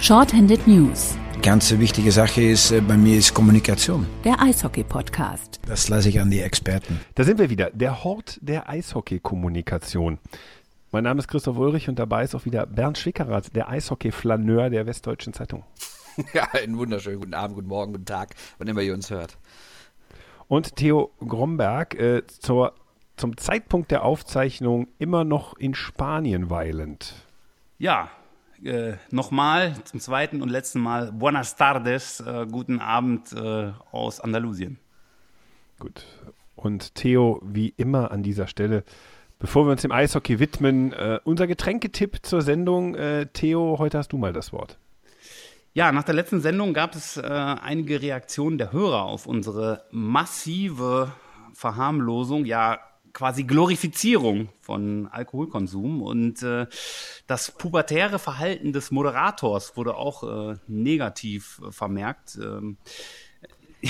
Shorthanded 0.00 0.64
News. 0.68 1.16
Ganz 1.42 1.76
wichtige 1.76 2.12
Sache 2.12 2.40
ist 2.40 2.70
äh, 2.70 2.80
bei 2.80 2.96
mir 2.96 3.18
ist 3.18 3.34
Kommunikation. 3.34 4.06
Der 4.24 4.40
Eishockey-Podcast. 4.40 5.58
Das 5.66 5.88
lasse 5.88 6.08
ich 6.08 6.20
an 6.20 6.30
die 6.30 6.40
Experten. 6.40 7.00
Da 7.16 7.24
sind 7.24 7.40
wir 7.40 7.50
wieder, 7.50 7.70
der 7.70 8.04
Hort 8.04 8.38
der 8.40 8.68
Eishockey-Kommunikation. 8.68 10.18
Mein 10.92 11.02
Name 11.02 11.18
ist 11.18 11.26
Christoph 11.26 11.58
Ulrich 11.58 11.88
und 11.88 11.98
dabei 11.98 12.22
ist 12.22 12.36
auch 12.36 12.44
wieder 12.44 12.64
Bernd 12.64 12.96
Schwickerath, 12.96 13.56
der 13.56 13.68
Eishockey-Flaneur 13.68 14.70
der 14.70 14.86
Westdeutschen 14.86 15.32
Zeitung. 15.32 15.64
Ja, 16.32 16.48
einen 16.52 16.78
wunderschönen 16.78 17.20
guten 17.20 17.34
Abend, 17.34 17.56
guten 17.56 17.68
Morgen, 17.68 17.92
guten 17.92 18.04
Tag, 18.04 18.34
wann 18.58 18.66
immer 18.66 18.82
ihr 18.82 18.94
uns 18.94 19.10
hört. 19.10 19.36
Und 20.46 20.74
Theo 20.76 21.12
Gromberg, 21.20 21.94
äh, 21.94 22.26
zur, 22.26 22.74
zum 23.16 23.36
Zeitpunkt 23.36 23.92
der 23.92 24.04
Aufzeichnung 24.04 24.88
immer 24.98 25.24
noch 25.24 25.56
in 25.58 25.74
Spanien 25.74 26.50
weilend. 26.50 27.14
Ja, 27.78 28.10
äh, 28.64 28.94
nochmal 29.10 29.74
zum 29.84 30.00
zweiten 30.00 30.42
und 30.42 30.48
letzten 30.48 30.80
Mal 30.80 31.12
Buenas 31.12 31.56
tardes, 31.56 32.20
äh, 32.20 32.46
guten 32.50 32.80
Abend 32.80 33.32
äh, 33.32 33.72
aus 33.92 34.20
Andalusien. 34.20 34.78
Gut. 35.78 36.04
Und 36.56 36.94
Theo, 36.94 37.40
wie 37.44 37.72
immer 37.76 38.10
an 38.10 38.22
dieser 38.22 38.48
Stelle, 38.48 38.82
bevor 39.38 39.66
wir 39.66 39.72
uns 39.72 39.82
dem 39.82 39.92
Eishockey 39.92 40.40
widmen, 40.40 40.92
äh, 40.92 41.20
unser 41.24 41.46
Getränketipp 41.46 42.18
zur 42.22 42.42
Sendung. 42.42 42.94
Äh, 42.94 43.26
Theo, 43.32 43.76
heute 43.78 43.98
hast 43.98 44.12
du 44.12 44.18
mal 44.18 44.32
das 44.32 44.52
Wort. 44.52 44.78
Ja, 45.74 45.92
nach 45.92 46.02
der 46.02 46.14
letzten 46.14 46.40
Sendung 46.40 46.74
gab 46.74 46.94
es 46.96 47.16
äh, 47.16 47.22
einige 47.22 48.02
Reaktionen 48.02 48.58
der 48.58 48.72
Hörer 48.72 49.02
auf 49.02 49.26
unsere 49.26 49.84
massive 49.92 51.12
Verharmlosung, 51.52 52.44
ja 52.44 52.80
quasi 53.12 53.44
Glorifizierung 53.44 54.48
von 54.60 55.06
Alkoholkonsum 55.08 56.02
und 56.02 56.42
äh, 56.42 56.66
das 57.26 57.50
pubertäre 57.50 58.18
Verhalten 58.18 58.72
des 58.72 58.90
Moderators 58.90 59.76
wurde 59.76 59.96
auch 59.96 60.22
äh, 60.52 60.56
negativ 60.66 61.60
äh, 61.66 61.72
vermerkt. 61.72 62.38
Ähm, 62.40 62.76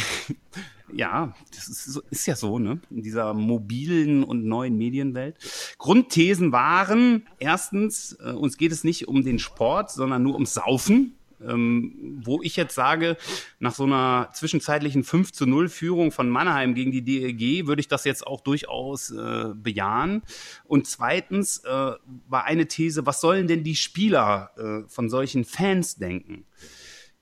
ja, 0.92 1.34
das 1.54 1.68
ist, 1.68 2.02
ist, 2.10 2.26
ja 2.26 2.36
so, 2.36 2.58
ne? 2.58 2.80
In 2.90 3.02
dieser 3.02 3.34
mobilen 3.34 4.22
und 4.24 4.44
neuen 4.44 4.76
Medienwelt. 4.76 5.36
Grundthesen 5.78 6.52
waren 6.52 7.26
erstens, 7.38 8.18
äh, 8.20 8.32
uns 8.32 8.56
geht 8.56 8.72
es 8.72 8.84
nicht 8.84 9.08
um 9.08 9.24
den 9.24 9.38
Sport, 9.38 9.90
sondern 9.90 10.22
nur 10.22 10.34
ums 10.34 10.54
Saufen. 10.54 11.17
Ähm, 11.46 12.20
wo 12.24 12.42
ich 12.42 12.56
jetzt 12.56 12.74
sage, 12.74 13.16
nach 13.58 13.74
so 13.74 13.84
einer 13.84 14.30
zwischenzeitlichen 14.32 15.04
5 15.04 15.32
zu 15.32 15.46
0 15.46 15.68
Führung 15.68 16.12
von 16.12 16.28
Mannheim 16.28 16.74
gegen 16.74 16.90
die 16.90 17.02
DEG 17.02 17.66
würde 17.66 17.80
ich 17.80 17.88
das 17.88 18.04
jetzt 18.04 18.26
auch 18.26 18.40
durchaus 18.40 19.10
äh, 19.10 19.52
bejahen. 19.54 20.22
Und 20.64 20.86
zweitens 20.86 21.58
äh, 21.58 21.68
war 21.68 22.44
eine 22.44 22.66
These, 22.66 23.06
was 23.06 23.20
sollen 23.20 23.46
denn 23.46 23.64
die 23.64 23.76
Spieler 23.76 24.50
äh, 24.56 24.88
von 24.88 25.08
solchen 25.08 25.44
Fans 25.44 25.96
denken? 25.96 26.44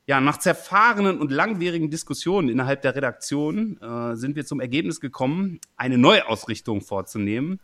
Ja, 0.09 0.21
nach 0.21 0.39
zerfahrenen 0.39 1.19
und 1.19 1.33
langwierigen 1.33 1.91
Diskussionen 1.91 2.49
innerhalb 2.49 2.81
der 2.83 2.95
Redaktion 2.95 3.81
äh, 3.81 4.15
sind 4.15 4.37
wir 4.37 4.47
zum 4.47 4.61
Ergebnis 4.61 5.01
gekommen, 5.01 5.61
eine 5.77 5.99
Neuausrichtung 5.99 6.81
vorzunehmen. 6.81 7.59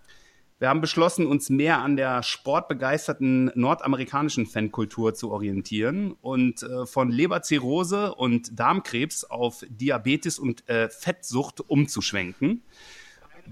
Wir 0.63 0.69
haben 0.69 0.81
beschlossen, 0.81 1.27
uns 1.27 1.51
mehr 1.51 1.81
an 1.81 1.97
der 1.97 2.23
sportbegeisterten 2.23 3.51
nordamerikanischen 3.57 4.47
Fankultur 4.47 5.13
zu 5.13 5.33
orientieren 5.33 6.15
und 6.23 6.63
äh, 6.63 6.87
von 6.87 7.11
Leberzirrhose 7.11 8.15
und 8.15 8.61
Darmkrebs 8.61 9.25
auf 9.25 9.65
Diabetes 9.69 10.39
und 10.39 10.69
äh, 10.69 10.89
Fettsucht 10.89 11.69
umzuschwenken. 11.69 12.63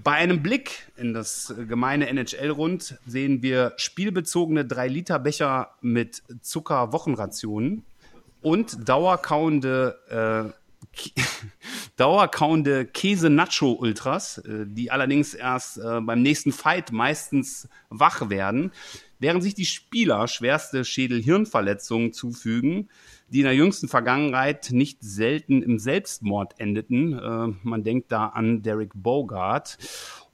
Bei 0.01 0.13
einem 0.13 0.41
Blick 0.41 0.89
in 0.95 1.13
das 1.13 1.53
gemeine 1.67 2.07
NHL-Rund 2.07 2.97
sehen 3.05 3.41
wir 3.41 3.73
spielbezogene 3.75 4.63
3-Liter-Becher 4.63 5.71
mit 5.81 6.23
Zucker-Wochenrationen 6.39 7.83
und 8.41 8.87
dauerkauende 8.87 10.53
äh, 10.55 10.60
dauerkauende 11.95 12.85
Käse-Nacho-Ultras, 12.85 14.39
äh, 14.39 14.65
die 14.67 14.91
allerdings 14.91 15.33
erst 15.33 15.77
äh, 15.77 16.01
beim 16.01 16.21
nächsten 16.21 16.51
Fight 16.51 16.91
meistens 16.91 17.69
wach 17.89 18.29
werden, 18.29 18.71
während 19.19 19.43
sich 19.43 19.53
die 19.53 19.65
Spieler 19.65 20.27
schwerste 20.27 20.83
Schädel-Hirnverletzungen 20.83 22.13
zufügen, 22.13 22.89
die 23.29 23.39
in 23.39 23.45
der 23.45 23.55
jüngsten 23.55 23.87
Vergangenheit 23.87 24.71
nicht 24.71 24.97
selten 25.01 25.61
im 25.61 25.79
Selbstmord 25.79 26.59
endeten. 26.59 27.13
Äh, 27.13 27.53
man 27.63 27.83
denkt 27.83 28.11
da 28.11 28.27
an 28.27 28.61
Derek 28.61 28.91
Bogart. 28.95 29.77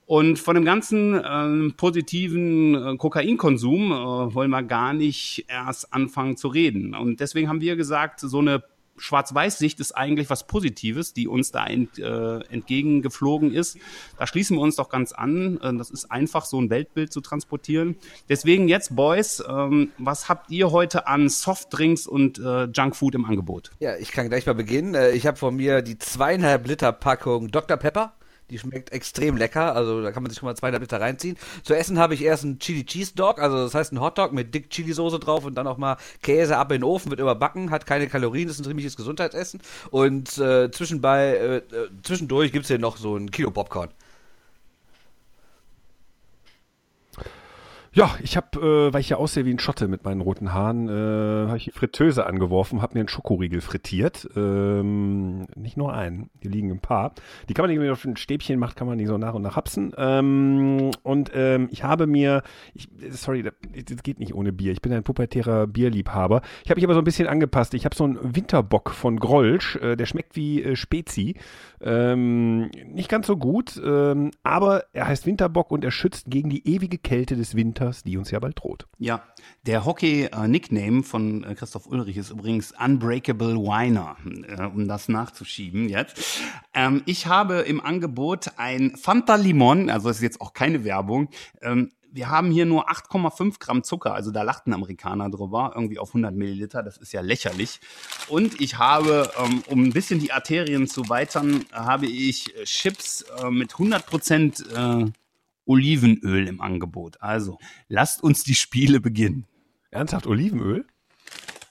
Und 0.05 0.39
von 0.39 0.55
dem 0.55 0.63
ganzen 0.63 1.15
äh, 1.15 1.73
positiven 1.73 2.75
äh, 2.75 2.95
Kokainkonsum 2.95 3.91
äh, 3.91 4.33
wollen 4.33 4.49
wir 4.49 4.63
gar 4.63 4.93
nicht 4.93 5.45
erst 5.49 5.93
anfangen 5.93 6.37
zu 6.37 6.47
reden. 6.47 6.95
Und 6.95 7.19
deswegen 7.19 7.49
haben 7.49 7.59
wir 7.59 7.75
gesagt, 7.75 8.21
so 8.21 8.39
eine 8.39 8.63
Schwarz-Weiß-Sicht 8.97 9.79
ist 9.79 9.93
eigentlich 9.93 10.29
was 10.29 10.47
Positives, 10.47 11.13
die 11.13 11.27
uns 11.27 11.51
da 11.51 11.65
ent, 11.65 11.99
äh, 11.99 12.39
entgegengeflogen 12.49 13.53
ist. 13.53 13.77
Da 14.17 14.27
schließen 14.27 14.57
wir 14.57 14.61
uns 14.61 14.75
doch 14.75 14.89
ganz 14.89 15.11
an. 15.11 15.59
Äh, 15.61 15.75
das 15.77 15.89
ist 15.89 16.11
einfach, 16.11 16.45
so 16.45 16.59
ein 16.59 16.69
Weltbild 16.69 17.11
zu 17.13 17.21
transportieren. 17.21 17.97
Deswegen 18.29 18.67
jetzt, 18.67 18.95
Boys, 18.95 19.43
ähm, 19.47 19.91
was 19.97 20.29
habt 20.29 20.51
ihr 20.51 20.71
heute 20.71 21.07
an 21.07 21.29
Softdrinks 21.29 22.07
und 22.07 22.39
äh, 22.39 22.65
Junkfood 22.65 23.15
im 23.15 23.25
Angebot? 23.25 23.71
Ja, 23.79 23.95
ich 23.97 24.11
kann 24.11 24.29
gleich 24.29 24.45
mal 24.45 24.55
beginnen. 24.55 24.95
Äh, 24.95 25.11
ich 25.11 25.27
habe 25.27 25.37
von 25.37 25.55
mir 25.55 25.81
die 25.81 25.97
zweieinhalb 25.97 26.67
Liter 26.67 26.91
Packung 26.91 27.49
Dr. 27.49 27.77
Pepper. 27.77 28.16
Die 28.49 28.57
schmeckt 28.57 28.93
extrem 28.93 29.35
lecker, 29.35 29.75
also 29.75 30.01
da 30.01 30.11
kann 30.11 30.23
man 30.23 30.29
sich 30.29 30.39
schon 30.39 30.47
mal 30.47 30.55
zwei 30.55 30.71
Liter 30.71 31.01
reinziehen. 31.01 31.37
Zu 31.63 31.75
essen 31.75 31.99
habe 31.99 32.13
ich 32.13 32.23
erst 32.23 32.45
einen 32.45 32.59
Chili 32.59 32.85
Cheese 32.85 33.13
Dog, 33.13 33.39
also 33.39 33.57
das 33.57 33.73
heißt 33.73 33.91
ein 33.91 33.99
Hotdog 33.99 34.31
mit 34.31 34.55
dick 34.55 34.69
Chili 34.69 34.93
Soße 34.93 35.19
drauf 35.19 35.43
und 35.43 35.55
dann 35.55 35.67
auch 35.67 35.77
mal 35.77 35.97
Käse 36.21 36.57
ab 36.57 36.71
in 36.71 36.79
den 36.79 36.83
Ofen, 36.85 37.09
wird 37.09 37.19
überbacken, 37.19 37.71
hat 37.71 37.85
keine 37.85 38.07
Kalorien, 38.07 38.47
ist 38.47 38.59
ein 38.59 38.63
ziemliches 38.63 38.95
Gesundheitsessen. 38.95 39.59
Und 39.91 40.37
äh, 40.37 40.71
zwischenbei, 40.71 41.27
äh, 41.27 41.57
äh 41.57 41.89
zwischendurch 42.03 42.53
gibt's 42.53 42.69
hier 42.69 42.79
noch 42.79 42.95
so 42.95 43.17
ein 43.17 43.31
Kilo 43.31 43.51
Popcorn. 43.51 43.89
Ja, 47.97 48.15
ich 48.21 48.37
habe, 48.37 48.59
äh, 48.59 48.93
weil 48.93 49.01
ich 49.01 49.09
ja 49.09 49.17
aussehe 49.17 49.43
wie 49.45 49.51
ein 49.51 49.57
Schotte 49.57 49.87
mit 49.87 50.05
meinen 50.05 50.21
roten 50.21 50.53
Haaren, 50.53 50.87
äh, 50.87 51.47
habe 51.47 51.57
ich 51.57 51.71
Fritteuse 51.73 52.27
angeworfen, 52.27 52.83
habe 52.83 52.93
mir 52.93 52.99
einen 52.99 53.09
Schokoriegel 53.09 53.59
frittiert. 53.59 54.29
Ähm, 54.35 55.47
nicht 55.55 55.77
nur 55.77 55.95
einen, 55.95 56.29
die 56.43 56.47
liegen 56.47 56.69
ein 56.69 56.79
paar. 56.79 57.15
Die 57.49 57.55
kann 57.55 57.63
man 57.63 57.71
nicht, 57.71 57.79
wenn 57.79 57.87
man 57.87 57.93
auf 57.93 58.05
ein 58.05 58.15
Stäbchen 58.15 58.59
macht, 58.59 58.75
kann 58.75 58.85
man 58.85 58.99
die 58.99 59.07
so 59.07 59.17
nach 59.17 59.33
und 59.33 59.41
nach 59.41 59.55
hapsen. 59.55 59.95
Ähm, 59.97 60.91
und 61.01 61.31
ähm, 61.33 61.69
ich 61.71 61.83
habe 61.83 62.05
mir, 62.05 62.43
ich, 62.75 62.87
sorry, 63.09 63.41
das, 63.41 63.53
das 63.89 64.03
geht 64.03 64.19
nicht 64.19 64.35
ohne 64.35 64.53
Bier. 64.53 64.73
Ich 64.73 64.83
bin 64.83 64.93
ein 64.93 65.01
pubertärer 65.01 65.65
Bierliebhaber. 65.65 66.43
Ich 66.65 66.69
habe 66.69 66.77
mich 66.77 66.85
aber 66.85 66.93
so 66.93 67.01
ein 67.01 67.03
bisschen 67.03 67.27
angepasst. 67.27 67.73
Ich 67.73 67.85
habe 67.85 67.95
so 67.95 68.03
einen 68.03 68.19
Winterbock 68.35 68.91
von 68.91 69.17
Grolsch, 69.19 69.75
äh, 69.77 69.95
der 69.95 70.05
schmeckt 70.05 70.35
wie 70.35 70.61
äh, 70.61 70.75
Spezi. 70.75 71.37
Ähm, 71.81 72.69
nicht 72.85 73.09
ganz 73.09 73.25
so 73.25 73.37
gut, 73.37 73.81
ähm, 73.83 74.29
aber 74.43 74.83
er 74.93 75.07
heißt 75.07 75.25
Winterbock 75.25 75.71
und 75.71 75.83
er 75.83 75.91
schützt 75.91 76.29
gegen 76.29 76.51
die 76.51 76.67
ewige 76.67 76.99
Kälte 76.99 77.35
des 77.35 77.55
Winters 77.55 77.86
Peters, 77.87 78.03
die 78.03 78.17
uns 78.17 78.31
ja 78.31 78.39
bald 78.39 78.59
droht. 78.59 78.87
Ja, 78.97 79.23
der 79.65 79.85
Hockey-Nickname 79.85 81.03
von 81.03 81.43
äh, 81.43 81.55
Christoph 81.55 81.87
Ulrich 81.87 82.17
ist 82.17 82.31
übrigens 82.31 82.73
Unbreakable 82.83 83.55
Winer, 83.55 84.17
äh, 84.47 84.65
um 84.65 84.87
das 84.87 85.09
nachzuschieben 85.09 85.89
jetzt. 85.89 86.41
Ähm, 86.73 87.01
ich 87.05 87.27
habe 87.27 87.59
im 87.59 87.81
Angebot 87.81 88.51
ein 88.57 88.95
Fanta 88.95 89.35
Limon, 89.35 89.89
also 89.89 90.09
ist 90.09 90.21
jetzt 90.21 90.41
auch 90.41 90.53
keine 90.53 90.83
Werbung, 90.83 91.29
ähm, 91.61 91.91
wir 92.09 92.29
haben 92.29 92.49
hier 92.49 92.65
nur 92.65 92.89
8,5 92.89 93.59
Gramm 93.59 93.83
Zucker, 93.83 94.13
also 94.13 94.31
da 94.31 94.41
lachten 94.41 94.73
Amerikaner 94.73 95.29
drüber, 95.29 95.73
irgendwie 95.75 95.99
auf 95.99 96.09
100 96.09 96.33
Milliliter, 96.33 96.81
das 96.81 96.97
ist 96.97 97.11
ja 97.11 97.21
lächerlich. 97.21 97.79
Und 98.27 98.59
ich 98.59 98.79
habe, 98.79 99.29
ähm, 99.37 99.61
um 99.67 99.83
ein 99.83 99.91
bisschen 99.91 100.19
die 100.19 100.31
Arterien 100.31 100.87
zu 100.87 101.09
weitern, 101.09 101.65
habe 101.71 102.07
ich 102.07 102.45
Chips 102.63 103.23
äh, 103.43 103.51
mit 103.51 103.73
100 103.73 104.05
Prozent 104.07 104.63
Olivenöl 105.67 106.47
im 106.47 106.61
Angebot. 106.61 107.21
Also 107.21 107.59
lasst 107.87 108.23
uns 108.23 108.43
die 108.43 108.55
Spiele 108.55 108.99
beginnen. 108.99 109.45
Ernsthaft 109.91 110.27
Olivenöl? 110.27 110.85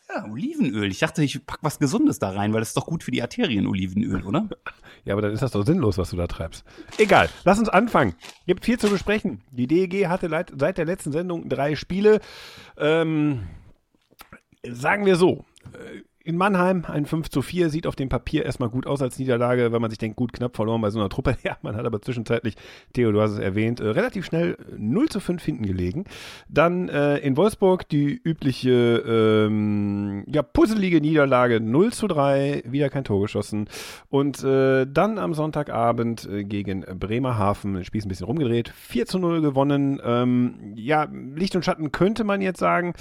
Ja, 0.09 0.25
Olivenöl. 0.31 0.91
Ich 0.91 1.01
dachte, 1.01 1.23
ich 1.23 1.45
pack 1.45 1.59
was 1.63 1.79
Gesundes 1.79 2.19
da 2.19 2.31
rein, 2.31 2.53
weil 2.53 2.61
das 2.61 2.69
ist 2.69 2.77
doch 2.77 2.87
gut 2.87 3.03
für 3.03 3.11
die 3.11 3.23
Arterien, 3.23 3.67
Olivenöl, 3.67 4.23
oder? 4.25 4.49
ja, 5.05 5.15
aber 5.15 5.23
dann 5.23 5.33
ist 5.33 5.43
das 5.43 5.51
doch 5.51 5.67
sinnlos, 5.67 5.99
was 5.99 6.11
du 6.11 6.17
da 6.17 6.27
treibst. 6.27 6.65
Egal, 6.99 7.29
lass 7.45 7.59
uns 7.59 7.69
anfangen. 7.69 8.15
Gibt 8.47 8.65
viel 8.65 8.79
zu 8.79 8.89
besprechen. 8.89 9.43
Die 9.51 9.67
DEG 9.67 10.07
hatte 10.07 10.31
seit 10.57 10.79
der 10.79 10.85
letzten 10.85 11.13
Sendung 11.13 11.49
drei 11.49 11.75
Spiele. 11.75 12.21
Ähm, 12.79 13.49
sagen 14.63 15.07
wir 15.07 15.17
so, 15.17 15.45
äh, 15.73 16.03
in 16.27 16.37
Mannheim 16.37 16.85
ein 16.89 17.07
5 17.07 17.31
zu 17.31 17.41
4 17.41 17.71
sieht 17.71 17.87
auf 17.87 17.95
dem 17.95 18.09
Papier 18.09 18.45
erstmal 18.45 18.69
gut 18.69 18.87
aus 18.89 19.01
als 19.01 19.17
Niederlage, 19.17 19.71
wenn 19.71 19.81
man 19.81 19.91
sich 19.91 19.99
denkt, 19.99 20.17
gut 20.17 20.33
knapp 20.33 20.57
verloren 20.57 20.81
bei 20.81 20.91
so 20.91 20.99
einer 20.99 21.09
Truppe. 21.09 21.37
Ja, 21.47 21.57
man 21.63 21.77
hat 21.77 21.87
aber 21.87 22.03
zwischenzeitlich, 22.03 22.57
Theo, 22.93 23.13
du 23.13 23.21
hast 23.21 23.33
es 23.33 23.39
erwähnt, 23.39 23.79
äh, 23.79 23.87
relativ 23.87 24.25
schnell 24.25 24.57
0 24.77 25.09
zu 25.09 25.21
5 25.21 25.45
hinten 25.45 25.65
gelegen. 25.65 26.05
Dann 26.49 26.89
äh, 26.89 27.19
in 27.19 27.37
Wolfsburg 27.37 27.89
die 27.89 28.21
übliche 28.25 29.05
ähm, 29.47 30.25
ja, 30.27 30.43
puzzelige 30.43 31.01
Niederlage 31.01 31.61
0 31.61 31.93
zu 31.93 32.09
3, 32.09 32.65
wieder 32.67 32.89
kein 32.89 33.05
Tor 33.05 33.21
geschossen. 33.21 33.69
Und 34.09 34.43
äh, 34.43 34.87
dann 34.87 35.19
am 35.19 35.35
Sonntagabend 35.35 36.29
äh, 36.29 36.43
gegen 36.43 36.81
Bremerhaven, 36.81 37.85
Spiel 37.85 38.03
ein 38.03 38.09
bisschen 38.09 38.27
rumgedreht, 38.27 38.71
4 38.71 39.07
zu 39.07 39.21
0 39.21 39.43
gewonnen. 39.43 40.01
Ähm, 40.05 40.73
ja, 40.75 41.07
Licht 41.37 41.55
und 41.55 41.65
Schatten 41.65 41.93
könnte 41.93 42.25
man 42.25 42.41
jetzt 42.41 42.59
sagen. 42.59 42.95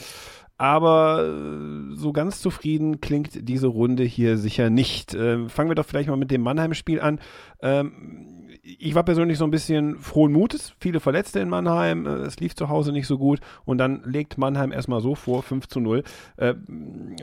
Aber 0.58 1.26
äh, 1.28 1.96
so 1.96 2.14
ganz 2.14 2.40
zufrieden 2.40 3.02
klingt 3.02 3.48
diese 3.48 3.68
Runde 3.68 4.04
hier 4.04 4.38
sicher 4.38 4.70
nicht. 4.70 5.14
Ähm, 5.14 5.50
fangen 5.50 5.70
wir 5.70 5.76
doch 5.76 5.86
vielleicht 5.86 6.08
mal 6.08 6.16
mit 6.16 6.32
dem 6.32 6.42
Mannheim-Spiel 6.42 7.02
an. 7.02 7.20
Ähm, 7.62 8.48
ich 8.62 8.96
war 8.96 9.04
persönlich 9.04 9.38
so 9.38 9.44
ein 9.44 9.52
bisschen 9.52 10.00
frohen 10.00 10.32
Mutes. 10.32 10.74
Viele 10.80 11.02
Verletzte 11.02 11.40
in 11.42 11.50
Mannheim. 11.50 12.06
Äh, 12.06 12.10
es 12.22 12.40
lief 12.40 12.56
zu 12.56 12.70
Hause 12.70 12.94
nicht 12.94 13.06
so 13.08 13.18
gut. 13.18 13.42
Und 13.66 13.80
dann 13.80 14.04
legt 14.06 14.38
Mannheim 14.38 14.72
erstmal 14.72 15.02
so 15.02 15.14
vor, 15.14 15.44
5 15.44 15.68
zu 15.68 15.82
0. 15.82 16.04
Äh, 16.38 16.54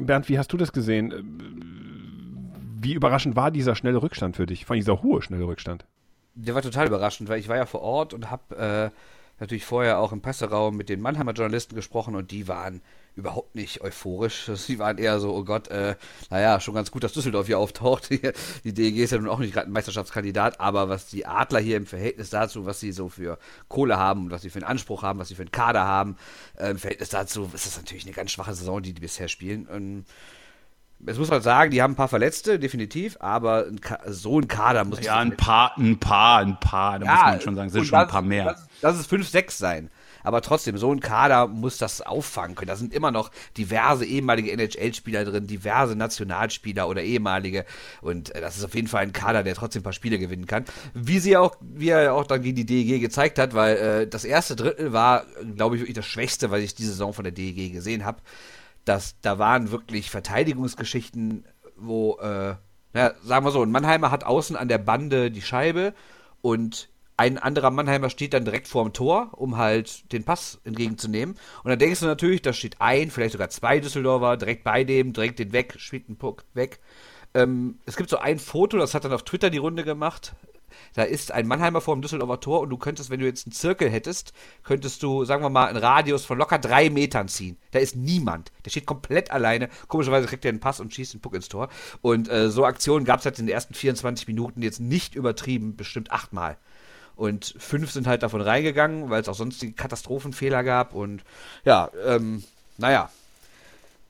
Bernd, 0.01 0.29
wie 0.29 0.39
hast 0.39 0.53
du 0.53 0.59
das 0.59 0.73
gesehen? 0.73 1.13
Äh, 1.13 1.23
wie 2.83 2.93
überraschend 2.93 3.35
war 3.35 3.51
dieser 3.51 3.75
schnelle 3.77 4.03
Rückstand 4.03 4.37
für 4.37 4.45
dich? 4.45 4.67
Vor 4.67 4.75
allem 4.75 4.81
dieser 4.81 5.03
hohe 5.03 5.23
schnelle 5.23 5.47
Rückstand. 5.47 5.87
Der 6.35 6.55
war 6.55 6.63
total 6.63 6.87
überraschend, 6.87 7.29
weil 7.31 7.41
ich 7.41 7.49
war 7.49 7.57
ja 7.57 7.67
vor 7.67 7.81
Ort 7.81 8.13
und 8.13 8.31
habe 8.31 8.57
äh, 8.57 8.91
natürlich 9.41 9.65
vorher 9.65 9.99
auch 10.01 10.13
im 10.13 10.21
Presseraum 10.21 10.77
mit 10.77 10.89
den 10.89 11.01
Mannheimer 11.01 11.33
Journalisten 11.33 11.75
gesprochen 11.75 12.15
und 12.15 12.31
die 12.31 12.49
waren 12.49 12.83
überhaupt 13.15 13.55
nicht 13.55 13.81
euphorisch. 13.83 14.51
Sie 14.55 14.79
waren 14.79 14.99
eher 14.99 15.21
so, 15.21 15.35
oh 15.35 15.45
Gott, 15.45 15.69
äh, 15.69 15.97
naja, 16.31 16.61
schon 16.61 16.75
ganz 16.75 16.91
gut, 16.91 17.05
dass 17.05 17.13
Düsseldorf 17.13 17.47
hier 17.47 17.59
auftaucht. 17.59 18.11
Die 18.65 18.75
DEG 18.75 18.99
ist 18.99 19.11
ja 19.11 19.19
nun 19.19 19.29
auch 19.29 19.39
nicht 19.39 19.53
gerade 19.53 19.69
ein 19.69 19.73
Meisterschaftskandidat, 19.73 20.61
aber 20.61 20.89
was 20.89 21.07
die 21.07 21.27
Adler 21.27 21.61
hier 21.61 21.77
im 21.77 21.87
Verhältnis 21.87 22.31
dazu, 22.31 22.67
was 22.67 22.81
sie 22.81 22.93
so 22.93 23.09
für 23.09 23.39
Kohle 23.69 23.99
haben 23.99 24.25
und 24.25 24.31
was 24.31 24.43
sie 24.43 24.51
für 24.51 24.59
einen 24.59 24.69
Anspruch 24.69 25.03
haben, 25.03 25.19
was 25.19 25.29
sie 25.29 25.35
für 25.35 25.43
einen 25.43 25.51
Kader 25.51 25.85
haben, 25.85 26.17
äh, 26.57 26.71
im 26.71 26.79
Verhältnis 26.79 27.11
dazu 27.11 27.51
ist 27.53 27.67
das 27.67 27.77
natürlich 27.77 28.05
eine 28.05 28.15
ganz 28.15 28.31
schwache 28.31 28.55
Saison, 28.55 28.83
die 28.83 28.93
die 28.93 29.01
bisher 29.01 29.29
spielen. 29.29 29.67
Und 29.67 30.05
es 31.05 31.19
muss 31.19 31.31
man 31.31 31.43
sagen, 31.43 31.71
die 31.71 31.83
haben 31.83 31.93
ein 31.93 31.97
paar 31.97 32.09
Verletzte, 32.09 32.59
definitiv, 32.59 33.17
aber 33.21 33.67
ein 33.67 33.81
so 34.07 34.39
ein 34.39 34.49
Kader 34.49 34.85
muss. 34.85 35.01
Ja, 35.03 35.19
ein 35.19 35.37
paar, 35.37 35.77
ein 35.77 35.99
paar, 35.99 36.41
ein 36.41 36.61
paar, 36.61 36.99
da 36.99 37.07
ja, 37.07 37.13
muss 37.13 37.25
man 37.25 37.41
schon 37.41 37.55
sagen, 37.57 37.71
sind 37.71 37.87
schon 37.87 37.99
ein 37.99 38.09
paar 38.09 38.23
mehr. 38.23 38.45
Das, 38.45 38.69
das 38.81 39.01
ist 39.01 39.07
5, 39.09 39.29
6 39.29 39.59
sein 39.59 39.91
aber 40.23 40.41
trotzdem, 40.41 40.77
so 40.77 40.93
ein 40.93 41.01
Kader 41.01 41.47
muss 41.47 41.79
das 41.79 42.01
auffangen 42.01 42.55
können. 42.55 42.69
Da 42.69 42.77
sind 42.77 42.95
immer 42.95 43.11
noch 43.11 43.31
diverse 43.57 44.05
ehemalige 44.05 44.53
NHL-Spieler 44.53 45.25
drin, 45.25 45.47
diverse 45.47 45.97
Nationalspieler 45.97 46.89
oder 46.89 47.03
ehemalige 47.03 47.65
und 48.01 48.35
äh, 48.35 48.41
das 48.41 48.57
ist 48.57 48.65
auf 48.65 48.75
jeden 48.75 48.89
Fall 48.89 49.03
ein 49.03 49.13
Kader, 49.13 49.43
der 49.43 49.55
trotzdem 49.55 49.81
ein 49.81 49.85
paar 49.85 49.93
Spiele 49.93 50.19
gewinnen 50.19 50.47
kann. 50.47 50.65
Wie 50.95 51.19
sie 51.19 51.37
auch, 51.37 51.57
wie 51.61 51.89
er 51.89 52.15
auch 52.15 52.27
dann 52.27 52.43
gegen 52.43 52.57
die 52.57 52.67
DEG 52.67 53.01
gezeigt 53.01 53.39
hat, 53.39 53.55
weil 53.55 53.77
äh, 53.77 54.07
das 54.07 54.25
erste 54.25 54.57
Drittel 54.57 54.93
war, 54.93 55.27
glaube 55.57 55.77
ich, 55.77 55.83
wirklich 55.83 55.97
das 55.97 56.07
Schwächste, 56.07 56.51
was 56.51 56.61
ich 56.61 56.75
diese 56.75 56.91
Saison 56.91 57.13
von 57.13 57.25
der 57.25 57.33
DEG 57.33 57.73
gesehen 57.73 58.05
habe. 58.05 58.21
Das, 58.85 59.15
da 59.21 59.39
waren 59.39 59.71
wirklich 59.71 60.11
Verteidigungsgeschichten, 60.11 61.45
wo, 61.77 62.19
äh, 62.19 62.55
na, 62.93 63.15
sagen 63.23 63.47
wir 63.47 63.53
so, 63.53 63.63
ein 63.63 63.71
Mannheimer 63.71 64.11
hat 64.11 64.25
außen 64.25 64.57
an 64.57 64.69
der 64.69 64.79
Bande 64.79 65.31
die 65.31 65.43
Scheibe 65.43 65.95
und 66.41 66.89
ein 67.23 67.39
anderer 67.39 67.71
Mannheimer 67.71 68.11
steht 68.11 68.35
dann 68.35 68.45
direkt 68.45 68.67
vorm 68.67 68.93
Tor, 68.93 69.31
um 69.37 69.57
halt 69.57 70.13
den 70.13 70.25
Pass 70.25 70.61
entgegenzunehmen. 70.65 71.37
Und 71.63 71.69
dann 71.71 71.79
denkst 71.79 72.01
du 72.01 72.07
natürlich, 72.07 72.43
da 72.43 72.53
steht 72.53 72.81
ein, 72.81 73.13
vielleicht 73.13 73.33
sogar 73.33 73.49
zwei 73.49 73.79
Düsseldorfer 73.79 74.37
direkt 74.37 74.65
bei 74.65 74.83
dem, 74.83 75.13
direkt 75.13 75.39
den 75.39 75.53
weg, 75.53 75.77
spielt 75.79 76.09
einen 76.09 76.19
Puck 76.19 76.45
weg. 76.55 76.81
Ähm, 77.35 77.79
es 77.87 77.95
gibt 77.95 78.11
so 78.11 78.19
ein 78.19 78.41
Foto, 78.41 78.77
das 78.77 78.95
hat 78.95 79.05
dann 79.05 79.13
auf 79.13 79.23
Twitter 79.23 79.51
die 79.51 79.59
Runde 79.59 79.85
gemacht. 79.85 80.35
Da 80.95 81.05
ist 81.05 81.31
ein 81.31 81.47
Mannheimer 81.47 81.81
vor 81.81 81.95
dem 81.95 82.03
Düsseldorfer 82.03 82.41
Tor 82.41 82.61
und 82.61 82.71
du 82.71 82.77
könntest, 82.77 83.09
wenn 83.11 83.21
du 83.21 83.27
jetzt 83.27 83.47
einen 83.47 83.53
Zirkel 83.53 83.89
hättest, 83.89 84.33
könntest 84.65 85.01
du, 85.05 85.25
sagen 85.25 85.45
wir 85.45 85.49
mal, 85.49 85.69
einen 85.69 85.79
Radius 85.79 86.25
von 86.25 86.39
locker 86.39 86.59
drei 86.59 86.91
Metern 86.91 87.29
ziehen. 87.29 87.57
Da 87.71 87.79
ist 87.79 87.95
niemand. 87.95 88.51
Der 88.65 88.71
steht 88.71 88.87
komplett 88.87 89.31
alleine. 89.31 89.69
Komischerweise 89.87 90.27
kriegt 90.27 90.45
er 90.45 90.49
einen 90.49 90.61
Pass 90.61 90.81
und 90.81 90.93
schießt 90.93 91.15
den 91.15 91.21
Puck 91.21 91.35
ins 91.35 91.49
Tor. 91.49 91.69
Und 92.01 92.29
äh, 92.29 92.51
so 92.51 92.65
Aktionen 92.65 93.05
gab 93.05 93.21
es 93.21 93.27
halt 93.27 93.39
in 93.39 93.47
den 93.47 93.55
ersten 93.55 93.75
24 93.75 94.27
Minuten 94.27 94.61
jetzt 94.61 94.81
nicht 94.81 95.15
übertrieben, 95.15 95.77
bestimmt 95.77 96.11
achtmal. 96.11 96.57
Und 97.17 97.55
fünf 97.59 97.91
sind 97.93 98.07
halt 98.07 98.23
davon 98.23 98.41
reingegangen, 98.41 99.11
weil 99.11 99.23
es 99.23 99.29
auch 99.29 99.35
sonstige 99.35 99.73
Katastrophenfehler 99.73 100.65
gab. 100.65 100.95
Und 100.95 101.23
ja, 101.65 101.91
ähm, 102.07 102.43
naja, 102.79 103.11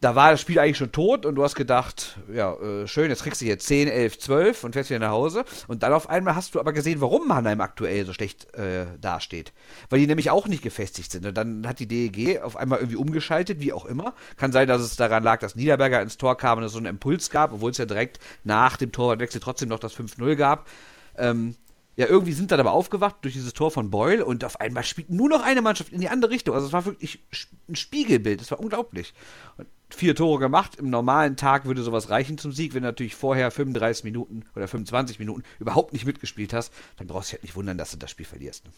da 0.03 0.17
war 0.17 0.33
das 0.33 0.41
Spiel 0.41 0.59
eigentlich 0.59 0.79
schon 0.79 0.91
tot 0.91 1.25
und 1.25 1.37
du 1.37 1.45
hast 1.45 1.55
gedacht, 1.55 2.19
ja, 2.33 2.55
äh, 2.55 2.89
schön, 2.89 3.09
jetzt 3.09 3.23
kriegst 3.23 3.41
du 3.41 3.45
hier 3.45 3.61
10, 3.61 3.87
11, 3.87 4.19
12 4.19 4.65
und 4.65 4.73
fährst 4.73 4.91
wieder 4.91 4.99
nach 4.99 5.13
Hause. 5.13 5.45
Und 5.69 5.85
dann 5.85 5.93
auf 5.93 6.09
einmal 6.09 6.35
hast 6.35 6.57
du 6.57 6.61
aber 6.61 6.73
gesehen, 6.73 7.01
warum 7.01 7.29
Mannheim 7.29 7.61
aktuell 7.61 8.05
so 8.05 8.13
schlecht 8.13 8.53
äh, 8.55 8.87
dasteht. 9.01 9.53
Weil 9.91 10.01
die 10.01 10.09
nämlich 10.09 10.31
auch 10.31 10.49
nicht 10.49 10.65
gefestigt 10.65 11.13
sind. 11.13 11.25
Und 11.25 11.35
dann 11.37 11.69
hat 11.69 11.79
die 11.79 11.87
DEG 11.87 12.41
auf 12.43 12.57
einmal 12.57 12.81
irgendwie 12.81 12.97
umgeschaltet, 12.97 13.61
wie 13.61 13.73
auch 13.73 13.87
immer. 13.87 14.15
Kann 14.37 14.51
sein, 14.51 14.67
dass 14.67 14.83
es 14.83 14.97
daran 14.97 15.23
lag, 15.23 15.39
dass 15.39 15.55
Niederberger 15.55 16.03
ins 16.03 16.19
Tor 16.19 16.37
kam 16.37 16.59
und 16.59 16.65
es 16.65 16.73
so 16.73 16.79
einen 16.79 16.87
Impuls 16.87 17.31
gab, 17.31 17.53
obwohl 17.53 17.71
es 17.71 17.79
ja 17.79 17.87
direkt 17.87 18.19
nach 18.43 18.77
dem 18.77 18.91
Torwartwechsel 18.91 19.41
trotzdem 19.41 19.69
noch 19.69 19.79
das 19.79 19.97
5-0 19.97 20.35
gab. 20.35 20.67
Ähm, 21.17 21.55
ja, 21.97 22.07
irgendwie 22.07 22.33
sind 22.33 22.51
dann 22.51 22.61
aber 22.61 22.73
aufgewacht 22.73 23.17
durch 23.23 23.35
dieses 23.35 23.53
Tor 23.53 23.71
von 23.71 23.91
Boyle 23.91 24.25
und 24.25 24.45
auf 24.45 24.61
einmal 24.61 24.83
spielt 24.83 25.11
nur 25.11 25.29
noch 25.29 25.43
eine 25.43 25.61
Mannschaft 25.61 25.93
in 25.93 26.01
die 26.01 26.09
andere 26.09 26.31
Richtung. 26.31 26.55
Also 26.55 26.67
es 26.67 26.73
war 26.73 26.87
wirklich 26.87 27.21
ein 27.69 27.77
Spiegelbild, 27.77 28.41
es 28.41 28.51
war 28.51 28.61
unglaublich. 28.61 29.13
Und 29.59 29.69
vier 29.91 30.15
Tore 30.15 30.39
gemacht, 30.39 30.77
im 30.77 30.89
normalen 30.89 31.37
Tag 31.37 31.67
würde 31.67 31.83
sowas 31.83 32.09
reichen 32.09 32.39
zum 32.39 32.53
Sieg. 32.53 32.73
Wenn 32.73 32.83
du 32.83 32.89
natürlich 32.89 33.15
vorher 33.15 33.51
35 33.51 34.05
Minuten 34.05 34.45
oder 34.57 34.69
25 34.69 35.19
Minuten 35.19 35.43
überhaupt 35.59 35.93
nicht 35.93 36.07
mitgespielt 36.07 36.55
hast, 36.55 36.73
dann 36.97 37.09
brauchst 37.09 37.29
du 37.29 37.31
dich 37.31 37.35
halt 37.35 37.43
nicht 37.43 37.57
wundern, 37.57 37.77
dass 37.77 37.91
du 37.91 37.99
das 37.99 38.11
Spiel 38.11 38.27
verlierst. 38.27 38.65
Ne? 38.65 38.71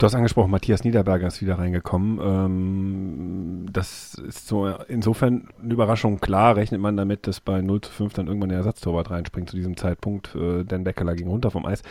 Du 0.00 0.06
hast 0.06 0.14
angesprochen, 0.14 0.52
Matthias 0.52 0.84
Niederberger 0.84 1.26
ist 1.26 1.42
wieder 1.42 1.58
reingekommen. 1.58 2.20
Ähm, 2.22 3.66
das 3.72 4.14
ist 4.14 4.46
so 4.46 4.68
insofern 4.86 5.48
eine 5.60 5.72
Überraschung. 5.74 6.20
Klar 6.20 6.54
rechnet 6.54 6.80
man 6.80 6.96
damit, 6.96 7.26
dass 7.26 7.40
bei 7.40 7.60
0 7.62 7.80
zu 7.80 7.90
5 7.90 8.12
dann 8.12 8.28
irgendwann 8.28 8.50
der 8.50 8.58
Ersatztorwart 8.58 9.10
reinspringt 9.10 9.50
zu 9.50 9.56
diesem 9.56 9.76
Zeitpunkt. 9.76 10.36
Äh, 10.36 10.62
Dan 10.64 10.84
Beckeler 10.84 11.16
ging 11.16 11.26
runter 11.26 11.50
vom 11.50 11.66
Eis. 11.66 11.82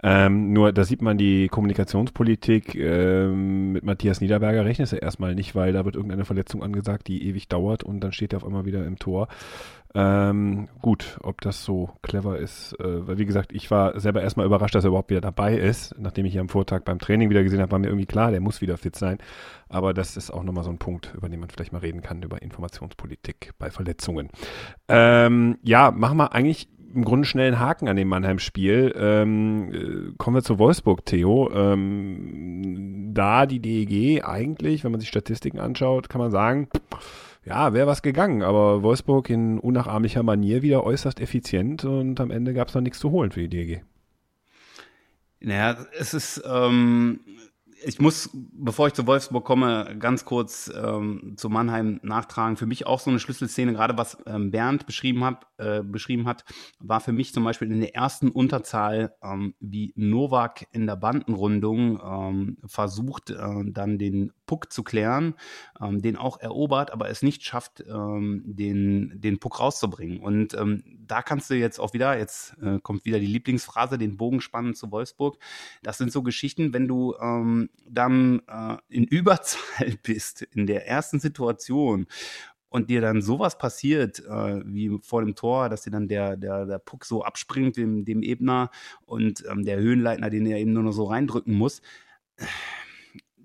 Ähm, 0.00 0.52
nur 0.52 0.72
da 0.72 0.84
sieht 0.84 1.02
man 1.02 1.18
die 1.18 1.48
Kommunikationspolitik 1.48 2.76
ähm, 2.76 3.72
mit 3.72 3.82
Matthias 3.82 4.20
Niederberger 4.20 4.64
rechnest 4.64 4.92
du 4.92 4.98
erstmal 4.98 5.34
nicht, 5.34 5.56
weil 5.56 5.72
da 5.72 5.84
wird 5.84 5.96
irgendeine 5.96 6.24
Verletzung 6.24 6.62
angesagt, 6.62 7.08
die 7.08 7.26
ewig 7.26 7.48
dauert 7.48 7.82
und 7.82 7.98
dann 7.98 8.12
steht 8.12 8.32
er 8.32 8.36
auf 8.36 8.46
einmal 8.46 8.64
wieder 8.64 8.86
im 8.86 8.96
Tor. 8.96 9.26
Ähm, 9.98 10.68
gut, 10.82 11.16
ob 11.22 11.40
das 11.40 11.64
so 11.64 11.88
clever 12.02 12.38
ist, 12.38 12.78
äh, 12.80 13.06
weil 13.06 13.16
wie 13.16 13.24
gesagt, 13.24 13.50
ich 13.52 13.70
war 13.70 13.98
selber 13.98 14.20
erstmal 14.20 14.44
überrascht, 14.44 14.74
dass 14.74 14.84
er 14.84 14.88
überhaupt 14.88 15.08
wieder 15.08 15.22
dabei 15.22 15.56
ist. 15.56 15.94
Nachdem 15.98 16.26
ich 16.26 16.34
ihn 16.34 16.40
am 16.42 16.50
Vortag 16.50 16.82
beim 16.84 16.98
Training 16.98 17.30
wieder 17.30 17.42
gesehen 17.42 17.62
habe, 17.62 17.72
war 17.72 17.78
mir 17.78 17.86
irgendwie 17.86 18.04
klar, 18.04 18.30
der 18.30 18.42
muss 18.42 18.60
wieder 18.60 18.76
fit 18.76 18.94
sein. 18.94 19.16
Aber 19.70 19.94
das 19.94 20.18
ist 20.18 20.30
auch 20.30 20.42
nochmal 20.42 20.64
so 20.64 20.70
ein 20.70 20.76
Punkt, 20.76 21.14
über 21.16 21.30
den 21.30 21.40
man 21.40 21.48
vielleicht 21.48 21.72
mal 21.72 21.78
reden 21.78 22.02
kann, 22.02 22.22
über 22.22 22.42
Informationspolitik 22.42 23.52
bei 23.58 23.70
Verletzungen. 23.70 24.28
Ähm, 24.88 25.56
ja, 25.62 25.90
machen 25.90 26.18
wir 26.18 26.34
eigentlich 26.34 26.68
im 26.94 27.02
Grunde 27.02 27.26
schnell 27.26 27.48
einen 27.48 27.60
Haken 27.60 27.88
an 27.88 27.96
dem 27.96 28.08
Mannheim-Spiel. 28.08 28.94
Ähm, 28.98 29.72
äh, 29.72 30.12
kommen 30.18 30.36
wir 30.36 30.42
zu 30.42 30.58
Wolfsburg, 30.58 31.06
Theo. 31.06 31.50
Ähm, 31.54 33.12
da 33.14 33.46
die 33.46 33.60
DEG 33.60 34.24
eigentlich, 34.24 34.84
wenn 34.84 34.92
man 34.92 35.00
sich 35.00 35.08
Statistiken 35.08 35.58
anschaut, 35.58 36.10
kann 36.10 36.20
man 36.20 36.30
sagen, 36.30 36.68
ja, 37.46 37.72
wäre 37.72 37.86
was 37.86 38.02
gegangen, 38.02 38.42
aber 38.42 38.82
Wolfsburg 38.82 39.30
in 39.30 39.60
unnachahmlicher 39.60 40.24
Manier 40.24 40.62
wieder 40.62 40.82
äußerst 40.82 41.20
effizient 41.20 41.84
und 41.84 42.20
am 42.20 42.32
Ende 42.32 42.52
gab 42.52 42.68
es 42.68 42.74
noch 42.74 42.82
nichts 42.82 42.98
zu 42.98 43.12
holen 43.12 43.30
für 43.30 43.40
die 43.40 43.48
DG. 43.48 43.80
Naja, 45.38 45.86
es 45.96 46.12
ist, 46.12 46.42
ähm, 46.44 47.20
ich 47.84 48.00
muss, 48.00 48.30
bevor 48.32 48.88
ich 48.88 48.94
zu 48.94 49.06
Wolfsburg 49.06 49.44
komme, 49.44 49.94
ganz 50.00 50.24
kurz 50.24 50.72
ähm, 50.74 51.34
zu 51.36 51.48
Mannheim 51.48 52.00
nachtragen. 52.02 52.56
Für 52.56 52.66
mich 52.66 52.84
auch 52.84 52.98
so 52.98 53.10
eine 53.10 53.20
Schlüsselszene, 53.20 53.72
gerade 53.72 53.96
was 53.96 54.18
ähm, 54.26 54.50
Bernd 54.50 54.86
beschrieben 54.86 55.22
hat, 55.22 55.46
äh, 55.58 55.84
beschrieben 55.84 56.26
hat, 56.26 56.44
war 56.80 57.00
für 57.00 57.12
mich 57.12 57.32
zum 57.32 57.44
Beispiel 57.44 57.70
in 57.70 57.80
der 57.80 57.94
ersten 57.94 58.30
Unterzahl, 58.30 59.14
ähm, 59.22 59.54
wie 59.60 59.92
Novak 59.94 60.66
in 60.72 60.86
der 60.86 60.96
Bandenrundung 60.96 62.00
ähm, 62.02 62.56
versucht, 62.66 63.30
äh, 63.30 63.64
dann 63.66 63.98
den 63.98 64.32
Puck 64.46 64.72
zu 64.72 64.82
klären, 64.82 65.34
ähm, 65.80 66.00
den 66.00 66.16
auch 66.16 66.40
erobert, 66.40 66.92
aber 66.92 67.08
es 67.10 67.22
nicht 67.22 67.44
schafft, 67.44 67.84
ähm, 67.86 68.42
den, 68.46 69.20
den 69.20 69.38
Puck 69.38 69.60
rauszubringen. 69.60 70.20
Und 70.20 70.54
ähm, 70.54 70.82
da 71.06 71.22
kannst 71.22 71.50
du 71.50 71.54
jetzt 71.54 71.78
auch 71.78 71.92
wieder, 71.92 72.16
jetzt 72.18 72.56
äh, 72.62 72.78
kommt 72.80 73.04
wieder 73.04 73.18
die 73.18 73.26
Lieblingsphrase, 73.26 73.98
den 73.98 74.16
Bogen 74.16 74.40
spannen 74.40 74.74
zu 74.74 74.90
Wolfsburg. 74.90 75.38
Das 75.82 75.98
sind 75.98 76.12
so 76.12 76.22
Geschichten, 76.22 76.72
wenn 76.72 76.88
du 76.88 77.14
ähm, 77.20 77.70
dann 77.88 78.42
äh, 78.48 78.76
in 78.88 79.04
Überzahl 79.04 79.96
bist, 80.02 80.42
in 80.42 80.66
der 80.66 80.86
ersten 80.86 81.20
Situation 81.20 82.06
und 82.68 82.90
dir 82.90 83.00
dann 83.00 83.22
sowas 83.22 83.58
passiert, 83.58 84.20
äh, 84.20 84.62
wie 84.66 84.98
vor 85.02 85.22
dem 85.22 85.34
Tor, 85.34 85.68
dass 85.68 85.82
dir 85.82 85.90
dann 85.90 86.08
der, 86.08 86.36
der, 86.36 86.66
der 86.66 86.78
Puck 86.78 87.04
so 87.04 87.24
abspringt, 87.24 87.76
dem, 87.76 88.04
dem 88.04 88.22
Ebner 88.22 88.70
und 89.04 89.44
ähm, 89.50 89.64
der 89.64 89.78
Höhenleitner, 89.78 90.30
den 90.30 90.46
er 90.46 90.58
eben 90.58 90.72
nur 90.72 90.82
noch 90.82 90.92
so 90.92 91.04
reindrücken 91.04 91.54
muss. 91.54 91.80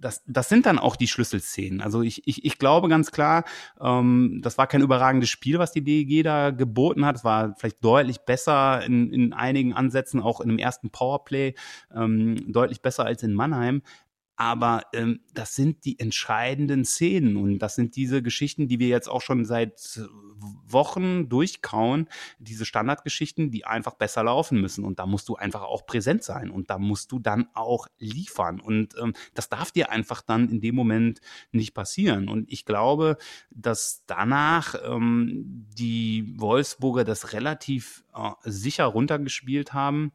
Das, 0.01 0.23
das 0.27 0.49
sind 0.49 0.65
dann 0.65 0.79
auch 0.79 0.95
die 0.95 1.07
Schlüsselszenen. 1.07 1.81
Also 1.81 2.01
ich, 2.01 2.27
ich, 2.27 2.43
ich 2.43 2.57
glaube 2.57 2.89
ganz 2.89 3.11
klar, 3.11 3.45
ähm, 3.79 4.39
das 4.41 4.57
war 4.57 4.67
kein 4.67 4.81
überragendes 4.81 5.29
Spiel, 5.29 5.59
was 5.59 5.71
die 5.71 5.83
DEG 5.83 6.23
da 6.23 6.51
geboten 6.51 7.05
hat. 7.05 7.15
Es 7.15 7.23
war 7.23 7.55
vielleicht 7.55 7.83
deutlich 7.83 8.19
besser 8.25 8.83
in, 8.83 9.13
in 9.13 9.33
einigen 9.33 9.73
Ansätzen, 9.73 10.21
auch 10.21 10.41
in 10.41 10.49
dem 10.49 10.57
ersten 10.57 10.89
Powerplay, 10.89 11.53
ähm, 11.95 12.51
deutlich 12.51 12.81
besser 12.81 13.05
als 13.05 13.23
in 13.23 13.33
Mannheim. 13.33 13.83
Aber 14.41 14.81
ähm, 14.93 15.19
das 15.35 15.53
sind 15.53 15.85
die 15.85 15.99
entscheidenden 15.99 16.83
Szenen 16.83 17.37
und 17.37 17.59
das 17.59 17.75
sind 17.75 17.95
diese 17.95 18.23
Geschichten, 18.23 18.67
die 18.67 18.79
wir 18.79 18.87
jetzt 18.87 19.07
auch 19.07 19.21
schon 19.21 19.45
seit 19.45 20.01
Wochen 20.67 21.29
durchkauen, 21.29 22.09
diese 22.39 22.65
Standardgeschichten, 22.65 23.51
die 23.51 23.65
einfach 23.65 23.93
besser 23.93 24.23
laufen 24.23 24.59
müssen. 24.59 24.83
Und 24.83 24.97
da 24.97 25.05
musst 25.05 25.29
du 25.29 25.35
einfach 25.35 25.61
auch 25.61 25.85
präsent 25.85 26.23
sein 26.23 26.49
und 26.49 26.71
da 26.71 26.79
musst 26.79 27.11
du 27.11 27.19
dann 27.19 27.49
auch 27.53 27.85
liefern. 27.99 28.59
Und 28.59 28.95
ähm, 28.99 29.13
das 29.35 29.47
darf 29.47 29.71
dir 29.71 29.91
einfach 29.91 30.23
dann 30.23 30.49
in 30.49 30.59
dem 30.59 30.73
Moment 30.73 31.21
nicht 31.51 31.75
passieren. 31.75 32.27
Und 32.27 32.51
ich 32.51 32.65
glaube, 32.65 33.17
dass 33.51 34.05
danach 34.07 34.73
ähm, 34.83 35.67
die 35.77 36.33
Wolfsburger 36.37 37.03
das 37.03 37.33
relativ 37.33 38.03
äh, 38.15 38.31
sicher 38.45 38.85
runtergespielt 38.85 39.73
haben. 39.73 40.13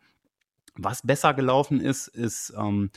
Was 0.74 1.02
besser 1.02 1.32
gelaufen 1.32 1.80
ist, 1.80 2.08
ist 2.08 2.52
ähm, 2.58 2.90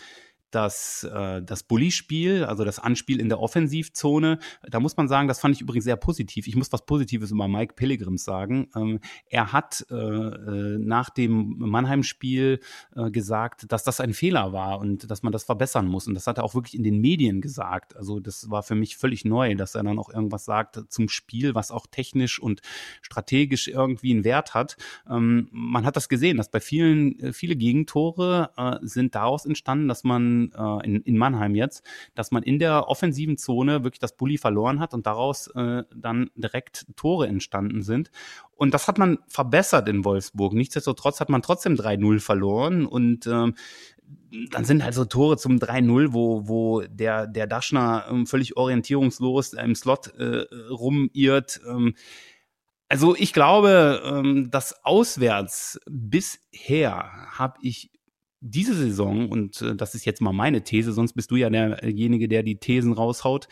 das, 0.52 1.04
äh, 1.04 1.42
das 1.42 1.64
Bully-Spiel, 1.64 2.44
also 2.44 2.64
das 2.64 2.80
Anspiel 2.80 3.20
in 3.20 3.30
der 3.30 3.40
Offensivzone, 3.40 4.40
da 4.64 4.80
muss 4.80 4.98
man 4.98 5.08
sagen, 5.08 5.28
das 5.28 5.40
fand 5.40 5.56
ich 5.56 5.62
übrigens 5.62 5.86
sehr 5.86 5.96
positiv. 5.96 6.48
Ich 6.48 6.56
muss 6.56 6.72
was 6.72 6.86
Positives 6.86 7.32
über 7.32 7.48
Mike 7.48 7.74
Pilgrims 7.76 8.24
sagen. 8.24 8.70
Ähm, 8.76 9.00
er 9.30 9.54
hat 9.54 9.86
äh, 9.90 9.96
äh, 9.96 10.78
nach 10.78 11.10
dem 11.10 11.56
Mannheim-Spiel 11.58 12.60
äh, 12.96 13.12
gesagt, 13.12 13.72
dass 13.72 13.84
das 13.84 14.00
ein 14.00 14.14
Fehler 14.14 14.54
war 14.54 14.80
und 14.80 15.10
dass 15.10 15.24
man 15.24 15.32
das 15.32 15.44
verbessern 15.44 15.88
muss. 15.88 16.08
Und 16.08 16.16
das 16.16 16.28
hat 16.28 16.38
er 16.38 16.44
auch 16.44 16.56
wirklich 16.56 16.76
in 16.76 16.84
den 16.84 17.00
Medien 17.00 17.42
gesagt. 17.42 17.96
Also 17.96 18.20
das 18.20 18.50
war 18.50 18.64
für 18.64 18.76
mich 18.76 18.98
völlig 18.98 19.26
neu, 19.26 19.56
dass 19.56 19.76
er 19.76 19.84
dann 19.84 20.00
auch 20.00 20.10
irgendwas 20.10 20.46
sagt 20.46 20.80
zum 20.90 21.10
Spiel, 21.10 21.56
was 21.56 21.72
auch 21.72 21.88
technisch 21.88 22.40
und 22.40 22.62
strategisch 23.02 23.68
irgendwie 23.68 24.12
einen 24.12 24.24
Wert 24.24 24.54
hat. 24.54 24.78
Ähm, 25.10 25.48
man 25.52 25.86
hat 25.86 25.96
das 25.96 26.10
gesehen, 26.10 26.38
dass 26.38 26.50
bei 26.50 26.60
vielen, 26.60 27.20
äh, 27.20 27.34
viele 27.34 27.56
Gegentore 27.56 28.52
äh, 28.58 28.78
sind 28.82 29.16
daraus 29.16 29.46
entstanden, 29.46 29.88
dass 29.88 30.04
man 30.04 30.39
äh, 30.58 30.86
in, 30.86 31.02
in 31.02 31.18
Mannheim 31.18 31.56
jetzt, 31.56 31.84
dass 32.16 32.32
man 32.32 32.44
in 32.44 32.60
der 32.60 32.88
offensiven 32.88 33.38
Zone 33.38 33.84
wirklich 33.84 34.00
das 34.00 34.16
Bulli 34.16 34.38
verloren 34.38 34.80
hat 34.80 34.94
und 34.94 35.06
daraus 35.06 35.48
äh, 35.56 35.84
dann 35.96 36.30
direkt 36.36 36.86
Tore 36.96 37.28
entstanden 37.28 37.82
sind. 37.82 38.12
Und 38.56 38.74
das 38.74 38.88
hat 38.88 38.98
man 38.98 39.20
verbessert 39.28 39.88
in 39.88 40.04
Wolfsburg. 40.04 40.54
Nichtsdestotrotz 40.54 41.20
hat 41.20 41.30
man 41.30 41.42
trotzdem 41.42 41.76
3-0 41.76 42.20
verloren 42.20 42.86
und 42.86 43.28
ähm, 43.28 43.56
dann 44.52 44.66
sind 44.66 44.84
halt 44.84 44.94
so 44.94 45.06
Tore 45.06 45.38
zum 45.38 45.58
3-0, 45.58 46.14
wo, 46.14 46.48
wo 46.48 46.82
der, 46.82 47.28
der 47.28 47.48
Daschner 47.48 48.06
ähm, 48.10 48.26
völlig 48.26 48.58
orientierungslos 48.58 49.54
im 49.54 49.76
Slot 49.76 50.14
äh, 50.18 50.46
rumirrt. 50.70 51.62
Ähm, 51.68 51.96
also 52.90 53.16
ich 53.16 53.34
glaube, 53.34 54.02
ähm, 54.04 54.50
dass 54.50 54.84
auswärts 54.84 55.80
bisher 55.88 57.28
habe 57.38 57.60
ich 57.62 57.92
diese 58.42 58.74
Saison, 58.74 59.30
und 59.30 59.62
äh, 59.62 59.76
das 59.76 59.96
ist 59.96 60.06
jetzt 60.06 60.22
mal 60.22 60.34
meine 60.34 60.64
These, 60.64 60.94
sonst 60.94 61.14
bist 61.14 61.32
du 61.32 61.36
ja 61.36 61.50
derjenige, 61.50 62.28
der 62.28 62.44
die 62.44 62.60
Thesen 62.60 62.94
raushaut, 62.94 63.48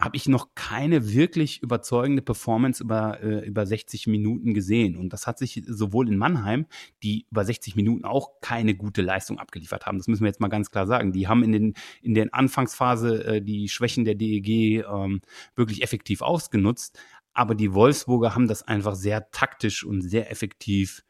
habe 0.00 0.16
ich 0.16 0.26
noch 0.28 0.54
keine 0.54 1.12
wirklich 1.12 1.62
überzeugende 1.62 2.22
Performance 2.22 2.82
über, 2.82 3.22
äh, 3.22 3.46
über 3.46 3.66
60 3.66 4.06
Minuten 4.06 4.54
gesehen. 4.54 4.96
Und 4.96 5.12
das 5.12 5.26
hat 5.26 5.38
sich 5.38 5.62
sowohl 5.66 6.08
in 6.08 6.16
Mannheim, 6.16 6.66
die 7.02 7.26
über 7.30 7.44
60 7.44 7.76
Minuten 7.76 8.06
auch 8.06 8.40
keine 8.40 8.74
gute 8.74 9.02
Leistung 9.02 9.38
abgeliefert 9.38 9.84
haben. 9.84 9.98
Das 9.98 10.08
müssen 10.08 10.22
wir 10.22 10.28
jetzt 10.28 10.40
mal 10.40 10.48
ganz 10.48 10.70
klar 10.70 10.86
sagen. 10.86 11.12
Die 11.12 11.28
haben 11.28 11.44
in 11.44 11.52
den, 11.52 11.74
in 12.00 12.14
der 12.14 12.28
Anfangsphase 12.32 13.24
äh, 13.24 13.42
die 13.42 13.68
Schwächen 13.68 14.06
der 14.06 14.14
DEG 14.14 14.84
ähm, 14.90 15.20
wirklich 15.54 15.82
effektiv 15.82 16.22
ausgenutzt. 16.22 16.98
Aber 17.34 17.54
die 17.54 17.74
Wolfsburger 17.74 18.34
haben 18.34 18.48
das 18.48 18.62
einfach 18.62 18.94
sehr 18.94 19.30
taktisch 19.30 19.84
und 19.84 20.00
sehr 20.00 20.30
effektiv 20.30 21.04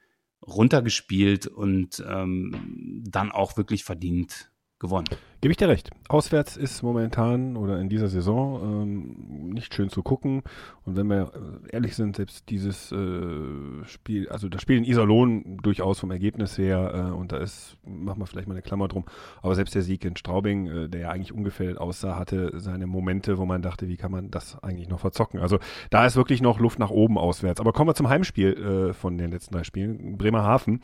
runtergespielt 0.46 1.46
und 1.46 2.02
ähm, 2.08 3.02
dann 3.06 3.30
auch 3.32 3.56
wirklich 3.56 3.84
verdient 3.84 4.50
gewonnen. 4.78 5.08
Gebe 5.42 5.52
ich 5.52 5.56
dir 5.56 5.68
recht. 5.68 5.90
Auswärts 6.10 6.58
ist 6.58 6.82
momentan 6.82 7.56
oder 7.56 7.80
in 7.80 7.88
dieser 7.88 8.08
Saison 8.08 8.60
ähm, 8.62 9.52
nicht 9.54 9.72
schön 9.72 9.88
zu 9.88 10.02
gucken. 10.02 10.42
Und 10.84 10.96
wenn 10.96 11.06
wir 11.06 11.32
äh, 11.66 11.72
ehrlich 11.72 11.96
sind, 11.96 12.16
selbst 12.16 12.50
dieses 12.50 12.92
äh, 12.92 13.84
Spiel, 13.84 14.28
also 14.28 14.50
das 14.50 14.60
Spiel 14.60 14.76
in 14.76 14.84
Iserlohn 14.84 15.56
durchaus 15.62 15.98
vom 15.98 16.10
Ergebnis 16.10 16.58
her, 16.58 17.10
äh, 17.10 17.14
und 17.14 17.32
da 17.32 17.38
ist, 17.38 17.78
machen 17.86 18.20
wir 18.20 18.26
vielleicht 18.26 18.48
mal 18.48 18.54
eine 18.54 18.60
Klammer 18.60 18.88
drum, 18.88 19.06
aber 19.40 19.54
selbst 19.54 19.74
der 19.74 19.80
Sieg 19.80 20.04
in 20.04 20.14
Straubing, 20.14 20.66
äh, 20.66 20.88
der 20.90 21.00
ja 21.00 21.10
eigentlich 21.10 21.32
ungefährdet 21.32 21.78
aussah, 21.78 22.18
hatte 22.18 22.52
seine 22.60 22.86
Momente, 22.86 23.38
wo 23.38 23.46
man 23.46 23.62
dachte, 23.62 23.88
wie 23.88 23.96
kann 23.96 24.12
man 24.12 24.30
das 24.30 24.62
eigentlich 24.62 24.90
noch 24.90 25.00
verzocken? 25.00 25.40
Also 25.40 25.58
da 25.88 26.04
ist 26.04 26.16
wirklich 26.16 26.42
noch 26.42 26.60
Luft 26.60 26.78
nach 26.78 26.90
oben 26.90 27.16
auswärts. 27.16 27.60
Aber 27.60 27.72
kommen 27.72 27.88
wir 27.88 27.94
zum 27.94 28.10
Heimspiel 28.10 28.90
äh, 28.90 28.92
von 28.92 29.16
den 29.16 29.30
letzten 29.30 29.54
drei 29.54 29.64
Spielen, 29.64 30.18
Bremerhaven. 30.18 30.82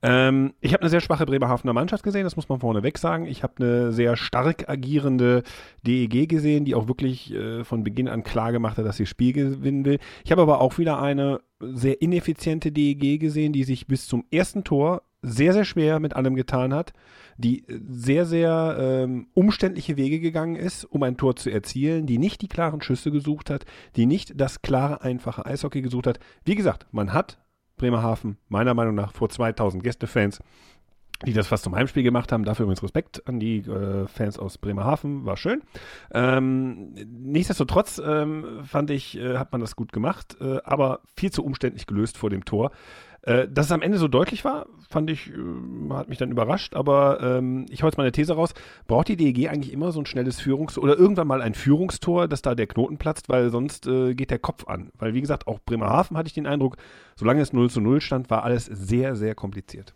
Ähm, 0.00 0.54
ich 0.62 0.72
habe 0.72 0.80
eine 0.80 0.90
sehr 0.90 1.00
schwache 1.00 1.26
Bremerhavener 1.26 1.74
Mannschaft 1.74 2.04
gesehen, 2.04 2.24
das 2.24 2.36
muss 2.36 2.48
man 2.48 2.60
vorneweg 2.60 2.96
sagen. 2.96 3.26
Ich 3.26 3.42
habe 3.42 3.52
eine 3.58 3.97
sehr 3.98 4.16
stark 4.16 4.68
agierende 4.68 5.42
DEG 5.86 6.28
gesehen, 6.28 6.64
die 6.64 6.76
auch 6.76 6.86
wirklich 6.86 7.34
äh, 7.34 7.64
von 7.64 7.82
Beginn 7.82 8.08
an 8.08 8.22
klar 8.22 8.52
gemacht 8.52 8.78
hat, 8.78 8.86
dass 8.86 8.96
sie 8.96 9.06
Spiel 9.06 9.32
gewinnen 9.32 9.84
will. 9.84 9.98
Ich 10.24 10.30
habe 10.30 10.42
aber 10.42 10.60
auch 10.60 10.78
wieder 10.78 11.02
eine 11.02 11.40
sehr 11.60 12.00
ineffiziente 12.00 12.70
DEG 12.70 13.18
gesehen, 13.18 13.52
die 13.52 13.64
sich 13.64 13.88
bis 13.88 14.06
zum 14.06 14.24
ersten 14.30 14.62
Tor 14.62 15.02
sehr, 15.20 15.52
sehr 15.52 15.64
schwer 15.64 15.98
mit 15.98 16.14
allem 16.14 16.36
getan 16.36 16.72
hat, 16.72 16.92
die 17.38 17.64
sehr, 17.68 18.24
sehr 18.24 18.76
ähm, 18.78 19.26
umständliche 19.34 19.96
Wege 19.96 20.20
gegangen 20.20 20.54
ist, 20.54 20.84
um 20.84 21.02
ein 21.02 21.16
Tor 21.16 21.34
zu 21.34 21.50
erzielen, 21.50 22.06
die 22.06 22.18
nicht 22.18 22.40
die 22.40 22.48
klaren 22.48 22.80
Schüsse 22.80 23.10
gesucht 23.10 23.50
hat, 23.50 23.64
die 23.96 24.06
nicht 24.06 24.40
das 24.40 24.62
klare, 24.62 25.02
einfache 25.02 25.44
Eishockey 25.44 25.82
gesucht 25.82 26.06
hat. 26.06 26.20
Wie 26.44 26.54
gesagt, 26.54 26.86
man 26.92 27.12
hat 27.12 27.38
Bremerhaven 27.76 28.38
meiner 28.48 28.74
Meinung 28.74 28.94
nach 28.94 29.12
vor 29.12 29.28
2000 29.28 29.82
Gästefans 29.82 30.40
die 31.26 31.32
das 31.32 31.48
fast 31.48 31.64
zum 31.64 31.74
Heimspiel 31.74 32.02
gemacht 32.02 32.30
haben. 32.30 32.44
Dafür 32.44 32.64
übrigens 32.64 32.82
Respekt 32.82 33.26
an 33.26 33.40
die 33.40 33.58
äh, 33.58 34.06
Fans 34.06 34.38
aus 34.38 34.58
Bremerhaven, 34.58 35.24
war 35.24 35.36
schön. 35.36 35.62
Ähm, 36.12 36.94
nichtsdestotrotz 36.94 38.00
ähm, 38.04 38.60
fand 38.64 38.90
ich, 38.90 39.18
äh, 39.18 39.36
hat 39.36 39.52
man 39.52 39.60
das 39.60 39.74
gut 39.74 39.92
gemacht, 39.92 40.36
äh, 40.40 40.58
aber 40.64 41.00
viel 41.16 41.32
zu 41.32 41.44
umständlich 41.44 41.86
gelöst 41.86 42.18
vor 42.18 42.30
dem 42.30 42.44
Tor. 42.44 42.70
Äh, 43.22 43.48
dass 43.48 43.66
es 43.66 43.72
am 43.72 43.82
Ende 43.82 43.98
so 43.98 44.06
deutlich 44.06 44.44
war, 44.44 44.66
fand 44.88 45.10
ich, 45.10 45.30
äh, 45.30 45.92
hat 45.92 46.08
mich 46.08 46.18
dann 46.18 46.30
überrascht, 46.30 46.74
aber 46.74 47.20
ähm, 47.20 47.66
ich 47.68 47.82
hau 47.82 47.86
jetzt 47.86 47.98
mal 47.98 48.04
eine 48.04 48.12
These 48.12 48.34
raus. 48.34 48.54
Braucht 48.86 49.08
die 49.08 49.16
DEG 49.16 49.48
eigentlich 49.48 49.72
immer 49.72 49.90
so 49.90 50.00
ein 50.00 50.06
schnelles 50.06 50.40
Führungs- 50.40 50.78
oder 50.78 50.96
irgendwann 50.96 51.26
mal 51.26 51.42
ein 51.42 51.54
Führungstor, 51.54 52.28
dass 52.28 52.42
da 52.42 52.54
der 52.54 52.68
Knoten 52.68 52.96
platzt, 52.96 53.28
weil 53.28 53.50
sonst 53.50 53.88
äh, 53.88 54.14
geht 54.14 54.30
der 54.30 54.38
Kopf 54.38 54.68
an. 54.68 54.90
Weil, 54.98 55.14
wie 55.14 55.20
gesagt, 55.20 55.48
auch 55.48 55.58
Bremerhaven 55.58 56.16
hatte 56.16 56.28
ich 56.28 56.34
den 56.34 56.46
Eindruck, 56.46 56.76
solange 57.16 57.42
es 57.42 57.52
0 57.52 57.68
zu 57.70 57.80
0 57.80 58.00
stand, 58.00 58.30
war 58.30 58.44
alles 58.44 58.66
sehr, 58.66 59.16
sehr 59.16 59.34
kompliziert. 59.34 59.94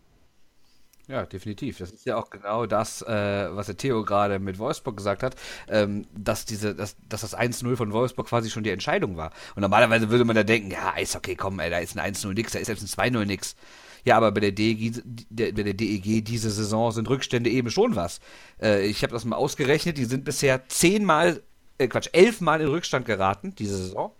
Ja, 1.13 1.27
definitiv. 1.27 1.77
Das 1.77 1.91
ist 1.91 2.07
ja 2.07 2.17
auch 2.17 2.31
genau 2.31 2.65
das, 2.65 3.03
äh, 3.03 3.55
was 3.55 3.67
der 3.67 3.77
Theo 3.77 4.03
gerade 4.03 4.39
mit 4.39 4.59
Wolfsburg 4.59 4.97
gesagt 4.97 5.23
hat, 5.23 5.37
ähm, 5.69 6.07
dass, 6.17 6.47
diese, 6.47 6.75
dass, 6.75 6.97
dass 7.07 7.21
das 7.21 7.37
1-0 7.37 7.77
von 7.77 7.93
Wolfsburg 7.93 8.29
quasi 8.29 8.49
schon 8.49 8.63
die 8.63 8.71
Entscheidung 8.71 9.19
war. 9.19 9.31
Und 9.55 9.61
normalerweise 9.61 10.09
würde 10.09 10.25
man 10.25 10.37
da 10.37 10.43
denken, 10.43 10.71
ja, 10.71 10.97
ist 10.97 11.15
okay, 11.15 11.37
komm, 11.37 11.61
ey, 11.61 11.69
da 11.69 11.81
ist 11.81 11.99
ein 11.99 12.15
1-0 12.15 12.33
nix, 12.33 12.53
da 12.53 12.61
ist 12.61 12.67
selbst 12.69 12.99
ein 12.99 13.13
2-0 13.13 13.27
nix. 13.27 13.57
Ja, 14.05 14.17
aber 14.17 14.33
bei 14.33 14.41
der, 14.41 14.53
DEG, 14.53 15.03
der, 15.05 15.53
bei 15.53 15.63
der 15.63 15.75
DEG 15.75 16.25
diese 16.25 16.51
Saison 16.51 16.91
sind 16.93 17.11
Rückstände 17.11 17.51
eben 17.51 17.71
schon 17.71 17.95
was. 17.95 18.21
Äh, 18.59 18.87
ich 18.87 19.03
habe 19.03 19.13
das 19.13 19.27
mal 19.27 19.37
ausgerechnet, 19.37 19.99
die 19.99 20.07
sind 20.07 20.25
bisher 20.25 20.67
zehnmal, 20.69 21.43
äh, 21.77 21.89
Quatsch, 21.89 22.09
elfmal 22.13 22.63
in 22.63 22.69
Rückstand 22.69 23.05
geraten, 23.05 23.55
diese 23.55 23.77
Saison. 23.77 24.13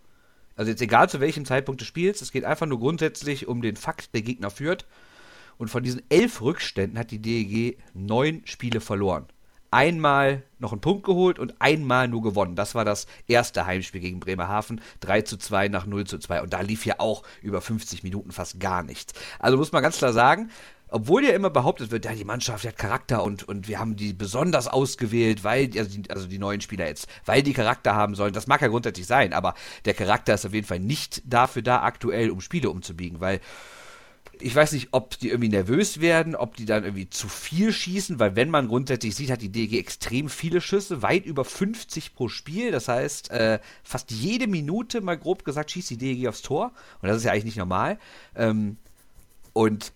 Also 0.57 0.71
jetzt 0.71 0.83
egal 0.83 1.09
zu 1.09 1.21
welchem 1.21 1.47
Zeitpunkt 1.47 1.81
des 1.81 1.89
Spiels, 1.89 2.21
es 2.21 2.33
geht 2.33 2.45
einfach 2.45 2.67
nur 2.67 2.81
grundsätzlich 2.81 3.49
um 3.49 3.63
den 3.63 3.77
Fakt, 3.77 4.13
der 4.13 4.21
Gegner 4.21 4.51
führt. 4.51 4.85
Und 5.63 5.69
von 5.69 5.85
diesen 5.85 6.03
elf 6.09 6.43
Rückständen 6.43 6.99
hat 6.99 7.13
die 7.13 7.23
DEG 7.23 7.79
neun 7.95 8.43
Spiele 8.47 8.81
verloren. 8.81 9.27
Einmal 9.71 10.43
noch 10.59 10.73
einen 10.73 10.81
Punkt 10.81 11.05
geholt 11.05 11.39
und 11.39 11.55
einmal 11.61 12.09
nur 12.09 12.21
gewonnen. 12.21 12.57
Das 12.57 12.75
war 12.75 12.85
das 12.85 13.07
erste 13.29 13.65
Heimspiel 13.65 14.01
gegen 14.01 14.19
Bremerhaven. 14.19 14.81
3 14.99 15.23
zu 15.23 15.37
2 15.37 15.69
nach 15.69 15.87
0 15.87 16.05
zu 16.05 16.19
2. 16.19 16.43
Und 16.43 16.53
da 16.53 16.63
lief 16.63 16.85
ja 16.85 16.97
auch 16.99 17.23
über 17.43 17.61
50 17.61 18.03
Minuten 18.03 18.33
fast 18.33 18.59
gar 18.59 18.83
nichts. 18.83 19.13
Also 19.39 19.57
muss 19.57 19.71
man 19.71 19.85
ganz 19.85 19.99
klar 19.99 20.13
sagen, 20.13 20.51
obwohl 20.89 21.25
ja 21.25 21.31
immer 21.31 21.49
behauptet 21.51 21.93
wird, 21.93 22.07
ja, 22.07 22.13
die 22.13 22.25
Mannschaft 22.25 22.67
hat 22.67 22.77
Charakter 22.77 23.23
und, 23.23 23.45
und 23.45 23.69
wir 23.69 23.79
haben 23.79 23.95
die 23.95 24.15
besonders 24.15 24.67
ausgewählt, 24.67 25.45
weil, 25.45 25.71
also 25.79 25.97
die, 25.97 26.11
also 26.11 26.27
die 26.27 26.41
neuen 26.41 26.61
Spieler 26.61 26.89
jetzt, 26.89 27.07
weil 27.25 27.45
die 27.45 27.53
Charakter 27.53 27.95
haben 27.95 28.17
sollen. 28.17 28.33
Das 28.33 28.49
mag 28.49 28.63
ja 28.63 28.67
grundsätzlich 28.67 29.07
sein, 29.07 29.33
aber 29.33 29.55
der 29.85 29.95
Charakter 29.95 30.35
ist 30.35 30.45
auf 30.45 30.55
jeden 30.55 30.67
Fall 30.67 30.81
nicht 30.81 31.23
dafür 31.25 31.63
da, 31.63 31.83
aktuell 31.83 32.31
um 32.31 32.41
Spiele 32.41 32.69
umzubiegen, 32.69 33.21
weil 33.21 33.41
ich 34.43 34.55
weiß 34.55 34.73
nicht, 34.73 34.89
ob 34.93 35.19
die 35.19 35.29
irgendwie 35.29 35.49
nervös 35.49 36.01
werden, 36.01 36.35
ob 36.35 36.57
die 36.57 36.65
dann 36.65 36.85
irgendwie 36.85 37.09
zu 37.09 37.29
viel 37.29 37.73
schießen, 37.73 38.19
weil 38.19 38.37
wenn 38.37 38.51
man 38.51 38.69
grundsätzlich 38.69 39.15
sieht, 39.15 39.31
hat 39.31 39.43
die 39.43 39.51
DG 39.51 39.79
extrem 39.79 40.29
viele 40.29 40.61
Schüsse, 40.61 41.03
weit 41.03 41.25
über 41.25 41.45
50 41.45 42.15
pro 42.15 42.29
Spiel. 42.29 42.71
Das 42.71 42.89
heißt, 42.89 43.31
äh, 43.31 43.61
fast 43.83 44.11
jede 44.11 44.47
Minute, 44.47 45.01
mal 45.01 45.17
grob 45.17 45.45
gesagt, 45.45 45.71
schießt 45.71 45.91
die 45.91 45.97
DG 45.97 46.29
aufs 46.29 46.43
Tor. 46.43 46.73
Und 47.01 47.09
das 47.09 47.19
ist 47.19 47.25
ja 47.25 47.33
eigentlich 47.33 47.45
nicht 47.45 47.57
normal. 47.57 47.99
Ähm, 48.35 48.77
und 49.53 49.93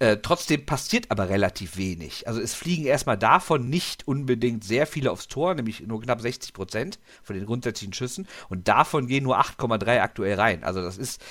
äh, 0.00 0.18
trotzdem 0.20 0.66
passiert 0.66 1.10
aber 1.10 1.28
relativ 1.28 1.76
wenig. 1.76 2.26
Also 2.26 2.40
es 2.40 2.52
fliegen 2.52 2.84
erstmal 2.84 3.16
davon 3.16 3.70
nicht 3.70 4.08
unbedingt 4.08 4.64
sehr 4.64 4.86
viele 4.86 5.12
aufs 5.12 5.28
Tor, 5.28 5.54
nämlich 5.54 5.80
nur 5.80 6.02
knapp 6.02 6.20
60 6.20 6.52
Prozent 6.52 6.98
von 7.22 7.36
den 7.36 7.46
grundsätzlichen 7.46 7.94
Schüssen. 7.94 8.26
Und 8.48 8.66
davon 8.66 9.06
gehen 9.06 9.22
nur 9.22 9.38
8,3 9.38 10.00
aktuell 10.00 10.34
rein. 10.34 10.64
Also 10.64 10.82
das 10.82 10.98
ist 10.98 11.22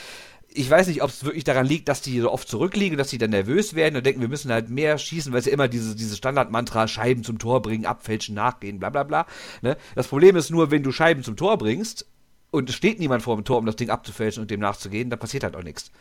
ich 0.56 0.70
weiß 0.70 0.88
nicht, 0.88 1.04
ob 1.04 1.10
es 1.10 1.24
wirklich 1.24 1.44
daran 1.44 1.66
liegt, 1.66 1.90
dass 1.90 2.02
die 2.02 2.20
so 2.20 2.32
oft 2.32 2.48
zurückliegen, 2.48 2.98
dass 2.98 3.10
die 3.10 3.18
dann 3.18 3.32
nervös 3.32 3.76
werden 3.76 3.96
und 3.96 4.06
denken, 4.06 4.22
wir 4.22 4.28
müssen 4.28 4.52
halt 4.52 4.70
mehr 4.70 4.98
schießen, 4.98 5.32
weil 5.32 5.40
es 5.40 5.46
ja 5.46 5.52
immer 5.52 5.68
diese, 5.68 5.96
diese 5.96 6.16
Standardmantra, 6.16 6.88
Scheiben 6.88 7.24
zum 7.24 7.40
Tor 7.40 7.62
bringen, 7.62 7.86
abfälschen, 7.86 8.36
nachgehen, 8.36 8.80
bla 8.80 8.90
bla 8.90 9.04
bla. 9.04 9.26
Ne? 9.62 9.78
Das 9.96 10.08
Problem 10.08 10.36
ist 10.36 10.50
nur, 10.50 10.72
wenn 10.72 10.84
du 10.84 10.92
Scheiben 10.92 11.24
zum 11.24 11.36
Tor 11.36 11.58
bringst, 11.58 12.08
und 12.52 12.70
es 12.70 12.76
steht 12.76 13.00
niemand 13.00 13.24
vor 13.24 13.36
dem 13.36 13.46
Tor, 13.46 13.58
um 13.58 13.66
das 13.66 13.78
Ding 13.78 13.90
abzufälschen 13.90 14.42
und 14.42 14.52
dem 14.52 14.60
nachzugehen, 14.60 15.10
dann 15.10 15.18
passiert 15.18 15.44
halt 15.44 15.56
auch 15.56 15.64
nichts. 15.64 15.92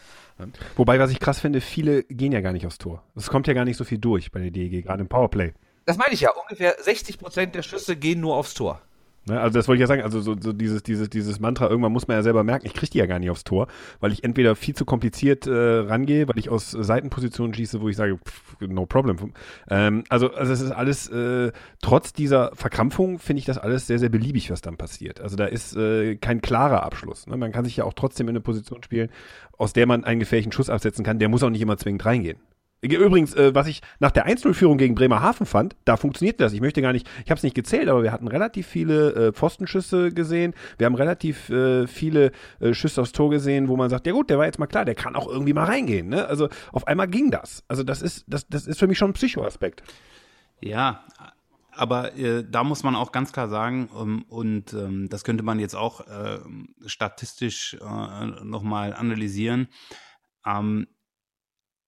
Wobei, 0.77 0.99
was 0.99 1.11
ich 1.11 1.19
krass 1.19 1.41
finde, 1.41 1.63
viele 1.63 2.03
gehen 2.05 2.31
ja 2.31 2.43
gar 2.43 2.53
nicht 2.53 2.67
aufs 2.67 2.77
Tor. 2.77 3.03
Es 3.17 3.31
kommt 3.31 3.47
ja 3.47 3.55
gar 3.55 3.65
nicht 3.65 3.79
so 3.79 3.85
viel 3.85 3.97
durch 3.97 4.31
bei 4.31 4.41
der 4.41 4.51
DEG, 4.51 4.85
gerade 4.85 5.01
im 5.01 5.09
Powerplay. 5.09 5.55
Das 5.87 5.97
meine 5.97 6.13
ich 6.13 6.21
ja, 6.21 6.31
ungefähr 6.31 6.79
60% 6.79 7.47
der 7.47 7.63
Schüsse 7.63 7.97
gehen 7.97 8.21
nur 8.21 8.37
aufs 8.37 8.53
Tor. 8.53 8.83
Ne, 9.25 9.41
also 9.41 9.57
das 9.57 9.69
wollte 9.69 9.77
ich 9.77 9.81
ja 9.83 9.87
sagen, 9.87 10.03
also 10.03 10.21
so, 10.21 10.35
so 10.39 10.53
dieses, 10.53 10.83
dieses, 10.83 11.09
dieses 11.09 11.39
Mantra, 11.39 11.69
irgendwann 11.69 11.93
muss 11.93 12.09
man 12.09 12.17
ja 12.17 12.25
selber 12.25 12.43
merken, 12.43 12.67
ich 12.67 12.75
kriege 12.75 12.91
die 12.91 12.99
ja 12.99 13.07
gar 13.07 13.21
nicht 13.21 13.31
aufs 13.31 13.45
Tor, 13.45 13.69
weil 14.01 14.11
ich 14.11 14.25
entweder 14.25 14.57
viel 14.57 14.75
zu 14.75 14.85
kompliziert 14.85 15.47
äh, 15.47 15.53
rangehe, 15.53 16.27
weil 16.27 16.39
ich 16.39 16.49
aus 16.49 16.73
Seitenpositionen 16.73 17.55
schieße, 17.55 17.81
wo 17.81 17.89
ich 17.89 17.97
sage, 17.97 18.19
pff, 18.19 18.61
no 18.61 18.85
problem. 18.85 19.17
Ähm, 19.71 20.03
also, 20.09 20.33
also 20.33 20.53
es 20.53 20.61
ist 20.61 20.73
alles, 20.73 21.09
äh, 21.09 21.53
trotz 21.81 22.13
dieser 22.13 22.51
Verkrampfung 22.55 23.21
finde 23.21 23.39
ich 23.39 23.45
das 23.45 23.59
alles 23.59 23.87
sehr, 23.87 24.01
sehr 24.01 24.09
beliebig, 24.09 24.51
was 24.51 24.61
dann 24.61 24.77
passiert. 24.77 25.21
Also 25.21 25.37
da 25.37 25.45
ist 25.45 25.77
äh, 25.77 26.17
kein 26.17 26.41
klarer 26.41 26.83
Abschluss. 26.83 27.29
Ne? 27.29 27.37
Man 27.37 27.53
kann 27.53 27.65
sich 27.65 27.77
ja 27.77 27.85
auch 27.85 27.95
trotzdem 27.95 28.27
in 28.27 28.33
eine 28.33 28.41
Position 28.41 28.83
spielen, 28.83 29.09
aus 29.57 29.73
der 29.73 29.87
man 29.87 30.03
einen 30.03 30.19
gefährlichen 30.19 30.51
Schuss 30.51 30.69
absetzen 30.69 31.05
kann, 31.05 31.21
der 31.21 31.29
muss 31.29 31.45
auch 31.45 31.51
nicht 31.51 31.63
immer 31.63 31.79
zwingend 31.79 32.05
reingehen. 32.05 32.39
Übrigens, 32.83 33.33
äh, 33.35 33.55
was 33.55 33.69
ich 33.69 33.81
nach 34.01 34.11
der 34.11 34.27
1-0-Führung 34.27 34.77
gegen 34.77 34.97
Bremerhaven 34.97 35.47
fand, 35.47 35.77
da 35.85 35.97
funktionierte 35.97 36.43
das. 36.43 36.53
Ich 36.53 36.61
möchte 36.61 36.83
gar 36.83 36.93
nicht, 36.93 37.09
ich 37.25 37.31
habe 37.31 37.39
es 37.39 37.45
nicht 37.45 37.55
gezählt, 37.55 37.89
aber 37.89 38.03
wir 38.03 38.11
hatten 38.11 38.27
relativ 38.27 38.67
viele 38.67 39.13
äh, 39.29 39.33
Pfostenschüsse 39.33 40.11
gesehen. 40.11 40.53
Wir 40.79 40.87
haben 40.87 40.97
relativ 40.97 41.49
äh, 41.49 41.87
viele 41.87 42.33
äh, 42.59 42.75
Schüsse 42.75 43.01
aufs 43.01 43.13
Tor 43.13 43.31
gesehen, 43.31 43.69
wo 43.69 43.77
man 43.77 43.89
sagt, 43.89 44.09
ja 44.09 44.13
gut, 44.13 44.31
der 44.31 44.39
war 44.39 44.47
jetzt 44.47 44.59
mal 44.59 44.67
klar, 44.67 44.85
der 44.85 44.97
kann 44.97 45.15
auch 45.15 45.29
irgendwie 45.29 45.53
mal 45.53 45.65
reingehen. 45.65 46.09
Ne? 46.09 46.27
Also 46.27 46.49
auf 46.73 46.89
einmal 46.89 47.07
ging 47.07 47.31
das. 47.31 47.63
Also 47.69 47.85
das 47.85 48.03
ist, 48.03 48.25
das, 48.27 48.49
das 48.49 48.67
ist 48.67 48.81
für 48.81 48.89
mich 48.89 48.99
schon 48.99 49.11
ein 49.11 49.15
Psychoaspekt. 49.15 49.85
Ja, 50.61 51.05
aber 51.71 52.17
äh, 52.17 52.45
da 52.49 52.65
muss 52.65 52.83
man 52.83 52.97
auch 52.97 53.13
ganz 53.13 53.33
klar 53.33 53.49
sagen, 53.49 53.91
ähm, 53.97 54.25
und 54.29 54.73
ähm, 54.73 55.09
das 55.09 55.23
könnte 55.23 55.45
man 55.45 55.61
jetzt 55.61 55.77
auch 55.77 56.01
äh, 56.01 56.41
statistisch 56.87 57.75
äh, 57.81 58.27
nochmal 58.45 58.93
analysieren. 58.93 59.69
Ähm, 60.45 60.89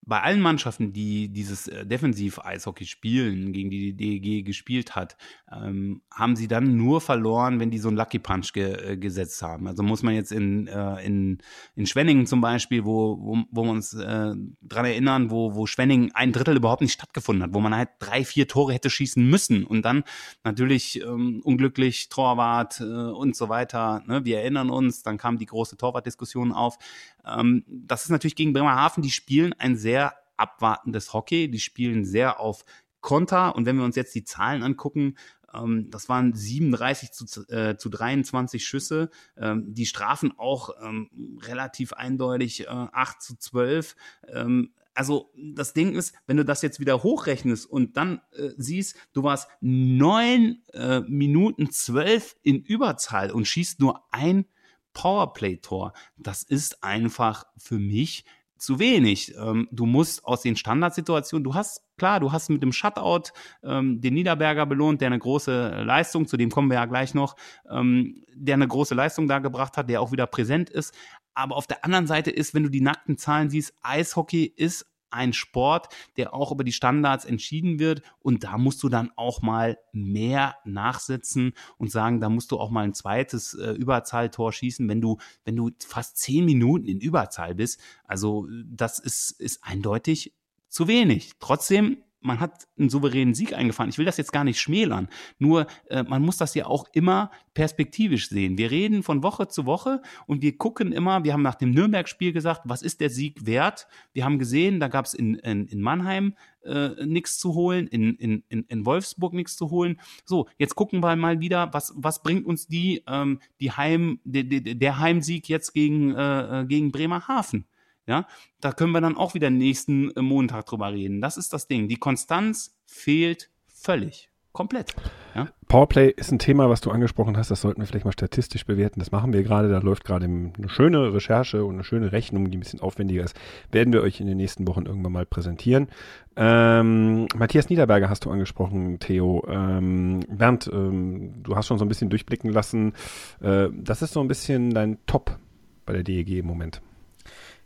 bei 0.06 0.20
allen 0.20 0.40
Mannschaften, 0.40 0.92
die 0.92 1.28
dieses 1.28 1.68
äh, 1.68 1.86
Defensiv-Eishockey 1.86 2.84
spielen, 2.84 3.52
gegen 3.52 3.70
die 3.70 3.92
die 3.92 4.20
DEG 4.20 4.44
gespielt 4.44 4.94
hat, 4.94 5.16
ähm, 5.50 6.02
haben 6.12 6.36
sie 6.36 6.48
dann 6.48 6.76
nur 6.76 7.00
verloren, 7.00 7.60
wenn 7.60 7.70
die 7.70 7.78
so 7.78 7.88
einen 7.88 7.96
Lucky 7.96 8.18
Punch 8.18 8.52
ge 8.52 8.92
äh, 8.92 8.96
gesetzt 8.96 9.40
haben. 9.42 9.66
Also 9.66 9.82
muss 9.82 10.02
man 10.02 10.14
jetzt 10.14 10.32
in, 10.32 10.66
äh, 10.66 11.04
in, 11.04 11.38
in 11.74 11.86
Schwenningen 11.86 12.26
zum 12.26 12.40
Beispiel, 12.40 12.84
wo, 12.84 13.18
wo, 13.18 13.38
wo 13.50 13.64
wir 13.64 13.70
uns 13.70 13.94
äh, 13.94 14.34
dran 14.62 14.84
erinnern, 14.84 15.30
wo, 15.30 15.54
wo 15.54 15.66
Schwenningen 15.66 16.10
ein 16.14 16.32
Drittel 16.32 16.56
überhaupt 16.56 16.82
nicht 16.82 16.92
stattgefunden 16.92 17.42
hat, 17.44 17.54
wo 17.54 17.60
man 17.60 17.74
halt 17.74 17.90
drei, 17.98 18.24
vier 18.24 18.46
Tore 18.46 18.74
hätte 18.74 18.90
schießen 18.90 19.24
müssen 19.24 19.64
und 19.64 19.82
dann 19.82 20.04
natürlich 20.42 21.00
ähm, 21.02 21.40
unglücklich 21.44 22.08
Torwart 22.10 22.80
äh, 22.80 22.84
und 22.84 23.36
so 23.36 23.48
weiter. 23.48 24.02
Ne? 24.06 24.24
Wir 24.24 24.40
erinnern 24.40 24.70
uns, 24.70 25.02
dann 25.02 25.16
kam 25.16 25.38
die 25.38 25.46
große 25.46 25.76
Torwartdiskussion 25.76 26.52
auf. 26.52 26.78
Ähm, 27.26 27.64
das 27.66 28.04
ist 28.04 28.10
natürlich 28.10 28.36
gegen 28.36 28.52
Bremerhaven, 28.52 29.02
die 29.02 29.10
spielen 29.10 29.54
ein 29.58 29.76
sehr 29.76 30.14
abwartendes 30.36 31.12
Hockey. 31.12 31.50
Die 31.50 31.60
spielen 31.60 32.04
sehr 32.04 32.40
auf 32.40 32.64
Konter. 33.00 33.54
Und 33.54 33.66
wenn 33.66 33.76
wir 33.76 33.84
uns 33.84 33.96
jetzt 33.96 34.14
die 34.14 34.24
Zahlen 34.24 34.62
angucken, 34.62 35.16
ähm, 35.52 35.90
das 35.90 36.08
waren 36.08 36.34
37 36.34 37.12
zu, 37.12 37.48
äh, 37.48 37.76
zu 37.76 37.88
23 37.88 38.64
Schüsse. 38.64 39.10
Ähm, 39.36 39.72
die 39.74 39.86
Strafen 39.86 40.32
auch 40.36 40.70
ähm, 40.82 41.10
relativ 41.42 41.92
eindeutig 41.92 42.62
äh, 42.62 42.66
8 42.68 43.22
zu 43.22 43.36
12. 43.36 43.96
Ähm, 44.28 44.72
also 44.94 45.32
das 45.36 45.72
Ding 45.72 45.94
ist, 45.94 46.14
wenn 46.26 46.36
du 46.36 46.44
das 46.44 46.62
jetzt 46.62 46.78
wieder 46.78 47.02
hochrechnest 47.02 47.66
und 47.66 47.96
dann 47.96 48.20
äh, 48.32 48.50
siehst, 48.56 48.96
du 49.12 49.24
warst 49.24 49.48
neun 49.60 50.62
äh, 50.72 51.00
Minuten 51.00 51.70
zwölf 51.70 52.36
in 52.42 52.62
Überzahl 52.62 53.32
und 53.32 53.46
schießt 53.46 53.80
nur 53.80 54.04
ein 54.12 54.46
Powerplay-Tor. 54.94 55.92
Das 56.16 56.42
ist 56.42 56.82
einfach 56.82 57.44
für 57.58 57.78
mich 57.78 58.24
zu 58.56 58.78
wenig. 58.78 59.34
Ähm, 59.36 59.68
du 59.70 59.84
musst 59.84 60.24
aus 60.24 60.42
den 60.42 60.56
Standardsituationen, 60.56 61.44
du 61.44 61.54
hast, 61.54 61.82
klar, 61.98 62.20
du 62.20 62.32
hast 62.32 62.48
mit 62.48 62.62
dem 62.62 62.72
Shutout 62.72 63.30
ähm, 63.62 64.00
den 64.00 64.14
Niederberger 64.14 64.64
belohnt, 64.66 65.00
der 65.00 65.06
eine 65.06 65.18
große 65.18 65.82
Leistung, 65.84 66.26
zu 66.26 66.36
dem 66.36 66.50
kommen 66.50 66.70
wir 66.70 66.76
ja 66.76 66.86
gleich 66.86 67.14
noch, 67.14 67.36
ähm, 67.70 68.24
der 68.34 68.54
eine 68.54 68.68
große 68.68 68.94
Leistung 68.94 69.28
da 69.28 69.38
gebracht 69.40 69.76
hat, 69.76 69.90
der 69.90 70.00
auch 70.00 70.12
wieder 70.12 70.26
präsent 70.26 70.70
ist. 70.70 70.94
Aber 71.34 71.56
auf 71.56 71.66
der 71.66 71.84
anderen 71.84 72.06
Seite 72.06 72.30
ist, 72.30 72.54
wenn 72.54 72.62
du 72.62 72.70
die 72.70 72.80
nackten 72.80 73.18
Zahlen 73.18 73.50
siehst, 73.50 73.74
Eishockey 73.82 74.44
ist 74.44 74.86
ein 75.14 75.32
Sport, 75.32 75.88
der 76.16 76.34
auch 76.34 76.52
über 76.52 76.64
die 76.64 76.72
Standards 76.72 77.24
entschieden 77.24 77.78
wird. 77.78 78.02
Und 78.20 78.44
da 78.44 78.58
musst 78.58 78.82
du 78.82 78.88
dann 78.88 79.10
auch 79.16 79.42
mal 79.42 79.78
mehr 79.92 80.56
nachsetzen 80.64 81.52
und 81.78 81.90
sagen, 81.90 82.20
da 82.20 82.28
musst 82.28 82.50
du 82.50 82.58
auch 82.58 82.70
mal 82.70 82.84
ein 82.84 82.94
zweites 82.94 83.54
äh, 83.54 83.72
Überzahltor 83.72 84.52
schießen, 84.52 84.88
wenn 84.88 85.00
du, 85.00 85.18
wenn 85.44 85.56
du 85.56 85.70
fast 85.86 86.18
zehn 86.18 86.44
Minuten 86.44 86.86
in 86.86 87.00
Überzahl 87.00 87.54
bist. 87.54 87.80
Also 88.04 88.46
das 88.66 88.98
ist, 88.98 89.30
ist 89.40 89.62
eindeutig 89.62 90.34
zu 90.68 90.88
wenig. 90.88 91.32
Trotzdem 91.38 91.98
man 92.24 92.40
hat 92.40 92.66
einen 92.78 92.88
souveränen 92.88 93.34
Sieg 93.34 93.52
eingefahren. 93.52 93.90
Ich 93.90 93.98
will 93.98 94.06
das 94.06 94.16
jetzt 94.16 94.32
gar 94.32 94.44
nicht 94.44 94.58
schmälern. 94.58 95.08
Nur 95.38 95.66
äh, 95.90 96.02
man 96.02 96.22
muss 96.22 96.38
das 96.38 96.54
ja 96.54 96.66
auch 96.66 96.86
immer 96.92 97.30
perspektivisch 97.52 98.30
sehen. 98.30 98.56
Wir 98.56 98.70
reden 98.70 99.02
von 99.02 99.22
Woche 99.22 99.46
zu 99.46 99.66
Woche 99.66 100.00
und 100.26 100.42
wir 100.42 100.56
gucken 100.56 100.92
immer, 100.92 101.22
wir 101.22 101.34
haben 101.34 101.42
nach 101.42 101.54
dem 101.54 101.70
Nürnberg-Spiel 101.72 102.32
gesagt, 102.32 102.62
was 102.64 102.82
ist 102.82 103.00
der 103.00 103.10
Sieg 103.10 103.46
wert? 103.46 103.86
Wir 104.14 104.24
haben 104.24 104.38
gesehen, 104.38 104.80
da 104.80 104.88
gab 104.88 105.04
es 105.04 105.12
in, 105.12 105.34
in, 105.34 105.66
in 105.66 105.82
Mannheim 105.82 106.34
äh, 106.64 107.04
nichts 107.04 107.38
zu 107.38 107.54
holen, 107.54 107.86
in, 107.88 108.16
in, 108.16 108.42
in 108.48 108.86
Wolfsburg 108.86 109.34
nichts 109.34 109.56
zu 109.56 109.70
holen. 109.70 110.00
So, 110.24 110.48
jetzt 110.58 110.74
gucken 110.74 111.00
wir 111.00 111.14
mal 111.16 111.40
wieder, 111.40 111.72
was, 111.74 111.92
was 111.94 112.22
bringt 112.22 112.46
uns 112.46 112.66
die, 112.66 113.02
ähm, 113.06 113.38
die 113.60 113.70
Heim, 113.70 114.18
de, 114.24 114.44
de, 114.44 114.74
der 114.74 114.98
Heimsieg 114.98 115.48
jetzt 115.48 115.74
gegen, 115.74 116.14
äh, 116.14 116.62
äh 116.62 116.64
gegen 116.64 116.90
Bremerhaven? 116.90 117.66
Ja, 118.06 118.26
da 118.60 118.72
können 118.72 118.92
wir 118.92 119.00
dann 119.00 119.16
auch 119.16 119.34
wieder 119.34 119.50
nächsten 119.50 120.10
äh, 120.10 120.22
Montag 120.22 120.66
drüber 120.66 120.92
reden. 120.92 121.20
Das 121.20 121.36
ist 121.36 121.52
das 121.52 121.68
Ding. 121.68 121.88
Die 121.88 121.96
Konstanz 121.96 122.76
fehlt 122.86 123.50
völlig. 123.66 124.30
Komplett. 124.54 124.94
Ja? 125.34 125.48
Powerplay 125.66 126.10
ist 126.10 126.30
ein 126.30 126.38
Thema, 126.38 126.70
was 126.70 126.80
du 126.80 126.92
angesprochen 126.92 127.36
hast. 127.36 127.50
Das 127.50 127.60
sollten 127.60 127.80
wir 127.80 127.88
vielleicht 127.88 128.04
mal 128.04 128.12
statistisch 128.12 128.64
bewerten. 128.64 129.00
Das 129.00 129.10
machen 129.10 129.32
wir 129.32 129.42
gerade. 129.42 129.68
Da 129.68 129.78
läuft 129.78 130.04
gerade 130.04 130.26
eine 130.26 130.52
schöne 130.68 131.12
Recherche 131.12 131.64
und 131.64 131.74
eine 131.74 131.82
schöne 131.82 132.12
Rechnung, 132.12 132.48
die 132.48 132.56
ein 132.56 132.60
bisschen 132.60 132.78
aufwendiger 132.78 133.24
ist. 133.24 133.34
Werden 133.72 133.92
wir 133.92 134.00
euch 134.00 134.20
in 134.20 134.28
den 134.28 134.36
nächsten 134.36 134.68
Wochen 134.68 134.86
irgendwann 134.86 135.10
mal 135.10 135.26
präsentieren. 135.26 135.88
Ähm, 136.36 137.26
Matthias 137.34 137.68
Niederberger 137.68 138.08
hast 138.08 138.26
du 138.26 138.30
angesprochen, 138.30 139.00
Theo. 139.00 139.44
Ähm, 139.48 140.20
Bernd, 140.28 140.70
ähm, 140.72 141.42
du 141.42 141.56
hast 141.56 141.66
schon 141.66 141.78
so 141.80 141.84
ein 141.84 141.88
bisschen 141.88 142.08
durchblicken 142.10 142.52
lassen. 142.52 142.92
Äh, 143.40 143.70
das 143.72 144.02
ist 144.02 144.12
so 144.12 144.20
ein 144.20 144.28
bisschen 144.28 144.72
dein 144.72 144.98
Top 145.06 145.36
bei 145.84 145.94
der 145.94 146.04
DEG 146.04 146.38
im 146.38 146.46
Moment. 146.46 146.80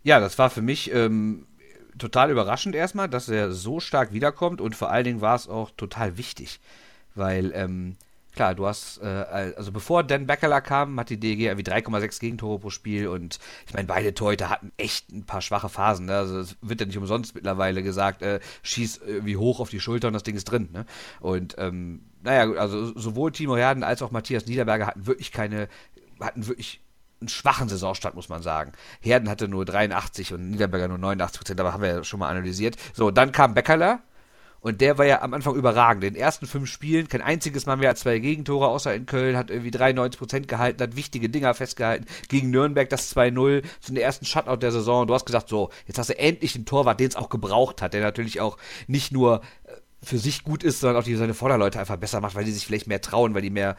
Ja, 0.03 0.21
das 0.21 0.39
war 0.39 0.51
für 0.51 0.63
mich 0.63 0.93
ähm, 0.93 1.47
total 1.99 2.31
überraschend 2.31 2.75
erstmal, 2.75 3.09
dass 3.09 3.29
er 3.29 3.53
so 3.53 3.81
stark 3.81 4.13
wiederkommt 4.13 4.61
und 4.61 4.77
vor 4.77 4.91
allen 4.91 5.05
Dingen 5.05 5.21
war 5.21 5.35
es 5.35 5.49
auch 5.49 5.71
total 5.77 6.17
wichtig, 6.17 6.61
weil 7.15 7.53
ähm, 7.55 7.97
klar, 8.39 8.55
du 8.55 8.67
hast, 8.67 8.99
äh, 9.03 9.07
also 9.57 9.73
bevor 9.73 10.05
Dan 10.05 10.27
Beckeler 10.27 10.61
kam, 10.61 10.99
hat 11.01 11.11
die 11.11 11.19
DG 11.19 11.47
irgendwie 11.47 11.69
3,6 11.69 12.21
Gegentore 12.21 12.61
pro 12.61 12.71
Spiel 12.71 13.09
und 13.09 13.41
ich 13.67 13.75
meine, 13.75 13.89
beide 13.89 14.15
Torhüter 14.15 14.49
hatten 14.49 14.71
echt 14.77 15.11
ein 15.11 15.27
paar 15.27 15.43
schwache 15.43 15.69
Phasen. 15.69 16.07
Ne? 16.07 16.17
Also 16.17 16.39
es 16.39 16.57
wird 16.63 16.81
ja 16.81 16.87
nicht 16.87 16.99
umsonst 16.99 17.35
mittlerweile 17.35 17.83
gesagt, 17.83 18.23
äh, 18.23 18.39
schieß 18.63 19.01
irgendwie 19.05 19.37
hoch 19.37 19.59
auf 19.59 19.71
die 19.71 19.81
Schulter 19.81 20.07
und 20.07 20.15
das 20.15 20.23
Ding 20.23 20.37
ist 20.37 20.45
drin. 20.45 20.69
Ne? 20.73 20.87
Und 21.19 21.57
ähm, 21.59 22.03
naja, 22.23 22.53
also 22.53 22.97
sowohl 22.97 23.33
Timo 23.33 23.57
Herden 23.57 23.83
als 23.83 24.03
auch 24.03 24.13
Matthias 24.13 24.47
Niederberger 24.47 24.87
hatten 24.87 25.07
wirklich 25.07 25.33
keine, 25.33 25.69
hatten 26.21 26.47
wirklich 26.47 26.81
einen 27.21 27.29
schwachen 27.29 27.69
Saisonstart, 27.69 28.15
muss 28.15 28.29
man 28.29 28.43
sagen. 28.43 28.73
Herden 29.01 29.29
hatte 29.29 29.49
nur 29.49 29.65
83 29.65 30.33
und 30.33 30.51
Niederberger 30.51 30.89
nur 30.89 30.99
89 30.99 31.39
Prozent, 31.39 31.61
aber 31.61 31.73
haben 31.73 31.83
wir 31.83 31.89
ja 31.89 32.05
schon 32.05 32.21
mal 32.21 32.29
analysiert. 32.29 32.77
So, 32.95 33.11
dann 33.11 33.33
kam 33.33 33.55
Beckerler 33.55 34.01
und 34.61 34.81
der 34.81 34.99
war 34.99 35.07
ja 35.07 35.23
am 35.23 35.35
Anfang 35.35 35.55
überragend. 35.55 36.05
In 36.05 36.15
den 36.15 36.21
ersten 36.21 36.47
fünf 36.47 36.69
Spielen 36.69 37.09
kein 37.09 37.23
einziges 37.23 37.67
Mal 37.67 37.77
mehr 37.77 37.91
als 37.91 38.01
zwei 38.01 38.19
Gegentore, 38.19 38.69
außer 38.69 38.95
in 38.95 39.07
Köln, 39.07 39.37
hat 39.37 39.51
irgendwie 39.51 39.71
93 39.71 40.19
Prozent 40.19 40.49
gehalten, 40.49 40.83
hat 40.83 40.97
wichtige 40.97 41.29
Dinger 41.29 41.55
festgehalten. 41.55 42.07
Gegen 42.29 42.51
Nürnberg 42.51 42.89
das 42.89 43.15
2-0, 43.15 43.63
zu 43.81 43.93
den 43.93 44.03
ersten 44.03 44.25
Shutout 44.25 44.57
der 44.57 44.73
Saison. 44.73 45.07
Du 45.07 45.15
hast 45.15 45.27
gesagt, 45.27 45.49
so, 45.49 45.71
jetzt 45.87 45.99
hast 45.99 46.11
du 46.11 46.19
endlich 46.19 46.57
einen 46.57 46.67
Torwart, 46.67 46.99
den 46.99 47.09
es 47.09 47.17
auch 47.17 47.29
gebraucht 47.29 47.83
hat, 47.83 47.95
der 47.95 48.03
natürlich 48.03 48.41
auch 48.41 48.59
nicht 48.89 49.13
nur 49.13 49.43
äh, 49.65 49.73
für 50.03 50.19
sich 50.19 50.43
gut 50.43 50.65
ist, 50.65 50.81
sondern 50.81 51.01
auch 51.01 51.05
die 51.05 51.15
seine 51.15 51.35
Vorderleute 51.35 51.79
einfach 51.79 51.97
besser 51.97 52.21
macht, 52.21 52.35
weil 52.35 52.45
die 52.45 52.53
sich 52.53 52.67
vielleicht 52.67 52.89
mehr 52.89 53.01
trauen, 53.01 53.35
weil 53.35 53.43
die 53.43 53.51
mehr 53.51 53.77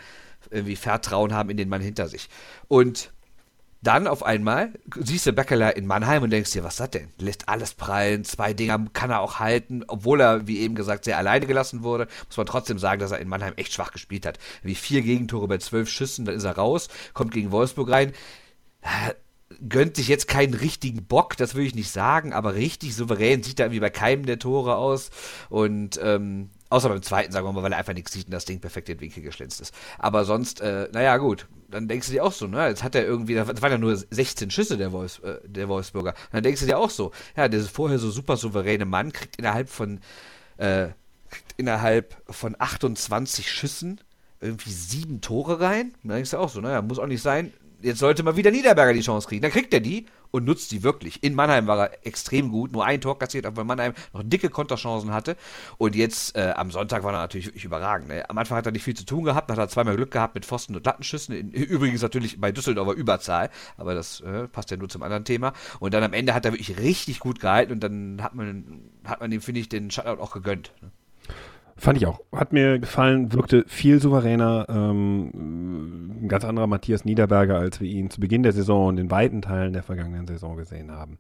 irgendwie 0.50 0.76
Vertrauen 0.76 1.34
haben 1.34 1.50
in 1.50 1.58
den 1.58 1.70
Mann 1.70 1.82
hinter 1.82 2.08
sich. 2.08 2.30
Und 2.68 3.12
dann 3.82 4.08
auf 4.08 4.24
einmal 4.24 4.74
siehst 4.96 5.26
du 5.26 5.32
Beckeler 5.32 5.78
in 5.78 5.88
Mannheim 5.88 6.24
und 6.24 6.32
denkst 6.32 6.52
dir, 6.52 6.64
was 6.64 6.74
ist 6.74 6.80
das 6.82 6.90
denn? 6.92 7.10
Lässt 7.18 7.48
alles 7.48 7.74
prallen, 7.74 8.26
zwei 8.26 8.54
Dinger 8.54 8.88
kann 8.92 9.10
er 9.10 9.22
auch 9.22 9.40
halten, 9.40 9.84
obwohl 9.88 10.20
er, 10.20 10.48
wie 10.48 10.60
eben 10.60 10.76
gesagt, 10.76 11.06
sehr 11.06 11.18
alleine 11.18 11.48
gelassen 11.48 11.82
wurde, 11.82 12.08
muss 12.28 12.38
man 12.38 12.46
trotzdem 12.46 12.78
sagen, 12.78 13.00
dass 13.00 13.12
er 13.12 13.20
in 13.20 13.30
Mannheim 13.30 13.54
echt 13.56 13.74
schwach 13.74 13.92
gespielt 13.92 14.26
hat. 14.26 14.38
Wie 14.64 14.76
vier 14.76 15.02
Gegentore 15.02 15.48
bei 15.48 15.60
zwölf 15.60 15.90
Schüssen, 15.90 16.26
dann 16.26 16.36
ist 16.36 16.44
er 16.44 16.58
raus, 16.58 16.90
kommt 17.14 17.32
gegen 17.32 17.52
Wolfsburg 17.52 17.90
rein. 17.90 18.12
Gönnt 19.68 19.96
sich 19.96 20.10
jetzt 20.10 20.28
keinen 20.28 20.54
richtigen 20.54 21.06
Bock, 21.06 21.38
das 21.38 21.56
will 21.56 21.66
ich 21.66 21.74
nicht 21.74 21.90
sagen, 21.90 22.34
aber 22.34 22.56
richtig 22.56 22.96
souverän 22.96 23.44
sieht 23.44 23.60
er 23.60 23.68
irgendwie 23.68 23.80
bei 23.80 23.90
keinem 23.90 24.26
der 24.26 24.40
Tore 24.40 24.76
aus. 24.76 25.10
Und 25.50 26.00
ähm, 26.04 26.50
Außer 26.70 26.90
beim 26.90 27.02
zweiten, 27.02 27.32
sagen 27.32 27.48
wir 27.48 27.52
mal, 27.52 27.64
weil 27.64 27.72
er 27.72 27.80
einfach 27.80 27.94
nichts 27.94 28.12
sieht 28.12 28.28
und 28.28 28.32
das 28.32 28.46
Ding 28.46 28.60
perfekt 28.60 28.90
in 28.90 28.98
den 28.98 29.02
Winkel 29.02 29.24
geschlänzt 29.24 29.60
ist. 29.60 29.74
Aber 29.98 30.24
sonst, 30.24 30.62
äh, 30.62 30.88
naja, 30.92 31.18
gut. 31.18 31.48
Dann 31.68 31.88
denkst 31.88 32.08
du 32.08 32.14
dir 32.14 32.24
auch 32.24 32.32
so, 32.32 32.48
ne? 32.48 32.68
Jetzt 32.68 32.84
hat 32.84 32.96
er 32.96 33.06
irgendwie, 33.06 33.36
das 33.36 33.62
waren 33.62 33.72
ja 33.72 33.78
nur 33.78 33.96
16 33.96 34.50
Schüsse 34.52 34.78
der, 34.78 34.92
Wolfs, 34.92 35.20
äh, 35.20 35.40
der 35.46 35.68
Wolfsburger. 35.68 36.14
Dann 36.32 36.44
denkst 36.44 36.62
du 36.62 36.68
dir 36.68 36.78
auch 36.78 36.90
so, 36.90 37.12
ja, 37.36 37.48
der 37.48 37.62
vorher 37.62 38.00
so 38.00 38.12
super 38.12 38.38
souveräne 38.38 38.86
Mann 38.86 39.12
kriegt 39.14 39.38
innerhalb 39.38 39.70
von, 39.70 40.00
äh, 40.58 40.90
kriegt 41.30 41.54
innerhalb 41.58 42.16
von 42.28 42.56
28 42.58 43.52
Schüssen 43.52 44.02
irgendwie 44.42 44.72
sieben 44.72 45.22
Tore 45.22 45.60
rein. 45.60 45.94
Dann 46.04 46.16
denkst 46.16 46.32
du 46.32 46.38
auch 46.38 46.50
so, 46.50 46.62
naja, 46.62 46.82
muss 46.82 47.00
auch 47.00 47.08
nicht 47.08 47.22
sein. 47.22 47.54
Jetzt 47.82 48.00
sollte 48.00 48.24
mal 48.24 48.36
wieder 48.36 48.52
Niederberger 48.52 48.94
die 48.94 49.02
Chance 49.02 49.28
kriegen. 49.28 49.42
Dann 49.42 49.52
kriegt 49.52 49.74
er 49.74 49.80
die 49.80 50.06
und 50.32 50.46
nutzt 50.46 50.72
die 50.72 50.84
wirklich. 50.84 51.24
In 51.24 51.36
Mannheim 51.36 51.68
war 51.68 51.90
er 51.90 52.06
extrem 52.06 52.50
gut, 52.50 52.72
nur 52.72 52.86
ein 52.86 53.02
Tor 53.02 53.18
kassiert, 53.18 53.46
obwohl 53.46 53.64
Mannheim 53.64 53.94
noch 54.14 54.24
dicke 54.24 54.50
Konterchancen 54.50 55.12
hatte. 55.12 55.36
Und 55.78 55.96
jetzt 55.96 56.36
äh, 56.36 56.54
am 56.56 56.72
Sonntag 56.72 57.04
war 57.04 57.14
er 57.14 57.20
natürlich 57.20 57.48
wirklich 57.48 57.66
überragend. 57.66 58.10
Ne? 58.10 58.30
Am 58.30 58.38
Anfang 58.38 58.58
hat 58.58 58.66
er 58.66 58.72
nicht 58.72 58.84
viel 58.84 58.96
zu 58.96 59.06
tun 59.06 59.24
gehabt, 59.24 59.50
dann 59.50 59.58
hat 59.58 59.66
er 59.66 59.70
zweimal 59.70 59.96
Glück 59.96 60.12
gehabt 60.12 60.36
mit 60.36 60.46
Pfosten 60.46 60.76
und 60.76 60.86
Lattenschüssen. 60.86 61.36
In, 61.36 61.52
übrigens 61.52 62.02
natürlich 62.02 62.40
bei 62.40 62.52
Düsseldorfer 62.52 62.94
Überzahl, 62.94 63.50
aber 63.78 63.96
das 63.96 64.22
äh, 64.22 64.48
passt 64.48 64.72
ja 64.72 64.78
nur 64.78 64.90
zum 64.90 65.04
anderen 65.04 65.26
Thema. 65.26 65.54
Und 65.80 65.94
dann 65.94 66.04
am 66.04 66.14
Ende 66.14 66.34
hat 66.34 66.46
er 66.46 66.54
wirklich 66.54 66.78
richtig 66.78 67.20
gut 67.20 67.40
gehalten 67.40 67.74
und 67.74 67.82
dann 67.82 68.22
hat 68.22 68.36
man, 68.36 68.82
hat 69.06 69.22
man 69.22 69.32
ihm, 69.32 69.42
finde 69.42 69.62
ich, 69.62 69.70
den 69.70 69.92
Shutout 69.92 70.22
auch 70.22 70.32
gegönnt. 70.32 70.74
Ne? 70.82 70.92
Fand 71.80 71.98
ich 71.98 72.06
auch. 72.06 72.20
Hat 72.36 72.52
mir 72.52 72.78
gefallen, 72.78 73.32
wirkte 73.32 73.64
viel 73.68 74.02
souveräner, 74.02 74.66
ähm, 74.68 76.24
ein 76.24 76.28
ganz 76.28 76.44
anderer 76.44 76.68
Matthias 76.68 77.06
Niederberger, 77.06 77.58
als 77.58 77.80
wir 77.80 77.90
ihn 77.90 78.10
zu 78.10 78.20
Beginn 78.20 78.44
der 78.44 78.52
Saison 78.52 78.88
und 78.88 78.98
in 79.00 79.10
weiten 79.10 79.42
Teilen 79.42 79.72
der 79.72 79.84
vergangenen 79.84 80.28
Saison 80.28 80.58
gesehen 80.58 80.92
haben. 80.92 81.18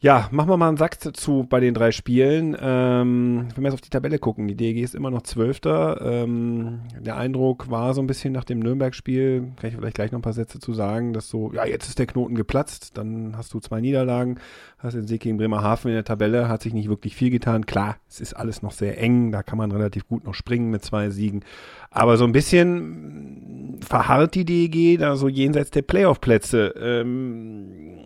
Ja, 0.00 0.28
machen 0.30 0.48
wir 0.48 0.56
mal 0.56 0.68
einen 0.68 0.76
Sack 0.76 0.96
zu 1.16 1.44
bei 1.50 1.58
den 1.58 1.74
drei 1.74 1.90
Spielen. 1.90 2.56
Ähm, 2.60 3.48
wenn 3.52 3.64
wir 3.64 3.70
jetzt 3.70 3.74
auf 3.74 3.80
die 3.80 3.90
Tabelle 3.90 4.20
gucken, 4.20 4.46
die 4.46 4.54
DEG 4.54 4.80
ist 4.80 4.94
immer 4.94 5.10
noch 5.10 5.22
Zwölfter. 5.22 6.00
Ähm, 6.00 6.82
der 7.00 7.16
Eindruck 7.16 7.68
war 7.68 7.94
so 7.94 8.00
ein 8.00 8.06
bisschen 8.06 8.32
nach 8.32 8.44
dem 8.44 8.60
Nürnberg-Spiel, 8.60 9.54
kann 9.56 9.70
ich 9.70 9.76
vielleicht 9.76 9.96
gleich 9.96 10.12
noch 10.12 10.20
ein 10.20 10.22
paar 10.22 10.34
Sätze 10.34 10.60
zu 10.60 10.72
sagen, 10.72 11.12
dass 11.14 11.28
so, 11.28 11.52
ja, 11.52 11.66
jetzt 11.66 11.88
ist 11.88 11.98
der 11.98 12.06
Knoten 12.06 12.36
geplatzt, 12.36 12.96
dann 12.96 13.36
hast 13.36 13.52
du 13.52 13.58
zwei 13.58 13.80
Niederlagen, 13.80 14.38
hast 14.78 14.94
den 14.94 15.08
Sieg 15.08 15.20
gegen 15.20 15.36
Bremerhaven 15.36 15.88
in 15.88 15.96
der 15.96 16.04
Tabelle, 16.04 16.48
hat 16.48 16.62
sich 16.62 16.74
nicht 16.74 16.88
wirklich 16.88 17.16
viel 17.16 17.30
getan. 17.30 17.66
Klar, 17.66 17.96
es 18.08 18.20
ist 18.20 18.34
alles 18.34 18.62
noch 18.62 18.70
sehr 18.70 19.02
eng, 19.02 19.32
da 19.32 19.42
kann 19.42 19.58
man 19.58 19.72
relativ 19.72 20.06
gut 20.06 20.24
noch 20.24 20.34
springen 20.34 20.70
mit 20.70 20.84
zwei 20.84 21.10
Siegen. 21.10 21.44
Aber 21.90 22.16
so 22.18 22.24
ein 22.24 22.30
bisschen 22.30 23.80
verharrt 23.84 24.36
die 24.36 24.44
DEG 24.44 25.00
da 25.00 25.16
so 25.16 25.26
jenseits 25.26 25.72
der 25.72 25.82
Playoff-Plätze. 25.82 26.72
Ähm, 26.80 27.98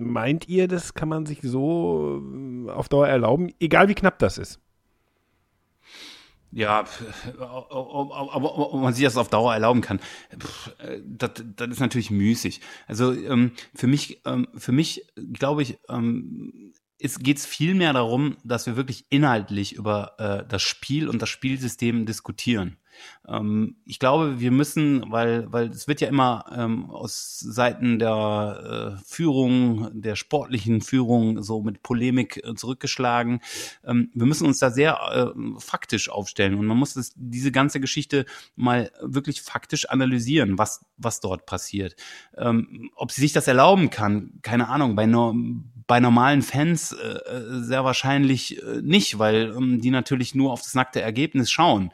meint 0.00 0.48
ihr, 0.48 0.68
das 0.68 0.94
kann 0.94 1.08
man 1.08 1.26
sich 1.26 1.40
so 1.42 2.22
äh, 2.66 2.70
auf 2.70 2.88
Dauer 2.88 3.08
erlauben, 3.08 3.52
egal 3.60 3.88
wie 3.88 3.94
knapp 3.94 4.18
das 4.18 4.38
ist? 4.38 4.60
Ja, 6.52 6.84
ob, 7.38 8.74
man 8.74 8.92
sich 8.92 9.04
das 9.04 9.16
auf 9.16 9.28
Dauer 9.28 9.54
erlauben 9.54 9.82
kann, 9.82 10.00
das, 11.04 11.30
das 11.56 11.68
ist 11.68 11.80
natürlich 11.80 12.10
müßig. 12.10 12.60
Also 12.88 13.12
ähm, 13.12 13.52
für 13.72 13.86
mich, 13.86 14.20
ähm, 14.24 14.48
für 14.56 14.72
mich 14.72 15.06
glaube 15.32 15.62
ich, 15.62 15.78
ähm, 15.88 16.72
es 16.98 17.20
geht 17.20 17.38
es 17.38 17.46
vielmehr 17.46 17.92
darum, 17.92 18.36
dass 18.42 18.66
wir 18.66 18.76
wirklich 18.76 19.06
inhaltlich 19.10 19.74
über 19.74 20.14
äh, 20.18 20.48
das 20.48 20.62
Spiel 20.62 21.08
und 21.08 21.22
das 21.22 21.28
Spielsystem 21.28 22.04
diskutieren. 22.04 22.76
Ähm, 23.28 23.76
ich 23.84 23.98
glaube, 23.98 24.40
wir 24.40 24.50
müssen, 24.50 25.04
weil, 25.10 25.50
weil 25.52 25.68
es 25.68 25.88
wird 25.88 26.00
ja 26.00 26.08
immer 26.08 26.44
ähm, 26.54 26.90
aus 26.90 27.38
Seiten 27.38 27.98
der 27.98 28.96
äh, 28.98 29.04
Führung, 29.04 29.90
der 29.92 30.16
sportlichen 30.16 30.80
Führung 30.80 31.42
so 31.42 31.62
mit 31.62 31.82
Polemik 31.82 32.42
äh, 32.44 32.54
zurückgeschlagen. 32.54 33.40
Ähm, 33.84 34.10
wir 34.14 34.26
müssen 34.26 34.46
uns 34.46 34.58
da 34.58 34.70
sehr 34.70 35.34
äh, 35.36 35.60
faktisch 35.60 36.08
aufstellen 36.08 36.54
und 36.54 36.66
man 36.66 36.76
muss 36.76 36.94
das, 36.94 37.12
diese 37.14 37.52
ganze 37.52 37.80
Geschichte 37.80 38.26
mal 38.56 38.90
wirklich 39.00 39.42
faktisch 39.42 39.88
analysieren, 39.88 40.58
was, 40.58 40.84
was 40.96 41.20
dort 41.20 41.46
passiert. 41.46 41.96
Ähm, 42.36 42.90
ob 42.96 43.12
sie 43.12 43.20
sich 43.20 43.32
das 43.32 43.48
erlauben 43.48 43.90
kann, 43.90 44.38
keine 44.42 44.68
Ahnung, 44.68 44.94
bei, 44.96 45.06
no, 45.06 45.34
bei 45.86 46.00
normalen 46.00 46.42
Fans 46.42 46.92
äh, 46.92 46.96
äh 46.96 47.62
sehr 47.62 47.84
wahrscheinlich 47.84 48.62
äh, 48.62 48.80
nicht, 48.82 49.18
weil 49.18 49.54
ähm, 49.56 49.80
die 49.80 49.90
natürlich 49.90 50.34
nur 50.34 50.52
auf 50.52 50.62
das 50.62 50.74
nackte 50.74 51.00
Ergebnis 51.00 51.50
schauen 51.50 51.90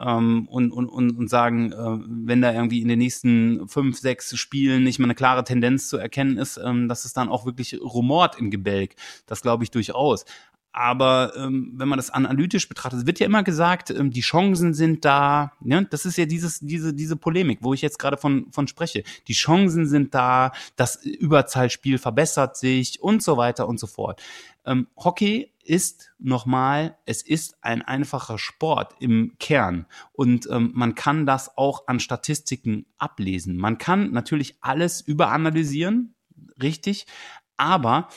ähm, 0.00 0.48
und, 0.48 0.72
und, 0.72 0.88
und, 0.88 1.16
und 1.16 1.28
sagen, 1.28 1.72
äh, 1.72 1.98
wenn 2.06 2.40
da 2.40 2.52
irgendwie 2.52 2.80
in 2.80 2.88
den 2.88 2.98
nächsten 2.98 3.68
fünf, 3.68 3.98
sechs 3.98 4.36
Spielen 4.36 4.82
nicht 4.82 4.98
mal 4.98 5.06
eine 5.06 5.14
klare 5.14 5.44
Tendenz 5.44 5.88
zu 5.88 5.98
erkennen 5.98 6.38
ist, 6.38 6.58
ähm, 6.62 6.88
dass 6.88 7.04
es 7.04 7.12
dann 7.12 7.28
auch 7.28 7.44
wirklich 7.44 7.78
rumort 7.80 8.38
im 8.38 8.50
Gebälk. 8.50 8.94
Das 9.26 9.42
glaube 9.42 9.64
ich 9.64 9.70
durchaus. 9.70 10.24
Aber 10.72 11.32
ähm, 11.36 11.72
wenn 11.74 11.88
man 11.88 11.98
das 11.98 12.10
analytisch 12.10 12.68
betrachtet, 12.68 13.06
wird 13.06 13.18
ja 13.18 13.26
immer 13.26 13.42
gesagt, 13.42 13.90
ähm, 13.90 14.10
die 14.10 14.20
Chancen 14.20 14.72
sind 14.72 15.04
da. 15.04 15.52
Ne? 15.60 15.86
Das 15.90 16.06
ist 16.06 16.16
ja 16.16 16.26
dieses, 16.26 16.60
diese, 16.60 16.94
diese 16.94 17.16
Polemik, 17.16 17.58
wo 17.62 17.74
ich 17.74 17.82
jetzt 17.82 17.98
gerade 17.98 18.16
von, 18.16 18.46
von 18.52 18.68
spreche. 18.68 19.02
Die 19.26 19.32
Chancen 19.32 19.88
sind 19.88 20.14
da, 20.14 20.52
das 20.76 20.96
Überzahlspiel 21.04 21.98
verbessert 21.98 22.56
sich 22.56 23.02
und 23.02 23.22
so 23.22 23.36
weiter 23.36 23.66
und 23.66 23.80
so 23.80 23.88
fort. 23.88 24.22
Ähm, 24.64 24.86
Hockey 24.96 25.52
ist 25.64 26.10
nochmal, 26.18 26.96
es 27.06 27.22
ist 27.22 27.56
ein 27.62 27.82
einfacher 27.82 28.38
Sport 28.38 28.94
im 29.00 29.34
Kern 29.38 29.86
und 30.12 30.48
ähm, 30.50 30.70
man 30.74 30.94
kann 30.94 31.26
das 31.26 31.56
auch 31.56 31.86
an 31.88 32.00
Statistiken 32.00 32.86
ablesen. 32.98 33.56
Man 33.56 33.78
kann 33.78 34.12
natürlich 34.12 34.56
alles 34.60 35.00
überanalysieren, 35.00 36.14
richtig, 36.60 37.06
aber 37.56 38.08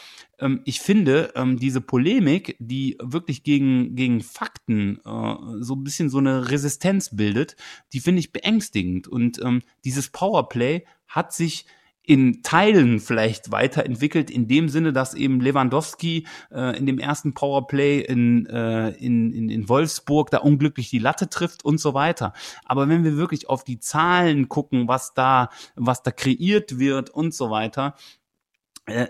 ähm, 0.43 0.61
ich 0.65 0.81
finde, 0.81 1.31
ähm, 1.35 1.57
diese 1.57 1.81
Polemik, 1.81 2.57
die 2.59 2.97
wirklich 3.01 3.43
gegen, 3.43 3.95
gegen 3.95 4.21
Fakten 4.21 4.99
äh, 5.05 5.35
so 5.61 5.75
ein 5.75 5.83
bisschen 5.83 6.09
so 6.09 6.17
eine 6.17 6.51
Resistenz 6.51 7.15
bildet, 7.15 7.55
die 7.93 8.01
finde 8.01 8.19
ich 8.19 8.33
beängstigend. 8.33 9.07
Und 9.07 9.41
ähm, 9.41 9.61
dieses 9.85 10.09
Powerplay 10.09 10.85
hat 11.07 11.33
sich 11.33 11.65
in 12.05 12.43
Teilen 12.43 12.99
vielleicht 12.99 13.51
weiterentwickelt, 13.51 14.29
in 14.29 14.49
dem 14.49 14.67
Sinne, 14.67 14.91
dass 14.91 15.13
eben 15.13 15.39
Lewandowski 15.39 16.27
äh, 16.51 16.77
in 16.77 16.85
dem 16.85 16.99
ersten 16.99 17.33
Powerplay 17.33 18.01
in, 18.01 18.45
äh, 18.47 18.89
in, 18.89 19.31
in, 19.31 19.47
in 19.47 19.69
Wolfsburg 19.69 20.29
da 20.29 20.39
unglücklich 20.39 20.89
die 20.89 20.99
Latte 20.99 21.29
trifft 21.29 21.63
und 21.63 21.77
so 21.77 21.93
weiter. 21.93 22.33
Aber 22.65 22.89
wenn 22.89 23.05
wir 23.05 23.15
wirklich 23.15 23.49
auf 23.49 23.63
die 23.63 23.79
Zahlen 23.79 24.49
gucken, 24.49 24.89
was 24.89 25.13
da, 25.13 25.49
was 25.75 26.03
da 26.03 26.11
kreiert 26.11 26.77
wird 26.77 27.09
und 27.09 27.33
so 27.33 27.49
weiter, 27.49 27.95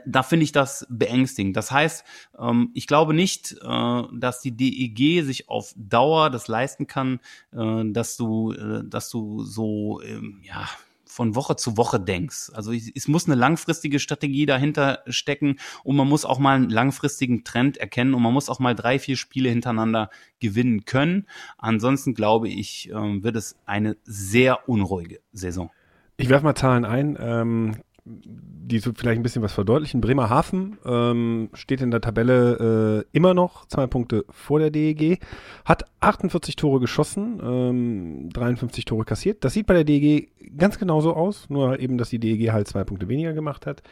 da 0.05 0.23
finde 0.23 0.43
ich 0.43 0.51
das 0.51 0.85
beängstigend. 0.89 1.57
Das 1.57 1.71
heißt, 1.71 2.03
ähm, 2.37 2.69
ich 2.73 2.85
glaube 2.87 3.13
nicht, 3.13 3.53
äh, 3.61 4.01
dass 4.13 4.41
die 4.41 4.55
DEG 4.55 5.23
sich 5.23 5.49
auf 5.49 5.73
Dauer 5.75 6.29
das 6.29 6.47
leisten 6.47 6.85
kann, 6.85 7.19
äh, 7.51 7.83
dass 7.85 8.15
du, 8.15 8.53
äh, 8.53 8.83
dass 8.85 9.09
du 9.09 9.43
so, 9.43 10.01
ähm, 10.01 10.41
ja, 10.43 10.69
von 11.05 11.35
Woche 11.35 11.55
zu 11.55 11.77
Woche 11.77 11.99
denkst. 11.99 12.51
Also 12.55 12.71
es 12.73 13.07
muss 13.07 13.27
eine 13.27 13.35
langfristige 13.35 13.99
Strategie 13.99 14.47
dahinter 14.47 15.03
stecken 15.07 15.59
und 15.83 15.95
man 15.95 16.09
muss 16.09 16.25
auch 16.25 16.39
mal 16.39 16.55
einen 16.55 16.71
langfristigen 16.71 17.43
Trend 17.43 17.77
erkennen 17.77 18.15
und 18.15 18.23
man 18.23 18.33
muss 18.33 18.49
auch 18.49 18.57
mal 18.57 18.73
drei, 18.73 18.97
vier 18.97 19.15
Spiele 19.15 19.49
hintereinander 19.49 20.09
gewinnen 20.39 20.85
können. 20.85 21.27
Ansonsten 21.59 22.15
glaube 22.15 22.49
ich, 22.49 22.89
ähm, 22.89 23.23
wird 23.23 23.35
es 23.35 23.55
eine 23.67 23.95
sehr 24.05 24.67
unruhige 24.67 25.19
Saison. 25.33 25.69
Ich 26.17 26.29
werfe 26.29 26.45
mal 26.45 26.55
Zahlen 26.55 26.85
ein. 26.85 27.83
Die 28.05 28.79
so 28.79 28.91
vielleicht 28.95 29.19
ein 29.19 29.23
bisschen 29.23 29.43
was 29.43 29.53
verdeutlichen. 29.53 30.01
Bremerhaven 30.01 30.77
ähm, 30.85 31.49
steht 31.53 31.81
in 31.81 31.91
der 31.91 32.01
Tabelle 32.01 33.05
äh, 33.13 33.17
immer 33.17 33.33
noch 33.33 33.65
zwei 33.65 33.87
Punkte 33.87 34.25
vor 34.29 34.59
der 34.59 34.71
DEG, 34.71 35.19
hat 35.63 35.85
48 36.01 36.55
Tore 36.57 36.79
geschossen, 36.79 37.39
ähm, 37.41 38.29
53 38.33 38.83
Tore 38.85 39.05
kassiert. 39.05 39.45
Das 39.45 39.53
sieht 39.53 39.67
bei 39.67 39.73
der 39.73 39.85
DEG 39.85 40.29
ganz 40.57 40.77
genauso 40.77 41.13
aus, 41.13 41.49
nur 41.49 41.79
eben, 41.79 41.97
dass 41.97 42.09
die 42.09 42.19
DEG 42.19 42.51
halt 42.51 42.67
zwei 42.67 42.83
Punkte 42.83 43.07
weniger 43.07 43.33
gemacht 43.33 43.65
hat. 43.65 43.83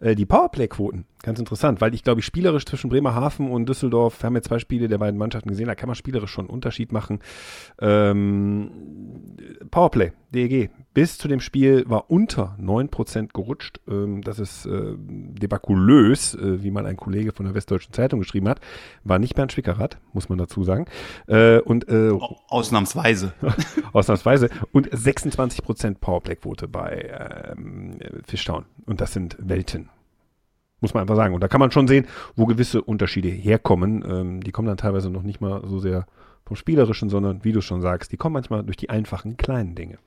Äh, 0.00 0.14
die 0.14 0.26
Powerplay-Quoten, 0.26 1.04
ganz 1.22 1.38
interessant, 1.38 1.80
weil 1.80 1.94
ich 1.94 2.02
glaube, 2.02 2.22
spielerisch 2.22 2.64
zwischen 2.64 2.90
Bremerhaven 2.90 3.50
und 3.50 3.68
Düsseldorf, 3.68 4.22
wir 4.22 4.26
haben 4.26 4.36
jetzt 4.36 4.48
zwei 4.48 4.58
Spiele 4.58 4.88
der 4.88 4.98
beiden 4.98 5.18
Mannschaften 5.18 5.48
gesehen, 5.48 5.66
da 5.66 5.74
kann 5.74 5.88
man 5.88 5.96
spielerisch 5.96 6.30
schon 6.30 6.46
einen 6.46 6.54
Unterschied 6.54 6.92
machen. 6.92 7.20
Ähm, 7.80 8.70
Powerplay, 9.70 10.12
DEG, 10.34 10.70
bis 10.94 11.18
zu 11.18 11.28
dem 11.28 11.40
Spiel 11.40 11.84
war 11.86 12.10
unter 12.10 12.56
9% 12.60 13.32
gerutscht. 13.32 13.80
Ähm, 13.88 14.22
das 14.22 14.38
ist 14.38 14.66
äh, 14.66 14.94
debakulös, 14.96 16.34
äh, 16.34 16.62
wie 16.62 16.70
mal 16.70 16.86
ein 16.86 16.96
Kollege 16.96 17.32
von 17.32 17.46
der 17.46 17.54
Westdeutschen 17.54 17.92
Zeitung 17.92 18.20
geschrieben 18.20 18.48
hat. 18.48 18.60
War 19.04 19.18
nicht 19.18 19.34
Bernd 19.34 19.52
Schwickerath, 19.52 19.98
muss 20.12 20.28
man 20.28 20.38
dazu 20.38 20.64
sagen. 20.64 20.86
Äh, 21.26 21.58
und, 21.60 21.88
äh, 21.88 22.10
Ausnahmsweise. 22.48 23.34
Ausnahmsweise. 23.92 24.48
Und 24.72 24.90
26% 24.90 25.98
Powerplay-Quote 26.00 26.66
bei 26.66 27.52
ähm, 27.56 27.98
Fishtown. 28.26 28.64
Und 28.86 29.00
das 29.00 29.12
sind 29.12 29.36
Welten. 29.38 29.89
Muss 30.80 30.94
man 30.94 31.02
einfach 31.02 31.16
sagen. 31.16 31.34
Und 31.34 31.42
da 31.42 31.48
kann 31.48 31.60
man 31.60 31.70
schon 31.70 31.88
sehen, 31.88 32.06
wo 32.36 32.46
gewisse 32.46 32.82
Unterschiede 32.82 33.28
herkommen. 33.28 34.04
Ähm, 34.08 34.42
die 34.42 34.52
kommen 34.52 34.68
dann 34.68 34.76
teilweise 34.76 35.10
noch 35.10 35.22
nicht 35.22 35.40
mal 35.40 35.62
so 35.66 35.78
sehr 35.78 36.06
vom 36.44 36.56
Spielerischen, 36.56 37.10
sondern 37.10 37.44
wie 37.44 37.52
du 37.52 37.60
schon 37.60 37.80
sagst, 37.80 38.12
die 38.12 38.16
kommen 38.16 38.32
manchmal 38.34 38.64
durch 38.64 38.76
die 38.76 38.90
einfachen 38.90 39.36
kleinen 39.36 39.74
Dinge. 39.74 39.98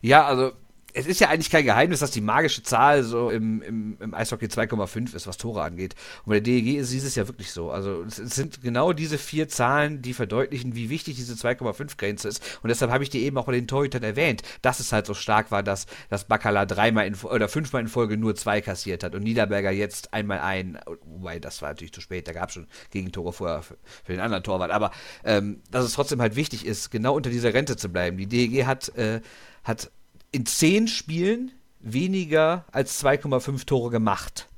Ja, 0.00 0.26
also 0.26 0.52
es 0.96 1.06
ist 1.06 1.20
ja 1.20 1.28
eigentlich 1.28 1.50
kein 1.50 1.64
Geheimnis, 1.64 1.98
dass 1.98 2.12
die 2.12 2.20
magische 2.20 2.62
Zahl 2.62 3.02
so 3.02 3.28
im, 3.28 3.60
im, 3.62 3.96
im 4.00 4.14
Eishockey 4.14 4.46
2,5 4.46 5.16
ist, 5.16 5.26
was 5.26 5.36
Tore 5.36 5.62
angeht. 5.62 5.96
Und 6.24 6.30
bei 6.30 6.34
der 6.34 6.42
DEG 6.42 6.76
ist 6.76 6.92
dieses 6.92 7.16
Jahr 7.16 7.26
wirklich 7.26 7.50
so. 7.50 7.72
Also 7.72 8.04
es, 8.04 8.20
es 8.20 8.36
sind 8.36 8.62
genau 8.62 8.92
diese 8.92 9.18
vier 9.18 9.48
Zahlen, 9.48 10.02
die 10.02 10.14
verdeutlichen, 10.14 10.76
wie 10.76 10.90
wichtig 10.90 11.16
diese 11.16 11.34
2,5-Grenze 11.34 12.28
ist. 12.28 12.60
Und 12.62 12.68
deshalb 12.68 12.92
habe 12.92 13.02
ich 13.02 13.10
die 13.10 13.24
eben 13.24 13.36
auch 13.36 13.46
bei 13.46 13.52
den 13.52 13.66
Torhütern 13.66 14.04
erwähnt, 14.04 14.42
dass 14.62 14.78
es 14.78 14.92
halt 14.92 15.06
so 15.06 15.14
stark 15.14 15.50
war, 15.50 15.64
dass, 15.64 15.86
dass 16.10 16.26
Bacala 16.26 16.64
dreimal 16.64 17.06
in, 17.08 17.16
oder 17.16 17.48
fünfmal 17.48 17.82
in 17.82 17.88
Folge 17.88 18.16
nur 18.16 18.36
zwei 18.36 18.60
kassiert 18.60 19.02
hat 19.02 19.16
und 19.16 19.24
Niederberger 19.24 19.72
jetzt 19.72 20.14
einmal 20.14 20.38
ein, 20.38 20.78
wobei 21.04 21.40
das 21.40 21.60
war 21.60 21.70
natürlich 21.70 21.92
zu 21.92 22.02
spät, 22.02 22.28
da 22.28 22.32
gab 22.32 22.50
es 22.50 22.54
schon 22.54 22.68
Gegentore 22.90 23.32
vorher 23.32 23.62
für, 23.62 23.76
für, 24.04 24.12
den 24.12 24.20
anderen 24.20 24.44
Torwart. 24.44 24.70
Aber 24.70 24.92
ähm, 25.24 25.60
dass 25.72 25.84
es 25.84 25.94
trotzdem 25.94 26.20
halt 26.20 26.36
wichtig 26.36 26.64
ist, 26.64 26.92
genau 26.92 27.16
unter 27.16 27.30
dieser 27.30 27.52
Rente 27.52 27.76
zu 27.76 27.88
bleiben. 27.88 28.16
Die 28.16 28.26
DEG 28.26 28.64
hat, 28.64 28.96
äh, 28.96 29.20
hat 29.64 29.90
in 30.34 30.46
zehn 30.46 30.88
Spielen 30.88 31.52
weniger 31.78 32.64
als 32.72 33.02
2,5 33.04 33.66
Tore 33.66 33.90
gemacht 33.90 34.48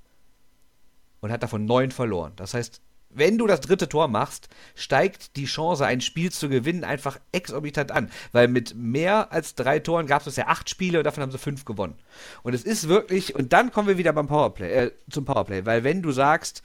und 1.20 1.30
hat 1.30 1.42
davon 1.42 1.66
neun 1.66 1.90
verloren. 1.90 2.32
Das 2.36 2.54
heißt, 2.54 2.80
wenn 3.10 3.36
du 3.36 3.46
das 3.46 3.60
dritte 3.60 3.86
Tor 3.86 4.08
machst, 4.08 4.48
steigt 4.74 5.36
die 5.36 5.44
Chance, 5.44 5.84
ein 5.84 6.00
Spiel 6.00 6.32
zu 6.32 6.48
gewinnen, 6.48 6.82
einfach 6.82 7.18
exorbitant 7.32 7.92
an. 7.92 8.10
Weil 8.32 8.48
mit 8.48 8.74
mehr 8.74 9.32
als 9.32 9.54
drei 9.54 9.78
Toren 9.78 10.06
gab 10.06 10.26
es 10.26 10.36
ja 10.36 10.46
acht 10.46 10.70
Spiele 10.70 10.98
und 10.98 11.04
davon 11.04 11.22
haben 11.22 11.30
sie 11.30 11.38
fünf 11.38 11.66
gewonnen. 11.66 11.96
Und 12.42 12.54
es 12.54 12.64
ist 12.64 12.88
wirklich, 12.88 13.34
und 13.34 13.52
dann 13.52 13.70
kommen 13.70 13.88
wir 13.88 13.98
wieder 13.98 14.14
beim 14.14 14.28
Powerplay, 14.28 14.70
äh, 14.70 14.90
zum 15.10 15.26
Powerplay, 15.26 15.66
weil 15.66 15.84
wenn 15.84 16.00
du 16.00 16.10
sagst, 16.10 16.62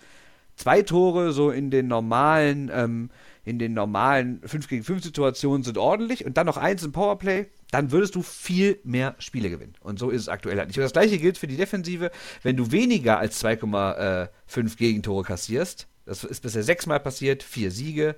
zwei 0.56 0.84
Tore 0.84 1.34
so 1.34 1.52
in 1.52 1.70
den 1.70 1.88
normalen, 1.88 2.72
ähm, 2.74 3.10
in 3.44 3.58
den 3.58 3.74
normalen 3.74 4.42
5 4.46 4.68
gegen 4.68 4.84
5 4.84 5.04
Situationen 5.04 5.64
sind 5.64 5.78
ordentlich 5.78 6.26
und 6.26 6.38
dann 6.38 6.46
noch 6.46 6.58
eins 6.58 6.84
im 6.84 6.92
Powerplay, 6.92 7.48
dann 7.72 7.92
würdest 7.92 8.16
du 8.16 8.22
viel 8.22 8.80
mehr 8.84 9.16
Spiele 9.18 9.50
gewinnen. 9.50 9.74
Und 9.82 9.98
so 9.98 10.10
ist 10.10 10.22
es 10.22 10.30
aktuell 10.30 10.58
halt 10.58 10.68
nicht. 10.68 10.78
Und 10.78 10.84
das 10.84 10.94
gleiche 10.94 11.18
gilt 11.18 11.38
für 11.38 11.48
die 11.48 11.58
Defensive. 11.58 12.12
Wenn 12.44 12.58
du 12.58 12.72
weniger 12.72 13.18
als 13.18 13.44
2,5 13.44 14.78
Gegentore 14.78 15.24
kassierst, 15.24 15.88
das 16.06 16.24
ist 16.24 16.42
bisher 16.42 16.64
sechsmal 16.64 17.00
passiert, 17.00 17.42
vier 17.42 17.72
Siege, 17.72 18.16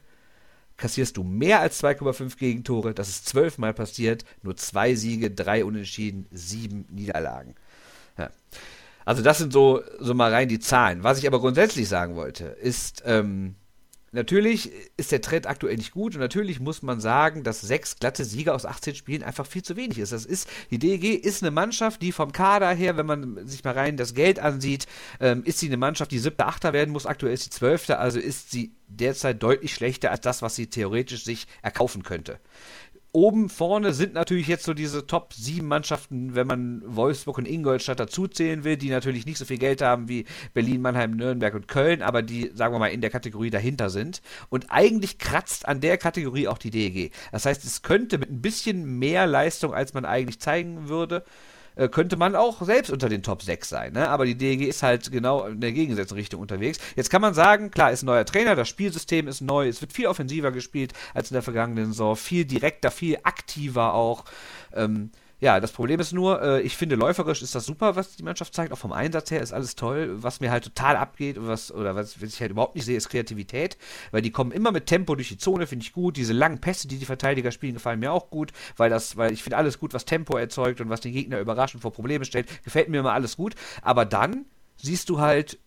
kassierst 0.78 1.18
du 1.18 1.24
mehr 1.24 1.60
als 1.60 1.82
2,5 1.84 2.38
Gegentore, 2.38 2.94
das 2.94 3.10
ist 3.10 3.28
zwölfmal 3.28 3.74
passiert, 3.74 4.26
nur 4.42 4.56
zwei 4.56 4.96
Siege, 4.96 5.32
drei 5.32 5.64
Unentschieden, 5.64 6.26
sieben 6.32 6.86
Niederlagen. 6.90 7.56
Ja. 8.18 8.32
Also 9.06 9.22
das 9.22 9.38
sind 9.38 9.54
so, 9.54 9.82
so 10.00 10.14
mal 10.14 10.34
rein 10.34 10.48
die 10.48 10.60
Zahlen. 10.60 11.04
Was 11.04 11.20
ich 11.20 11.28
aber 11.28 11.40
grundsätzlich 11.40 11.88
sagen 11.88 12.16
wollte, 12.16 12.46
ist, 12.46 13.04
ähm, 13.06 13.56
Natürlich 14.13 14.71
ist 14.95 15.12
der 15.12 15.21
Trend 15.21 15.47
aktuell 15.47 15.76
nicht 15.76 15.91
gut 15.91 16.13
und 16.13 16.21
natürlich 16.21 16.60
muss 16.60 16.84
man 16.84 16.99
sagen, 16.99 17.43
dass 17.43 17.62
sechs 17.62 17.95
glatte 17.95 18.23
Sieger 18.23 18.54
aus 18.54 18.63
18 18.63 18.93
Spielen 18.93 19.23
einfach 19.23 19.47
viel 19.47 19.63
zu 19.63 19.76
wenig 19.76 19.97
ist. 19.97 20.12
Das 20.12 20.23
ist, 20.23 20.47
die 20.69 20.78
DEG 20.78 21.15
ist 21.15 21.41
eine 21.41 21.49
Mannschaft, 21.49 22.04
die 22.04 22.12
vom 22.12 22.32
Kader 22.32 22.69
her, 22.69 22.95
wenn 22.95 23.08
man 23.08 23.47
sich 23.47 23.63
mal 23.63 23.73
rein 23.73 23.97
das 23.97 24.13
Geld 24.13 24.38
ansieht, 24.38 24.86
ähm, 25.19 25.41
ist 25.43 25.58
sie 25.58 25.65
eine 25.65 25.78
Mannschaft, 25.78 26.12
die 26.12 26.19
siebte, 26.19 26.45
achter 26.45 26.73
werden 26.73 26.91
muss. 26.91 27.08
Aktuell 27.08 27.34
ist 27.34 27.45
sie 27.45 27.49
zwölfte, 27.49 27.97
also 27.97 28.19
ist 28.19 28.52
sie 28.52 28.76
derzeit 28.88 29.41
deutlich 29.41 29.73
schlechter 29.73 30.12
als 30.12 30.21
das, 30.21 30.43
was 30.43 30.56
sie 30.56 30.67
theoretisch 30.67 31.23
sich 31.23 31.47
erkaufen 31.63 32.04
könnte 32.04 32.39
oben 33.13 33.47
vorne 33.47 33.93
sind 33.93 34.15
natürlich 34.15 34.47
jetzt 34.47 34.65
so 34.65 34.73
diese 34.73 35.06
Top 35.06 35.34
7 35.34 35.65
Mannschaften, 35.65 36.36
wenn 36.36 36.47
man 36.47 36.82
Wolfsburg 36.84 37.38
und 37.38 37.47
Ingolstadt 37.47 37.99
dazuzählen 37.99 38.63
will, 38.63 38.76
die 38.76 38.89
natürlich 38.89 39.26
nicht 39.26 39.38
so 39.38 39.45
viel 39.45 39.60
Geld 39.60 39.82
haben 39.82 40.10
wie 40.10 40.26
Berlin, 40.54 40.82
Mannheim, 40.82 41.12
Nürnberg 41.12 41.54
und 41.54 41.67
Köln, 41.67 42.02
aber 42.02 42.23
die, 42.23 42.52
sagen 42.56 42.73
wir 42.73 42.80
mal, 42.80 42.88
in 42.88 43.02
der 43.02 43.12
Kategorie 43.12 43.52
dahinter 43.52 43.91
sind. 43.91 44.21
Und 44.49 44.65
eigentlich 44.69 45.19
kratzt 45.19 45.67
an 45.67 45.80
der 45.80 45.97
Kategorie 45.97 46.47
auch 46.47 46.58
die 46.58 46.71
DEG. 46.71 47.12
Das 47.32 47.45
heißt, 47.45 47.63
es 47.63 47.84
könnte 47.84 48.17
mit 48.17 48.32
ein 48.32 48.41
bisschen 48.41 48.97
mehr 48.97 49.28
Leistung, 49.28 49.73
als 49.73 49.93
man 49.93 50.06
eigentlich 50.06 50.39
zeigen 50.39 50.89
würde, 50.89 51.17
äh, 51.17 51.53
könnte 51.90 52.18
man 52.18 52.36
auch 52.36 52.62
selbst 52.62 52.92
unter 52.92 53.10
den 53.10 53.24
Top 53.24 53.42
6 53.42 53.68
sein. 53.68 53.94
Ne? 53.94 54.10
Aber 54.10 54.26
die 54.26 54.36
DEG 54.36 54.62
ist 54.62 54.84
halt 54.84 55.12
genau 55.12 55.46
in 55.46 55.62
der 55.62 55.72
gegensätzlichen 55.72 56.20
Richtung 56.20 56.42
unterwegs. 56.42 56.80
Jetzt 56.96 57.10
kann 57.10 57.22
man 57.22 57.34
sagen, 57.34 57.72
klar, 57.72 57.92
ist 57.92 58.04
ein 58.04 58.08
neuer 58.08 58.26
Trainer, 58.26 58.56
das 58.56 58.70
Spielsystem 58.70 59.28
ist 59.28 59.42
neu, 59.42 59.68
es 59.68 59.82
wird 59.82 59.94
viel 59.94 60.08
offensiver 60.08 60.52
gespielt 60.52 60.94
als 61.14 61.32
in 61.32 61.36
der 61.36 61.42
vergangenen 61.42 61.88
Saison, 61.88 62.16
viel 62.16 62.46
direkter, 62.46 62.92
viel 62.92 63.18
aktiver 63.24 63.94
auch. 63.94 64.26
Ähm, 64.74 65.12
ja, 65.39 65.60
das 65.60 65.72
Problem 65.72 66.00
ist 66.00 66.13
nur, 66.13 66.41
äh, 66.41 66.62
ich 66.62 66.78
finde, 66.78 66.96
läuferisch 66.96 67.41
ist 67.41 67.54
das 67.54 67.65
super, 67.65 67.96
was 67.96 68.15
die 68.15 68.24
Mannschaft 68.24 68.54
zeigt. 68.54 68.72
Auch 68.72 68.78
vom 68.78 68.93
Einsatz 68.93 69.30
her 69.30 69.41
ist 69.41 69.52
alles 69.52 69.76
toll. 69.76 70.24
Was 70.24 70.39
mir 70.39 70.52
halt 70.52 70.63
total 70.63 70.96
abgeht 70.96 71.38
und 71.38 71.48
was, 71.48 71.72
oder 71.72 71.96
was, 71.96 72.22
was 72.22 72.30
ich 72.30 72.39
halt 72.39 72.52
überhaupt 72.52 72.76
nicht 72.76 72.86
sehe, 72.86 72.96
ist 72.96 73.10
Kreativität. 73.10 73.78
Weil 74.12 74.22
die 74.22 74.32
kommen 74.32 74.52
immer 74.52 74.72
mit 74.72 74.86
Tempo 74.86 75.15
durch 75.15 75.30
die 75.30 75.38
Zone, 75.38 75.67
finde 75.67 75.84
ich 75.84 75.93
gut. 75.93 76.15
Diese 76.17 76.34
langen 76.34 76.62
Pässe, 76.62 76.88
die 76.88 76.98
die 76.98 77.06
Verteidiger 77.06 77.52
spielen, 77.52 77.74
gefallen 77.74 78.00
mir 78.00 78.13
auch 78.13 78.30
gut. 78.30 78.54
Weil 78.78 78.89
das, 78.89 79.17
weil 79.17 79.34
ich 79.34 79.43
finde 79.43 79.58
alles 79.58 79.80
gut, 79.80 79.93
was 79.93 80.06
Tempo 80.06 80.38
erzeugt 80.38 80.80
und 80.80 80.89
was 80.89 81.02
den 81.02 81.13
Gegner 81.13 81.39
überraschend 81.39 81.82
vor 81.82 81.91
Probleme 81.91 82.26
stellt. 82.26 82.63
Gefällt 82.63 82.89
mir 82.89 83.00
immer 83.00 83.13
alles 83.13 83.36
gut. 83.36 83.56
Aber 83.82 84.06
dann 84.06 84.46
siehst 84.78 85.10
du 85.10 85.19
halt 85.19 85.60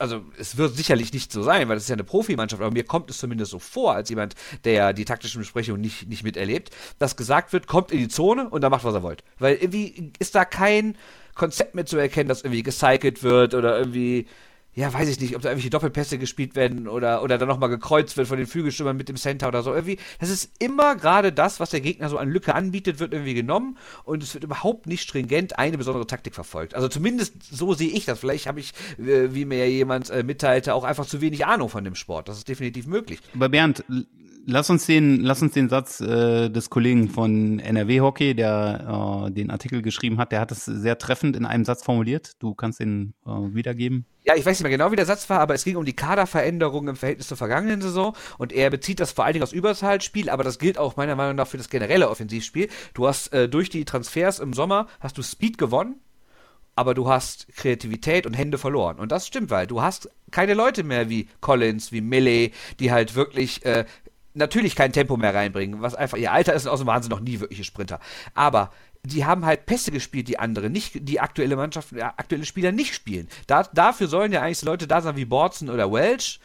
also 0.00 0.22
es 0.38 0.56
wird 0.56 0.74
sicherlich 0.74 1.12
nicht 1.12 1.30
so 1.30 1.42
sein, 1.42 1.68
weil 1.68 1.76
das 1.76 1.84
ist 1.84 1.90
ja 1.90 1.94
eine 1.94 2.04
Profimannschaft, 2.04 2.62
aber 2.62 2.72
mir 2.72 2.84
kommt 2.84 3.10
es 3.10 3.18
zumindest 3.18 3.50
so 3.50 3.58
vor, 3.58 3.94
als 3.94 4.08
jemand, 4.08 4.34
der 4.64 4.92
die 4.92 5.04
taktischen 5.04 5.40
Besprechungen 5.40 5.80
nicht, 5.80 6.08
nicht 6.08 6.24
miterlebt, 6.24 6.70
dass 6.98 7.16
gesagt 7.16 7.52
wird, 7.52 7.66
kommt 7.66 7.92
in 7.92 7.98
die 7.98 8.08
Zone 8.08 8.48
und 8.48 8.62
dann 8.62 8.70
macht, 8.70 8.84
was 8.84 8.94
er 8.94 9.02
wollt. 9.02 9.22
Weil 9.38 9.56
irgendwie 9.56 10.12
ist 10.18 10.34
da 10.34 10.44
kein 10.44 10.96
Konzept 11.34 11.74
mehr 11.74 11.86
zu 11.86 11.98
erkennen, 11.98 12.28
dass 12.28 12.42
irgendwie 12.42 12.62
gecycelt 12.62 13.22
wird 13.22 13.54
oder 13.54 13.78
irgendwie 13.78 14.26
ja, 14.74 14.92
weiß 14.92 15.08
ich 15.08 15.20
nicht, 15.20 15.34
ob 15.34 15.42
da 15.42 15.48
irgendwelche 15.48 15.70
Doppelpässe 15.70 16.16
gespielt 16.16 16.54
werden 16.54 16.86
oder, 16.86 17.22
oder 17.22 17.38
dann 17.38 17.48
nochmal 17.48 17.68
gekreuzt 17.68 18.16
wird 18.16 18.28
von 18.28 18.38
den 18.38 18.46
Flügelstürmern 18.46 18.96
mit 18.96 19.08
dem 19.08 19.16
Center 19.16 19.48
oder 19.48 19.62
so. 19.62 19.74
Irgendwie, 19.74 19.98
das 20.20 20.30
ist 20.30 20.50
immer 20.60 20.94
gerade 20.94 21.32
das, 21.32 21.58
was 21.58 21.70
der 21.70 21.80
Gegner 21.80 22.08
so 22.08 22.18
an 22.18 22.30
Lücke 22.30 22.54
anbietet, 22.54 23.00
wird 23.00 23.12
irgendwie 23.12 23.34
genommen 23.34 23.78
und 24.04 24.22
es 24.22 24.32
wird 24.32 24.44
überhaupt 24.44 24.86
nicht 24.86 25.02
stringent 25.02 25.58
eine 25.58 25.76
besondere 25.76 26.06
Taktik 26.06 26.34
verfolgt. 26.34 26.74
Also 26.74 26.88
zumindest 26.88 27.34
so 27.50 27.74
sehe 27.74 27.90
ich 27.90 28.04
das. 28.04 28.20
Vielleicht 28.20 28.46
habe 28.46 28.60
ich, 28.60 28.72
äh, 28.98 29.34
wie 29.34 29.44
mir 29.44 29.68
jemand 29.68 30.08
äh, 30.10 30.22
mitteilte, 30.22 30.74
auch 30.74 30.84
einfach 30.84 31.06
zu 31.06 31.20
wenig 31.20 31.46
Ahnung 31.46 31.68
von 31.68 31.82
dem 31.82 31.96
Sport. 31.96 32.28
Das 32.28 32.38
ist 32.38 32.48
definitiv 32.48 32.86
möglich. 32.86 33.20
Aber 33.34 33.48
Bernd, 33.48 33.84
lass 34.46 34.70
uns 34.70 34.86
den, 34.86 35.20
lass 35.20 35.42
uns 35.42 35.52
den 35.52 35.68
Satz 35.68 36.00
äh, 36.00 36.48
des 36.48 36.70
Kollegen 36.70 37.08
von 37.08 37.58
NRW 37.58 38.00
Hockey, 38.00 38.34
der 38.34 39.26
äh, 39.26 39.30
den 39.30 39.50
Artikel 39.50 39.82
geschrieben 39.82 40.18
hat, 40.18 40.32
der 40.32 40.40
hat 40.40 40.52
es 40.52 40.64
sehr 40.64 40.98
treffend 40.98 41.36
in 41.36 41.46
einem 41.46 41.64
Satz 41.64 41.84
formuliert. 41.84 42.32
Du 42.38 42.54
kannst 42.54 42.80
den 42.80 43.14
äh, 43.26 43.30
wiedergeben. 43.30 44.06
Ja, 44.24 44.34
ich 44.36 44.44
weiß 44.44 44.58
nicht 44.58 44.62
mehr 44.62 44.70
genau, 44.70 44.92
wie 44.92 44.96
der 44.96 45.06
Satz 45.06 45.30
war, 45.30 45.40
aber 45.40 45.54
es 45.54 45.64
ging 45.64 45.76
um 45.76 45.84
die 45.84 45.96
Kaderveränderung 45.96 46.88
im 46.88 46.96
Verhältnis 46.96 47.28
zur 47.28 47.36
vergangenen 47.36 47.80
Saison 47.80 48.14
und 48.38 48.52
er 48.52 48.70
bezieht 48.70 49.00
das 49.00 49.12
vor 49.12 49.24
allen 49.24 49.32
Dingen 49.32 49.42
aus 49.42 49.52
Überzahlspiel, 49.52 50.28
aber 50.28 50.44
das 50.44 50.58
gilt 50.58 50.78
auch 50.78 50.96
meiner 50.96 51.16
Meinung 51.16 51.36
nach 51.36 51.46
für 51.46 51.56
das 51.56 51.70
generelle 51.70 52.10
Offensivspiel. 52.10 52.68
Du 52.94 53.06
hast 53.06 53.32
äh, 53.32 53.48
durch 53.48 53.70
die 53.70 53.84
Transfers 53.84 54.38
im 54.38 54.52
Sommer 54.52 54.88
hast 55.00 55.16
du 55.16 55.22
Speed 55.22 55.56
gewonnen, 55.56 56.00
aber 56.76 56.94
du 56.94 57.08
hast 57.08 57.48
Kreativität 57.56 58.26
und 58.26 58.34
Hände 58.34 58.58
verloren. 58.58 58.98
Und 58.98 59.10
das 59.10 59.26
stimmt, 59.26 59.50
weil 59.50 59.66
du 59.66 59.82
hast 59.82 60.08
keine 60.30 60.54
Leute 60.54 60.84
mehr 60.84 61.08
wie 61.10 61.28
Collins, 61.40 61.92
wie 61.92 62.00
Millie, 62.00 62.52
die 62.78 62.92
halt 62.92 63.14
wirklich 63.14 63.64
äh, 63.64 63.84
natürlich 64.34 64.76
kein 64.76 64.92
Tempo 64.92 65.16
mehr 65.16 65.34
reinbringen, 65.34 65.82
was 65.82 65.94
einfach 65.94 66.18
ihr 66.18 66.32
Alter 66.32 66.54
ist 66.54 66.66
und 66.66 66.72
außerdem 66.72 66.86
waren 66.86 67.02
sie 67.02 67.08
noch 67.08 67.20
nie 67.20 67.40
wirkliche 67.40 67.64
Sprinter. 67.64 68.00
Aber 68.34 68.70
die 69.02 69.24
haben 69.24 69.46
halt 69.46 69.66
Pässe 69.66 69.92
gespielt, 69.92 70.28
die 70.28 70.38
andere, 70.38 70.70
nicht 70.70 71.08
die 71.08 71.20
aktuelle 71.20 71.56
Mannschaft, 71.56 71.94
aktuelle 71.94 72.44
Spieler 72.44 72.72
nicht 72.72 72.94
spielen. 72.94 73.28
Da, 73.46 73.62
dafür 73.72 74.08
sollen 74.08 74.32
ja 74.32 74.42
eigentlich 74.42 74.62
Leute 74.62 74.86
da 74.86 75.00
sein 75.00 75.16
wie 75.16 75.24
Bortzen 75.24 75.70
oder 75.70 75.90
Welch. 75.90 76.40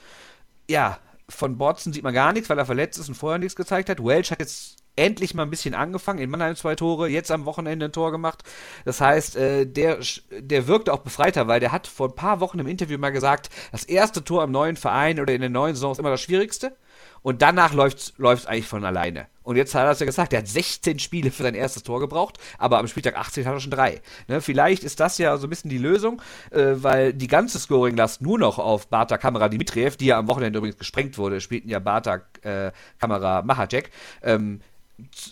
Ja, 0.69 0.99
von 1.27 1.57
Bortzen 1.57 1.91
sieht 1.91 2.03
man 2.03 2.13
gar 2.13 2.33
nichts, 2.33 2.49
weil 2.49 2.57
er 2.57 2.65
verletzt 2.65 2.99
ist 2.99 3.09
und 3.09 3.15
vorher 3.15 3.39
nichts 3.39 3.55
gezeigt 3.55 3.89
hat. 3.89 4.03
Welch 4.03 4.31
hat 4.31 4.39
jetzt 4.39 4.77
endlich 4.95 5.33
mal 5.33 5.43
ein 5.43 5.49
bisschen 5.49 5.73
angefangen, 5.73 6.19
in 6.19 6.29
Mannheim 6.29 6.55
zwei 6.55 6.75
Tore, 6.75 7.09
jetzt 7.09 7.31
am 7.31 7.45
Wochenende 7.45 7.85
ein 7.85 7.91
Tor 7.91 8.11
gemacht. 8.11 8.43
Das 8.85 9.01
heißt, 9.01 9.35
äh, 9.35 9.65
der, 9.65 9.99
der 10.31 10.67
wirkte 10.67 10.93
auch 10.93 10.99
befreiter, 10.99 11.47
weil 11.47 11.59
der 11.59 11.71
hat 11.73 11.87
vor 11.87 12.09
ein 12.09 12.15
paar 12.15 12.39
Wochen 12.39 12.59
im 12.59 12.67
Interview 12.67 12.97
mal 12.97 13.09
gesagt, 13.09 13.49
das 13.71 13.83
erste 13.83 14.23
Tor 14.23 14.43
im 14.43 14.51
neuen 14.51 14.77
Verein 14.77 15.19
oder 15.19 15.33
in 15.33 15.41
der 15.41 15.49
neuen 15.49 15.75
Saison 15.75 15.91
ist 15.91 15.99
immer 15.99 16.11
das 16.11 16.21
Schwierigste. 16.21 16.75
Und 17.25 17.41
danach 17.41 17.73
läuft 17.73 18.13
es 18.19 18.45
eigentlich 18.45 18.67
von 18.67 18.85
alleine. 18.85 19.25
Und 19.41 19.55
jetzt 19.55 19.73
hat 19.73 19.85
er 19.85 19.89
es 19.89 19.99
ja 19.99 20.05
gesagt, 20.05 20.31
er 20.33 20.39
hat 20.39 20.47
16 20.47 20.99
Spiele 20.99 21.31
für 21.31 21.41
sein 21.41 21.55
erstes 21.55 21.81
Tor 21.81 21.99
gebraucht, 21.99 22.37
aber 22.59 22.77
am 22.77 22.87
Spieltag 22.87 23.17
18 23.17 23.47
hat 23.47 23.53
er 23.55 23.59
schon 23.59 23.71
drei. 23.71 23.99
Ne, 24.27 24.41
vielleicht 24.41 24.83
ist 24.83 24.99
das 24.99 25.17
ja 25.17 25.35
so 25.37 25.47
ein 25.47 25.49
bisschen 25.49 25.71
die 25.71 25.79
Lösung, 25.79 26.21
äh, 26.51 26.73
weil 26.75 27.13
die 27.13 27.25
ganze 27.25 27.57
Scoring-Last 27.57 28.21
nur 28.21 28.37
noch 28.37 28.59
auf 28.59 28.89
Barta 28.89 29.17
Kamera 29.17 29.49
Dimitriev, 29.49 29.97
die 29.97 30.05
ja 30.05 30.19
am 30.19 30.27
Wochenende 30.27 30.59
übrigens 30.59 30.77
gesprengt 30.77 31.17
wurde, 31.17 31.41
spielten 31.41 31.67
ja 31.67 31.79
Barta 31.79 32.21
äh, 32.43 32.71
Kamera 32.99 33.41
Mahacek, 33.41 33.89
ähm, 34.21 34.61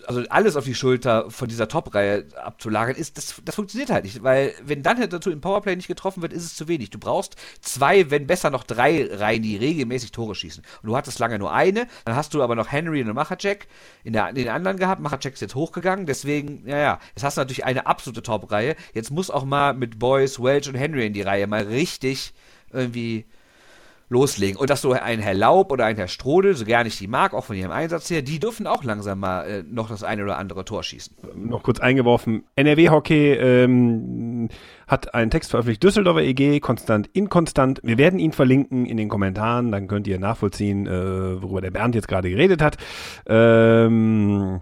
also 0.08 0.24
alles 0.30 0.58
auf 0.58 0.66
die 0.66 0.76
Schulter 0.76 1.32
von 1.32 1.48
dieser 1.48 1.70
Top-Reihe 1.70 2.26
abzulagern, 2.36 2.96
ist, 2.96 3.18
das, 3.18 3.36
das 3.46 3.56
funktioniert 3.56 3.90
halt 3.90 4.04
nicht, 4.04 4.22
weil 4.22 4.54
wenn 4.62 4.84
dann 4.84 5.10
dazu 5.10 5.32
im 5.32 5.40
Powerplay 5.40 5.76
nicht 5.76 5.88
getroffen 5.88 6.22
wird, 6.22 6.34
ist 6.34 6.44
es 6.44 6.56
zu 6.56 6.68
wenig. 6.68 6.90
Du 6.90 7.00
brauchst 7.00 7.38
zwei, 7.62 8.12
wenn 8.12 8.28
besser 8.28 8.50
noch 8.50 8.66
drei 8.66 9.08
Reihen, 9.10 9.42
die 9.42 9.56
regelmäßig 9.56 10.12
Tore 10.12 10.36
schießen. 10.36 10.64
Und 10.82 10.88
du 10.90 10.96
hattest 10.98 11.20
lange 11.20 11.40
nur 11.40 11.54
eine, 11.54 11.88
dann 12.04 12.16
hast 12.16 12.34
du 12.34 12.44
aber 12.44 12.56
noch 12.56 12.72
Henry 12.72 13.02
und 13.02 13.14
Machacek 13.14 13.68
in, 14.04 14.14
der, 14.14 14.30
in 14.30 14.36
den 14.36 14.50
anderen 14.50 14.78
gehabt. 14.78 15.02
Machacek 15.02 15.34
ist 15.34 15.42
jetzt 15.42 15.56
hochgegangen, 15.56 16.06
deswegen, 16.06 16.68
ja, 16.68 16.78
ja, 16.78 17.00
jetzt 17.16 17.24
hast 17.24 17.38
du 17.38 17.42
natürlich 17.42 17.64
eine 17.64 17.86
absolute 17.86 18.22
Top-Reihe. 18.22 18.76
Jetzt 18.94 19.12
muss 19.12 19.30
auch 19.30 19.46
mal 19.46 19.74
mit 19.74 19.98
Boys, 19.98 20.44
Welch 20.44 20.68
und 20.68 20.76
Henry 20.76 21.08
in 21.08 21.14
die 21.14 21.22
Reihe 21.22 21.48
mal 21.48 21.64
richtig 21.64 22.34
irgendwie 22.72 23.26
loslegen. 24.14 24.58
Und 24.58 24.70
dass 24.70 24.82
so 24.82 24.94
ein 24.94 25.20
Herr 25.20 25.34
Laub 25.34 25.72
oder 25.72 25.86
ein 25.86 25.98
Herr 25.98 26.08
Strode, 26.08 26.54
so 26.54 26.64
gerne 26.64 26.88
ich 26.88 26.98
die 26.98 27.08
mag, 27.08 27.34
auch 27.34 27.44
von 27.44 27.56
ihrem 27.56 27.72
Einsatz 27.72 28.10
her, 28.10 28.22
die 28.22 28.40
dürfen 28.40 28.68
auch 28.68 28.84
langsam 28.84 29.20
mal 29.20 29.44
äh, 29.46 29.64
noch 29.64 29.90
das 29.90 30.04
eine 30.04 30.24
oder 30.24 30.38
andere 30.38 30.64
Tor 30.64 30.84
schießen. 30.84 31.18
Noch 31.36 31.64
kurz 31.64 31.80
eingeworfen. 31.80 32.44
NRW 32.56 32.90
Hockey 32.90 33.34
ähm, 33.34 34.50
hat 34.88 35.14
einen 35.14 35.32
Text 35.32 35.50
veröffentlicht, 35.50 35.84
Düsseldorfer 35.84 36.22
EG, 36.22 36.60
konstant, 36.60 37.10
inkonstant. 37.14 37.82
Wir 37.84 37.98
werden 37.98 38.20
ihn 38.20 38.32
verlinken 38.32 38.86
in 38.86 38.98
den 38.98 39.10
Kommentaren, 39.10 39.72
dann 39.72 39.88
könnt 39.88 40.08
ihr 40.08 40.20
nachvollziehen, 40.20 40.88
äh, 40.88 41.42
worüber 41.42 41.62
der 41.62 41.72
Bernd 41.72 41.96
jetzt 41.96 42.08
gerade 42.08 42.30
geredet 42.30 42.62
hat. 42.62 42.78
Ähm, 43.28 44.62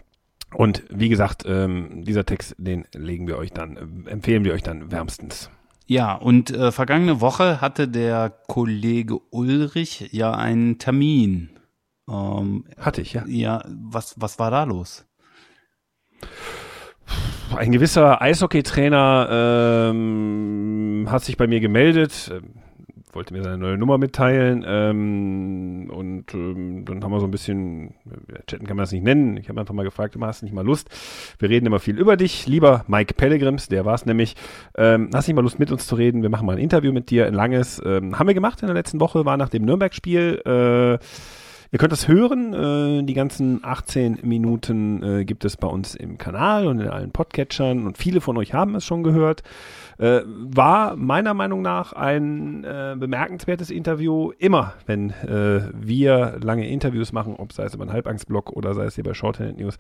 und 0.54 0.84
wie 0.90 1.10
gesagt, 1.10 1.44
ähm, 1.46 2.04
dieser 2.04 2.26
Text, 2.26 2.56
den 2.58 2.86
legen 2.94 3.28
wir 3.28 3.38
euch 3.38 3.52
dann, 3.52 3.78
äh, 3.78 4.10
empfehlen 4.10 4.44
wir 4.44 4.54
euch 4.54 4.64
dann 4.64 4.92
wärmstens. 4.92 5.50
Ja, 5.92 6.14
und 6.14 6.52
äh, 6.52 6.72
vergangene 6.72 7.20
Woche 7.20 7.60
hatte 7.60 7.90
der 7.90 8.30
Kollege 8.48 9.20
Ulrich 9.30 10.08
ja 10.14 10.32
einen 10.32 10.78
Termin. 10.78 11.50
Ähm, 12.10 12.64
Hatte 12.80 13.02
ich, 13.02 13.12
ja. 13.12 13.26
ja, 13.28 13.66
was, 13.68 14.16
was 14.16 14.40
war 14.40 14.52
da 14.52 14.64
los? 14.64 15.06
Ein 17.54 17.74
gewisser 17.74 18.22
Eishockeytrainer 18.22 19.90
ähm, 19.92 21.08
hat 21.12 21.26
sich 21.26 21.36
bei 21.36 21.48
mir 21.48 21.60
gemeldet, 21.60 22.32
wollte 23.14 23.34
mir 23.34 23.44
seine 23.44 23.58
neue 23.58 23.78
Nummer 23.78 23.98
mitteilen 23.98 24.64
ähm, 24.68 25.90
und 25.94 26.34
ähm, 26.34 26.86
dann 26.86 27.04
haben 27.04 27.12
wir 27.12 27.20
so 27.20 27.28
ein 27.28 27.32
bisschen, 27.32 27.94
chatten 28.48 28.66
kann 28.66 28.78
man 28.78 28.84
das 28.84 28.92
nicht 28.92 29.04
nennen, 29.04 29.38
ich 29.38 29.50
habe 29.50 29.60
einfach 29.60 29.74
mal 29.74 29.84
gefragt, 29.84 30.16
du 30.16 30.22
hast 30.22 30.44
nicht 30.44 30.54
mal 30.54 30.66
Lust, 30.66 30.90
wir 31.40 31.50
reden 31.50 31.66
immer 31.66 31.80
viel 31.80 31.98
über 31.98 32.18
dich, 32.18 32.48
lieber 32.48 32.86
Mike 32.88 33.14
Pellegrims, 33.14 33.68
der 33.68 33.86
war 33.86 33.96
es 33.96 34.06
nämlich, 34.06 34.36
ähm, 34.78 35.10
hast 35.14 35.28
nicht 35.28 35.36
mal 35.36 35.42
Lust 35.42 35.60
mit 35.60 35.72
uns 35.72 35.88
zu 35.88 35.96
reden, 35.96 36.22
wir 36.22 36.30
machen 36.30 36.46
mal 36.46 36.54
ein 36.54 36.62
Interview 36.62 36.92
mit 36.92 37.10
dir, 37.10 37.28
ein 37.28 37.34
langes, 37.34 37.82
ähm, 37.86 38.18
haben 38.18 38.28
wir 38.28 38.34
gemacht 38.34 38.62
in 38.62 38.68
der 38.68 38.76
letzten 38.76 39.00
Woche, 39.00 39.26
war 39.26 39.38
nach 39.38 39.50
dem 39.50 39.66
Nürnberg-Spiel, 39.66 40.42
äh, 40.46 41.06
Ihr 41.74 41.80
könnt 41.80 41.94
das 41.94 42.10
hören. 42.10 42.54
Äh, 42.54 43.04
die 43.06 43.14
ganzen 43.14 43.64
18 43.64 44.20
Minuten 44.24 45.02
äh, 45.04 45.24
gibt 45.24 45.46
es 45.46 45.56
bei 45.56 45.70
uns 45.70 45.96
im 45.96 46.18
Kanal 46.18 46.68
und 46.68 46.82
in 46.82 46.90
allen 46.90 47.12
Podcatchern 47.12 47.86
und 47.86 47.98
viele 47.98 48.20
von 48.20 48.36
euch 48.36 48.54
haben 48.54 48.76
es 48.76 48.84
schon 48.84 49.04
gehört. 49.04 49.42
Äh, 49.98 50.20
war 50.26 50.98
meiner 50.98 51.34
Meinung 51.34 51.62
nach 51.62 51.94
ein 51.94 52.66
äh, 52.66 52.98
bemerkenswertes 53.00 53.70
Interview. 53.70 54.32
Immer, 54.38 54.74
wenn 54.86 55.12
äh, 55.12 55.70
wir 55.74 56.40
lange 56.44 56.68
Interviews 56.68 57.14
machen, 57.14 57.36
ob 57.38 57.54
sei 57.54 57.64
es 57.64 57.74
über 57.74 57.84
einen 57.84 57.94
Halbangstblog 57.94 58.50
oder 58.52 58.74
sei 58.74 58.84
es 58.84 58.96
hier 58.96 59.06
bei 59.06 59.14
Shorthand 59.14 59.58
News, 59.58 59.78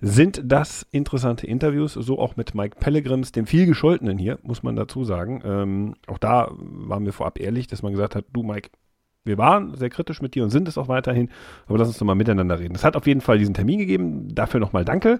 sind 0.00 0.40
das 0.42 0.86
interessante 0.90 1.46
Interviews. 1.46 1.92
So 1.92 2.18
auch 2.18 2.36
mit 2.36 2.54
Mike 2.54 2.78
Pellegrims, 2.80 3.32
dem 3.32 3.44
viel 3.44 3.66
gescholtenen 3.66 4.16
hier, 4.16 4.38
muss 4.42 4.62
man 4.62 4.74
dazu 4.74 5.04
sagen. 5.04 5.42
Ähm, 5.44 5.94
auch 6.06 6.18
da 6.18 6.50
waren 6.56 7.04
wir 7.04 7.12
vorab 7.12 7.38
ehrlich, 7.38 7.66
dass 7.66 7.82
man 7.82 7.92
gesagt 7.92 8.14
hat, 8.14 8.24
du 8.32 8.42
Mike, 8.42 8.70
wir 9.26 9.38
waren 9.38 9.74
sehr 9.74 9.90
kritisch 9.90 10.22
mit 10.22 10.34
dir 10.34 10.44
und 10.44 10.50
sind 10.50 10.68
es 10.68 10.78
auch 10.78 10.88
weiterhin, 10.88 11.30
aber 11.66 11.78
lass 11.78 11.88
uns 11.88 11.98
doch 11.98 12.06
mal 12.06 12.14
miteinander 12.14 12.58
reden. 12.58 12.74
Es 12.74 12.84
hat 12.84 12.96
auf 12.96 13.06
jeden 13.06 13.20
Fall 13.20 13.38
diesen 13.38 13.54
Termin 13.54 13.78
gegeben, 13.78 14.34
dafür 14.34 14.60
nochmal 14.60 14.84
danke. 14.84 15.18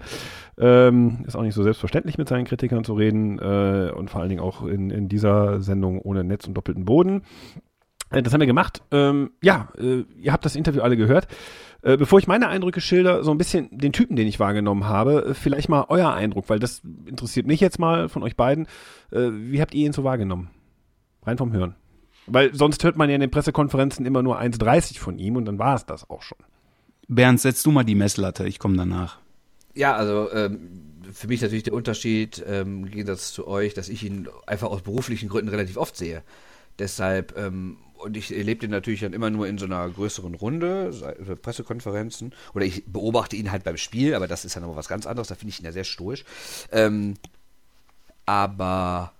Ähm, 0.58 1.24
ist 1.26 1.36
auch 1.36 1.42
nicht 1.42 1.54
so 1.54 1.62
selbstverständlich, 1.62 2.18
mit 2.18 2.28
seinen 2.28 2.44
Kritikern 2.44 2.84
zu 2.84 2.94
reden 2.94 3.38
äh, 3.38 3.92
und 3.94 4.10
vor 4.10 4.20
allen 4.20 4.30
Dingen 4.30 4.40
auch 4.40 4.64
in, 4.64 4.90
in 4.90 5.08
dieser 5.08 5.60
Sendung 5.60 6.00
ohne 6.00 6.24
Netz 6.24 6.46
und 6.46 6.54
doppelten 6.54 6.84
Boden. 6.84 7.22
Äh, 8.10 8.22
das 8.22 8.32
haben 8.32 8.40
wir 8.40 8.46
gemacht. 8.46 8.82
Ähm, 8.90 9.32
ja, 9.42 9.68
äh, 9.78 10.04
ihr 10.18 10.32
habt 10.32 10.44
das 10.44 10.56
Interview 10.56 10.82
alle 10.82 10.96
gehört. 10.96 11.28
Äh, 11.82 11.96
bevor 11.96 12.18
ich 12.18 12.26
meine 12.26 12.48
Eindrücke 12.48 12.80
schilder, 12.80 13.22
so 13.22 13.30
ein 13.30 13.38
bisschen 13.38 13.68
den 13.70 13.92
Typen, 13.92 14.16
den 14.16 14.26
ich 14.26 14.40
wahrgenommen 14.40 14.86
habe, 14.86 15.26
äh, 15.26 15.34
vielleicht 15.34 15.68
mal 15.68 15.86
euer 15.88 16.12
Eindruck, 16.12 16.48
weil 16.48 16.58
das 16.58 16.82
interessiert 17.06 17.46
mich 17.46 17.60
jetzt 17.60 17.78
mal 17.78 18.08
von 18.08 18.22
euch 18.22 18.36
beiden. 18.36 18.66
Äh, 19.12 19.30
wie 19.32 19.60
habt 19.60 19.74
ihr 19.74 19.86
ihn 19.86 19.92
so 19.92 20.04
wahrgenommen? 20.04 20.50
Rein 21.24 21.38
vom 21.38 21.52
Hören. 21.52 21.74
Weil 22.26 22.54
sonst 22.54 22.82
hört 22.84 22.96
man 22.96 23.08
ja 23.08 23.14
in 23.14 23.20
den 23.20 23.30
Pressekonferenzen 23.30 24.04
immer 24.06 24.22
nur 24.22 24.40
1,30 24.40 24.98
von 24.98 25.18
ihm 25.18 25.36
und 25.36 25.44
dann 25.44 25.58
war 25.58 25.76
es 25.76 25.86
das 25.86 26.08
auch 26.10 26.22
schon. 26.22 26.38
Bernd, 27.08 27.40
setz 27.40 27.62
du 27.62 27.70
mal 27.70 27.84
die 27.84 27.94
Messlatte, 27.94 28.46
ich 28.46 28.58
komme 28.58 28.76
danach. 28.76 29.18
Ja, 29.74 29.94
also 29.94 30.32
ähm, 30.32 30.70
für 31.12 31.28
mich 31.28 31.42
natürlich 31.42 31.64
der 31.64 31.74
Unterschied 31.74 32.44
ähm, 32.46 32.84
im 32.84 32.90
Gegensatz 32.90 33.32
zu 33.32 33.46
euch, 33.46 33.74
dass 33.74 33.88
ich 33.88 34.02
ihn 34.02 34.28
einfach 34.46 34.68
aus 34.68 34.82
beruflichen 34.82 35.28
Gründen 35.28 35.48
relativ 35.48 35.76
oft 35.76 35.96
sehe. 35.96 36.22
Deshalb, 36.78 37.36
ähm, 37.36 37.78
und 37.98 38.16
ich 38.16 38.36
erlebe 38.36 38.66
ihn 38.66 38.70
natürlich 38.70 39.00
dann 39.00 39.12
immer 39.12 39.30
nur 39.30 39.46
in 39.46 39.58
so 39.58 39.66
einer 39.66 39.88
größeren 39.88 40.34
Runde, 40.34 40.90
Pressekonferenzen, 41.40 42.34
oder 42.54 42.64
ich 42.64 42.84
beobachte 42.86 43.36
ihn 43.36 43.50
halt 43.50 43.64
beim 43.64 43.76
Spiel, 43.76 44.14
aber 44.14 44.26
das 44.26 44.44
ist 44.44 44.54
ja 44.54 44.60
noch 44.60 44.76
was 44.76 44.88
ganz 44.88 45.06
anderes, 45.06 45.28
da 45.28 45.34
finde 45.34 45.50
ich 45.50 45.60
ihn 45.60 45.64
ja 45.64 45.72
sehr 45.72 45.84
stoisch. 45.84 46.24
Ähm, 46.72 47.14
aber 48.26 49.12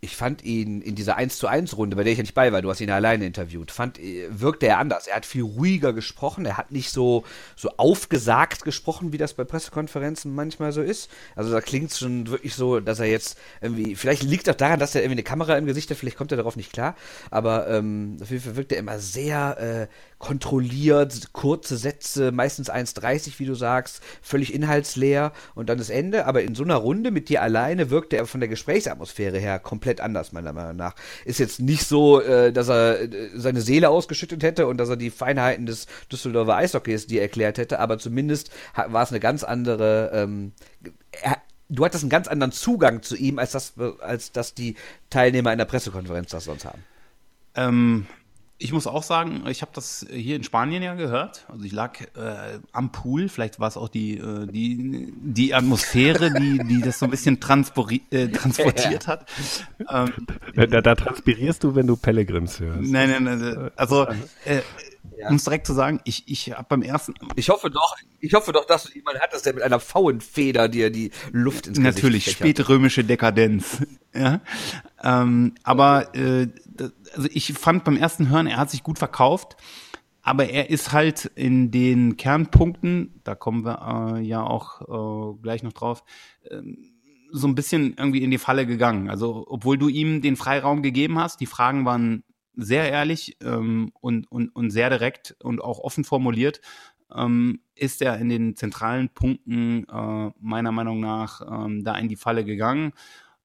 ich 0.00 0.16
fand 0.16 0.44
ihn 0.44 0.80
in 0.80 0.94
dieser 0.94 1.16
1 1.16 1.38
zu 1.38 1.48
1 1.48 1.76
Runde, 1.76 1.96
bei 1.96 2.04
der 2.04 2.12
ich 2.12 2.18
ja 2.18 2.22
nicht 2.22 2.34
bei 2.34 2.52
war, 2.52 2.62
du 2.62 2.70
hast 2.70 2.80
ihn 2.80 2.88
ja 2.88 2.94
alleine 2.94 3.26
interviewt, 3.26 3.72
fand, 3.72 3.98
äh, 3.98 4.28
wirkte 4.30 4.66
er 4.66 4.78
anders. 4.78 5.08
Er 5.08 5.16
hat 5.16 5.26
viel 5.26 5.42
ruhiger 5.42 5.92
gesprochen, 5.92 6.46
er 6.46 6.56
hat 6.56 6.70
nicht 6.70 6.90
so, 6.90 7.24
so 7.56 7.70
aufgesagt 7.78 8.62
gesprochen, 8.64 9.12
wie 9.12 9.18
das 9.18 9.34
bei 9.34 9.42
Pressekonferenzen 9.42 10.32
manchmal 10.32 10.70
so 10.70 10.82
ist. 10.82 11.10
Also 11.34 11.50
da 11.50 11.60
klingt 11.60 11.90
es 11.90 11.98
schon 11.98 12.28
wirklich 12.28 12.54
so, 12.54 12.78
dass 12.78 13.00
er 13.00 13.06
jetzt 13.06 13.38
irgendwie, 13.60 13.96
vielleicht 13.96 14.22
liegt 14.22 14.48
auch 14.48 14.54
daran, 14.54 14.78
dass 14.78 14.94
er 14.94 15.02
irgendwie 15.02 15.16
eine 15.16 15.24
Kamera 15.24 15.58
im 15.58 15.66
Gesicht 15.66 15.90
hat, 15.90 15.96
vielleicht 15.96 16.16
kommt 16.16 16.30
er 16.30 16.36
darauf 16.36 16.54
nicht 16.54 16.72
klar, 16.72 16.94
aber 17.30 17.68
ähm, 17.68 18.18
auf 18.22 18.30
jeden 18.30 18.42
Fall 18.42 18.56
wirkt 18.56 18.72
er 18.72 18.78
immer 18.78 19.00
sehr 19.00 19.88
äh, 19.90 20.07
kontrolliert, 20.18 21.32
kurze 21.32 21.76
Sätze, 21.76 22.32
meistens 22.32 22.70
1,30, 22.70 23.38
wie 23.38 23.46
du 23.46 23.54
sagst, 23.54 24.02
völlig 24.20 24.52
inhaltsleer 24.52 25.32
und 25.54 25.68
dann 25.68 25.78
das 25.78 25.90
Ende. 25.90 26.26
Aber 26.26 26.42
in 26.42 26.54
so 26.54 26.64
einer 26.64 26.76
Runde 26.76 27.10
mit 27.10 27.28
dir 27.28 27.42
alleine 27.42 27.90
wirkte 27.90 28.16
er 28.16 28.26
von 28.26 28.40
der 28.40 28.48
Gesprächsatmosphäre 28.48 29.38
her 29.38 29.58
komplett 29.58 30.00
anders, 30.00 30.32
meiner 30.32 30.52
Meinung 30.52 30.76
nach. 30.76 30.94
Ist 31.24 31.38
jetzt 31.38 31.60
nicht 31.60 31.84
so, 31.84 32.20
äh, 32.20 32.52
dass 32.52 32.68
er 32.68 33.02
äh, 33.02 33.30
seine 33.34 33.60
Seele 33.60 33.90
ausgeschüttet 33.90 34.42
hätte 34.42 34.66
und 34.66 34.78
dass 34.78 34.88
er 34.88 34.96
die 34.96 35.10
Feinheiten 35.10 35.66
des 35.66 35.86
Düsseldorfer 36.10 36.56
Eishockeys 36.56 37.06
dir 37.06 37.22
erklärt 37.22 37.58
hätte, 37.58 37.78
aber 37.78 37.98
zumindest 37.98 38.50
war 38.74 39.02
es 39.02 39.10
eine 39.10 39.20
ganz 39.20 39.44
andere, 39.44 40.10
ähm, 40.12 40.52
du 41.68 41.84
hattest 41.84 42.02
einen 42.02 42.10
ganz 42.10 42.28
anderen 42.28 42.52
Zugang 42.52 43.02
zu 43.02 43.16
ihm, 43.16 43.38
als 43.38 43.52
das, 43.52 43.74
als 44.00 44.32
das 44.32 44.54
die 44.54 44.76
Teilnehmer 45.10 45.52
in 45.52 45.58
der 45.58 45.64
Pressekonferenz 45.64 46.30
das 46.30 46.44
sonst 46.44 46.64
haben. 46.64 46.82
Ähm, 47.54 48.06
ich 48.60 48.72
muss 48.72 48.88
auch 48.88 49.04
sagen, 49.04 49.44
ich 49.48 49.62
habe 49.62 49.70
das 49.74 50.04
hier 50.10 50.34
in 50.34 50.42
Spanien 50.42 50.82
ja 50.82 50.94
gehört. 50.94 51.46
Also 51.48 51.64
ich 51.64 51.72
lag 51.72 52.00
äh, 52.00 52.58
am 52.72 52.90
Pool, 52.90 53.28
vielleicht 53.28 53.60
war 53.60 53.68
es 53.68 53.76
auch 53.76 53.88
die, 53.88 54.18
äh, 54.18 54.46
die, 54.46 55.12
die 55.16 55.54
Atmosphäre, 55.54 56.32
die, 56.32 56.58
die 56.58 56.80
das 56.80 56.98
so 56.98 57.06
ein 57.06 57.10
bisschen 57.10 57.36
äh, 57.36 58.28
transportiert 58.28 59.06
hat. 59.06 59.26
Ähm, 59.90 60.12
da, 60.54 60.80
da, 60.82 60.94
transpirierst 60.94 61.62
du, 61.64 61.74
wenn 61.74 61.86
du 61.86 61.96
Pellegrims 61.96 62.60
hörst. 62.60 62.82
Nein, 62.82 63.10
nein, 63.10 63.38
nein. 63.38 63.70
Also 63.76 64.06
äh, 64.44 64.60
ja. 65.18 65.28
um 65.28 65.36
es 65.36 65.44
direkt 65.44 65.66
zu 65.66 65.72
sagen, 65.72 66.00
ich, 66.04 66.24
ich 66.26 66.52
habe 66.52 66.66
beim 66.68 66.82
ersten. 66.82 67.14
Ich 67.36 67.48
hoffe 67.48 67.70
doch, 67.70 67.96
ich 68.20 68.34
hoffe 68.34 68.52
doch, 68.52 68.64
dass 68.64 68.84
du 68.84 68.94
jemanden 68.94 69.20
hattest, 69.20 69.46
der 69.46 69.54
mit 69.54 69.62
einer 69.62 69.80
Pfauenfeder 69.80 70.68
dir 70.68 70.90
die 70.90 71.10
Luft 71.32 71.66
ins 71.66 71.78
Gesicht 71.78 71.96
Natürlich, 71.96 72.30
spätrömische 72.30 73.04
Dekadenz. 73.04 73.78
ja. 74.14 74.40
Ähm, 75.02 75.54
aber 75.62 76.14
äh, 76.14 76.48
also 77.14 77.28
ich 77.32 77.52
fand 77.54 77.84
beim 77.84 77.96
ersten 77.96 78.28
Hören, 78.28 78.46
er 78.46 78.58
hat 78.58 78.70
sich 78.70 78.82
gut 78.82 78.98
verkauft, 78.98 79.56
aber 80.22 80.48
er 80.48 80.70
ist 80.70 80.92
halt 80.92 81.26
in 81.36 81.70
den 81.70 82.16
Kernpunkten, 82.16 83.20
da 83.24 83.34
kommen 83.34 83.64
wir 83.64 84.16
äh, 84.16 84.20
ja 84.20 84.42
auch 84.42 84.82
äh, 84.82 85.38
gleich 85.42 85.62
noch 85.62 85.72
drauf, 85.72 86.04
äh, 86.42 86.60
so 87.30 87.46
ein 87.46 87.54
bisschen 87.54 87.94
irgendwie 87.98 88.22
in 88.22 88.30
die 88.30 88.38
Falle 88.38 88.66
gegangen. 88.66 89.10
Also 89.10 89.44
obwohl 89.48 89.78
du 89.78 89.88
ihm 89.88 90.22
den 90.22 90.36
Freiraum 90.36 90.82
gegeben 90.82 91.18
hast, 91.18 91.40
die 91.40 91.46
Fragen 91.46 91.84
waren 91.84 92.24
sehr 92.54 92.90
ehrlich 92.90 93.36
ähm, 93.42 93.92
und, 94.00 94.30
und, 94.30 94.48
und 94.54 94.70
sehr 94.70 94.90
direkt 94.90 95.36
und 95.42 95.62
auch 95.62 95.78
offen 95.78 96.04
formuliert, 96.04 96.60
ähm, 97.14 97.60
ist 97.74 98.02
er 98.02 98.18
in 98.18 98.28
den 98.28 98.56
zentralen 98.56 99.08
Punkten 99.10 99.86
äh, 99.88 100.30
meiner 100.40 100.72
Meinung 100.72 101.00
nach 101.00 101.40
ähm, 101.40 101.84
da 101.84 101.96
in 101.96 102.08
die 102.08 102.16
Falle 102.16 102.44
gegangen. 102.44 102.92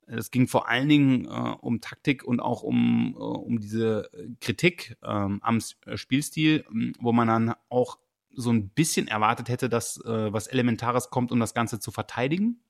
Es 0.08 0.32
ging 0.32 0.48
vor 0.48 0.70
allen 0.70 0.90
Dingen 0.90 1.26
äh, 1.26 1.56
um 1.62 1.82
Taktik 1.82 2.24
und 2.24 2.40
auch 2.40 2.64
um, 2.64 3.16
äh, 3.18 3.20
um 3.20 3.60
diese 3.60 4.10
Kritik 4.42 4.98
ähm, 5.04 5.40
am 5.42 5.60
äh, 5.86 5.98
Spielstil, 5.98 6.66
ähm, 6.70 6.94
wo 7.00 7.12
man 7.12 7.28
dann 7.28 7.54
auch 7.70 8.00
so 8.36 8.52
ein 8.52 8.70
bisschen 8.70 9.08
erwartet 9.08 9.50
hätte, 9.50 9.70
dass 9.70 9.98
äh, 9.98 10.34
was 10.34 10.48
Elementares 10.48 11.10
kommt, 11.10 11.32
um 11.32 11.40
das 11.40 11.54
Ganze 11.54 11.80
zu 11.80 11.92
verteidigen. 11.92 12.64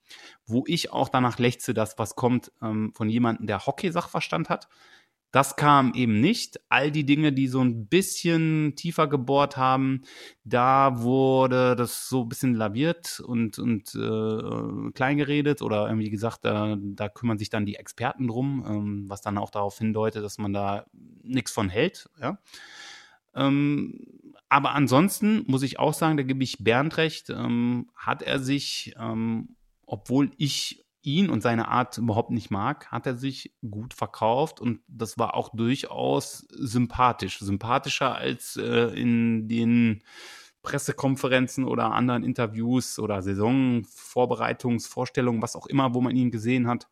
Wo 0.45 0.63
ich 0.67 0.91
auch 0.91 1.09
danach 1.09 1.39
lechze, 1.39 1.73
dass 1.73 1.97
was 1.97 2.15
kommt 2.15 2.51
ähm, 2.61 2.91
von 2.93 3.09
jemandem, 3.09 3.47
der 3.47 3.65
Hockey-Sachverstand 3.65 4.49
hat. 4.49 4.67
Das 5.33 5.55
kam 5.55 5.95
eben 5.95 6.21
nicht. 6.21 6.59
All 6.69 6.91
die 6.91 7.07
Dinge, 7.07 7.33
die 7.33 7.47
so 7.47 7.59
ein 7.59 7.87
bisschen 7.87 8.75
tiefer 8.75 9.07
gebohrt 9.07 9.57
haben, 9.57 10.03
da 10.43 11.01
wurde 11.01 11.75
das 11.75 12.07
so 12.07 12.21
ein 12.21 12.29
bisschen 12.29 12.53
laviert 12.53 13.19
und, 13.19 13.57
und 13.57 13.95
äh, 13.95 14.91
klein 14.91 15.19
oder 15.19 15.87
irgendwie 15.87 16.11
gesagt, 16.11 16.45
da, 16.45 16.77
da 16.79 17.09
kümmern 17.09 17.39
sich 17.39 17.49
dann 17.49 17.65
die 17.65 17.77
Experten 17.77 18.27
drum, 18.27 18.63
ähm, 18.67 19.05
was 19.09 19.21
dann 19.21 19.39
auch 19.39 19.49
darauf 19.49 19.75
hindeutet, 19.79 20.23
dass 20.23 20.37
man 20.37 20.53
da 20.53 20.85
nichts 21.23 21.51
von 21.51 21.67
hält. 21.67 22.11
Ja. 22.21 22.37
Ähm, 23.33 24.05
aber 24.49 24.73
ansonsten 24.73 25.45
muss 25.47 25.63
ich 25.63 25.79
auch 25.79 25.95
sagen, 25.95 26.15
da 26.15 26.21
gebe 26.21 26.43
ich 26.43 26.63
Bernd 26.63 26.97
recht, 26.97 27.31
ähm, 27.31 27.89
hat 27.95 28.21
er 28.21 28.37
sich, 28.37 28.93
ähm, 28.99 29.55
obwohl 29.87 30.29
ich 30.37 30.82
ihn 31.03 31.29
und 31.29 31.41
seine 31.41 31.67
Art 31.67 31.97
überhaupt 31.97 32.31
nicht 32.31 32.49
mag, 32.49 32.91
hat 32.91 33.05
er 33.05 33.15
sich 33.15 33.53
gut 33.69 33.93
verkauft 33.93 34.59
und 34.59 34.79
das 34.87 35.19
war 35.19 35.35
auch 35.35 35.49
durchaus 35.53 36.47
sympathisch. 36.49 37.39
Sympathischer 37.39 38.15
als 38.15 38.57
äh, 38.57 38.87
in 38.99 39.47
den 39.47 40.03
Pressekonferenzen 40.63 41.65
oder 41.65 41.91
anderen 41.91 42.23
Interviews 42.23 42.97
oder 42.97 43.21
Saisonvorbereitungsvorstellungen, 43.21 45.41
was 45.41 45.55
auch 45.55 45.67
immer, 45.67 45.93
wo 45.93 46.01
man 46.01 46.15
ihn 46.15 46.31
gesehen 46.31 46.67
hat. 46.67 46.87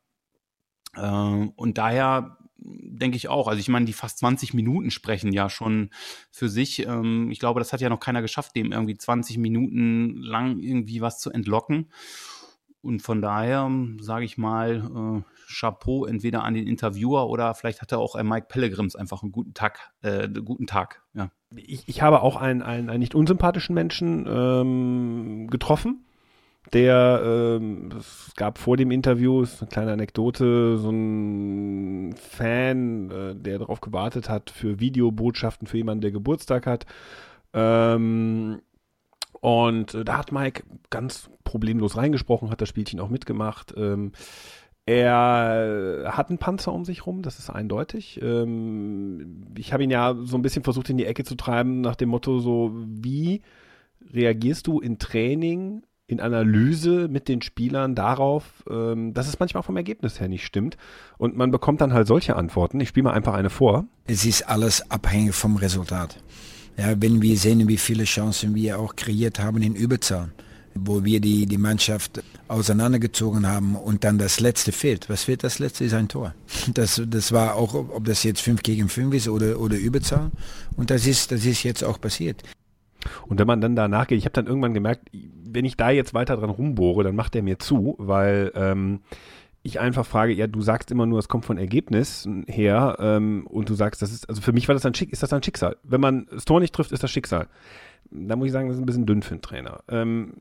Äh, 0.96 1.48
und 1.56 1.78
daher 1.78 2.38
denke 2.64 3.18
ich 3.18 3.30
auch. 3.30 3.48
Also 3.48 3.60
ich 3.60 3.70
meine, 3.70 3.86
die 3.86 3.94
fast 3.94 4.20
20 4.20 4.54
Minuten 4.54 4.92
sprechen 4.92 5.32
ja 5.32 5.50
schon 5.50 5.90
für 6.30 6.50
sich. 6.50 6.86
Ähm, 6.86 7.32
ich 7.32 7.40
glaube, 7.40 7.60
das 7.60 7.74
hat 7.74 7.82
ja 7.82 7.90
noch 7.90 8.00
keiner 8.00 8.22
geschafft, 8.22 8.56
dem 8.56 8.72
irgendwie 8.72 8.98
20 8.98 9.38
Minuten 9.38 10.18
lang 10.18 10.60
irgendwie 10.60 11.02
was 11.02 11.20
zu 11.20 11.32
entlocken. 11.32 11.90
Und 12.82 13.02
von 13.02 13.22
daher 13.22 13.70
sage 14.00 14.26
ich 14.26 14.38
mal, 14.38 15.24
äh, 15.26 15.52
Chapeau 15.54 16.06
entweder 16.06 16.44
an 16.44 16.54
den 16.54 16.68
Interviewer 16.68 17.30
oder 17.30 17.54
vielleicht 17.54 17.82
hat 17.82 17.92
er 17.92 18.00
auch 18.00 18.16
ein 18.16 18.28
Mike 18.28 18.48
Pellegrims 18.50 18.96
einfach 18.96 19.22
einen 19.22 19.32
guten 19.32 19.54
Tag, 19.54 19.92
äh, 20.02 20.28
guten 20.28 20.68
Tag. 20.68 21.02
Ja. 21.14 21.30
Ich, 21.56 21.88
ich 21.88 22.02
habe 22.02 22.22
auch 22.22 22.38
einen, 22.38 22.62
einen, 22.62 22.90
einen 22.90 23.00
nicht 23.00 23.16
unsympathischen 23.16 23.76
Menschen 23.76 24.26
ähm, 24.28 25.48
getroffen 25.48 26.06
der, 26.74 27.22
ähm, 27.60 27.90
es 27.98 28.32
gab 28.36 28.58
vor 28.58 28.78
dem 28.78 28.92
Interview, 28.92 29.42
ist 29.42 29.62
eine 29.62 29.70
kleine 29.70 29.92
Anekdote, 29.94 30.78
so 30.78 30.90
ein 30.90 32.14
Fan, 32.16 33.12
äh, 33.12 33.36
der 33.36 33.60
darauf 33.60 33.82
gewartet 33.82 34.30
hat 34.30 34.52
für 34.52 34.80
Videobotschaften 34.80 35.68
für 35.68 35.78
jemanden, 35.78 36.02
der 36.02 36.12
Geburtstag 36.12 36.68
hat. 36.68 36.86
Ähm, 37.54 38.62
und 39.42 39.94
äh, 39.94 40.06
da 40.06 40.18
hat 40.18 40.32
Mike 40.32 40.64
ganz 40.90 41.30
problemlos 41.44 41.98
reingesprochen, 41.98 42.50
hat 42.50 42.62
das 42.62 42.70
Spielchen 42.70 43.00
auch 43.00 43.10
mitgemacht. 43.10 43.74
Ähm, 43.76 44.14
er 44.86 46.12
hat 46.12 46.30
einen 46.30 46.40
Panzer 46.40 46.74
um 46.74 46.86
sich 46.86 47.06
rum, 47.06 47.22
das 47.22 47.38
ist 47.38 47.50
eindeutig. 47.50 48.20
Ähm, 48.22 49.54
ich 49.58 49.74
habe 49.74 49.84
ihn 49.84 49.92
ja 49.92 50.16
so 50.24 50.38
ein 50.38 50.42
bisschen 50.42 50.64
versucht 50.64 50.90
in 50.90 50.98
die 50.98 51.06
Ecke 51.06 51.24
zu 51.24 51.36
treiben, 51.36 51.82
nach 51.82 51.96
dem 51.96 52.10
Motto 52.10 52.40
so, 52.40 52.72
wie 52.74 53.42
reagierst 54.14 54.68
du 54.68 54.80
in 54.80 54.98
Training 54.98 55.84
in 56.08 56.20
Analyse 56.20 57.08
mit 57.08 57.30
den 57.30 57.42
Spielern 57.42 57.96
darauf, 57.96 58.66
ähm, 58.70 59.14
dass 59.14 59.28
es 59.28 59.40
manchmal 59.40 59.64
vom 59.64 59.78
Ergebnis 59.78 60.20
her 60.20 60.28
nicht 60.28 60.46
stimmt. 60.46 60.76
Und 61.18 61.38
man 61.38 61.52
bekommt 61.52 61.80
dann 61.80 61.94
halt 61.94 62.06
solche 62.06 62.36
Antworten. 62.36 62.80
Ich 62.82 62.90
spiele 62.90 63.06
mal 63.06 63.14
einfach 63.14 63.34
eine 63.34 63.50
vor. 63.50 63.86
Es 64.08 64.26
ist 64.26 64.44
alles 64.50 64.92
abhängig 64.92 65.34
vom 65.34 65.56
Resultat. 65.56 66.22
Ja, 66.78 66.94
wenn 67.00 67.22
wir 67.22 67.38
sehen, 67.38 67.68
wie 67.68 67.78
viele 67.78 68.06
Chancen 68.06 68.56
wir 68.56 68.80
auch 68.80 68.96
kreiert 68.96 69.40
haben 69.40 69.62
in 69.62 69.76
Überzahl, 69.76 70.32
wo 70.74 71.04
wir 71.04 71.20
die, 71.20 71.46
die 71.46 71.58
Mannschaft 71.58 72.24
auseinandergezogen 72.48 73.48
haben 73.48 73.76
und 73.76 74.04
dann 74.04 74.18
das 74.18 74.40
letzte 74.40 74.72
fehlt. 74.72 75.10
Was 75.10 75.26
fehlt 75.26 75.44
das 75.44 75.60
letzte? 75.60 75.86
Ist 75.86 75.94
ein 75.94 76.08
Tor. 76.08 76.34
Das, 76.74 77.02
das 77.06 77.32
war 77.32 77.56
auch, 77.56 77.74
ob 77.74 78.06
das 78.06 78.24
jetzt 78.24 78.42
5 78.42 78.64
gegen 78.64 78.90
5 78.90 79.14
ist 79.14 79.28
oder, 79.28 79.60
oder 79.60 79.78
Überzahl. 79.78 80.32
Und 80.76 80.90
das 80.90 81.06
ist, 81.06 81.32
das 81.32 81.46
ist 81.46 81.64
jetzt 81.64 81.84
auch 81.84 82.00
passiert. 82.00 82.44
Und 83.28 83.40
wenn 83.40 83.48
man 83.48 83.62
dann 83.62 83.76
danach 83.76 84.08
geht, 84.08 84.18
ich 84.18 84.26
habe 84.26 84.34
dann 84.34 84.48
irgendwann 84.48 84.74
gemerkt, 84.74 85.10
wenn 85.12 85.66
ich 85.66 85.76
da 85.76 85.90
jetzt 85.90 86.14
weiter 86.14 86.38
dran 86.38 86.50
rumbohre, 86.50 87.04
dann 87.04 87.16
macht 87.16 87.36
er 87.36 87.44
mir 87.44 87.60
zu, 87.60 87.96
weil 87.98 88.52
ähm, 88.56 89.02
ich 89.64 89.80
einfach 89.80 90.06
frage, 90.06 90.34
ja, 90.34 90.48
du 90.48 90.62
sagst 90.62 90.92
immer 90.92 91.06
nur, 91.06 91.20
es 91.20 91.28
kommt 91.28 91.46
von 91.46 91.58
Ergebnissen 91.58 92.46
her 92.48 92.98
ähm, 93.00 93.46
und 93.48 93.70
du 93.70 93.76
sagst, 93.76 94.02
das 94.02 94.12
ist, 94.12 94.28
also 94.28 94.42
für 94.42 94.54
mich 94.54 94.68
war 94.68 94.74
das 94.74 94.86
ein 94.86 94.96
Schick, 94.96 95.12
ist 95.12 95.22
das 95.22 95.34
ein 95.34 95.44
Schicksal. 95.44 95.78
Wenn 95.84 96.02
man 96.02 96.28
das 96.32 96.46
Tor 96.46 96.60
nicht 96.60 96.74
trifft, 96.74 96.92
ist 96.92 97.04
das 97.04 97.12
Schicksal. 97.12 97.48
Da 98.10 98.36
muss 98.36 98.48
ich 98.48 98.52
sagen, 98.52 98.68
das 98.68 98.78
ist 98.78 98.84
ein 98.84 98.88
bisschen 98.88 99.06
dünn 99.06 99.22
für 99.22 99.36
einen 99.36 99.42
Trainer. 99.42 99.84
Ähm, 99.88 100.34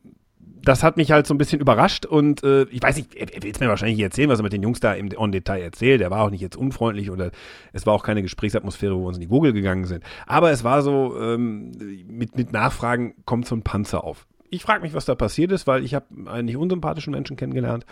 das 0.62 0.82
hat 0.82 0.96
mich 0.96 1.10
halt 1.10 1.26
so 1.26 1.34
ein 1.34 1.38
bisschen 1.38 1.60
überrascht 1.60 2.06
und 2.06 2.42
äh, 2.42 2.64
ich 2.64 2.82
weiß 2.82 2.96
nicht, 2.96 3.14
er, 3.14 3.32
er 3.34 3.42
will 3.42 3.50
es 3.50 3.60
mir 3.60 3.68
wahrscheinlich 3.68 4.00
erzählen, 4.00 4.28
was 4.28 4.40
er 4.40 4.42
mit 4.42 4.52
den 4.52 4.62
Jungs 4.62 4.80
da 4.80 4.92
im 4.94 5.10
on 5.16 5.32
Detail 5.32 5.62
erzählt. 5.62 6.00
Er 6.00 6.10
war 6.10 6.22
auch 6.22 6.30
nicht 6.30 6.40
jetzt 6.40 6.56
unfreundlich 6.56 7.10
oder 7.10 7.30
es 7.72 7.86
war 7.86 7.94
auch 7.94 8.02
keine 8.02 8.22
Gesprächsatmosphäre, 8.22 8.94
wo 8.94 9.00
wir 9.00 9.08
uns 9.08 9.16
in 9.18 9.22
die 9.22 9.28
Google 9.28 9.52
gegangen 9.52 9.84
sind. 9.84 10.02
Aber 10.26 10.50
es 10.50 10.64
war 10.64 10.82
so, 10.82 11.18
ähm, 11.20 11.72
mit, 12.06 12.36
mit 12.36 12.52
Nachfragen 12.52 13.14
kommt 13.24 13.46
so 13.46 13.54
ein 13.54 13.62
Panzer 13.62 14.04
auf. 14.04 14.26
Ich 14.50 14.62
frage 14.62 14.82
mich, 14.82 14.94
was 14.94 15.04
da 15.04 15.14
passiert 15.14 15.52
ist, 15.52 15.66
weil 15.66 15.84
ich 15.84 15.94
habe 15.94 16.06
einen 16.26 16.46
nicht 16.46 16.56
unsympathischen 16.56 17.12
Menschen 17.12 17.36
kennengelernt. 17.36 17.86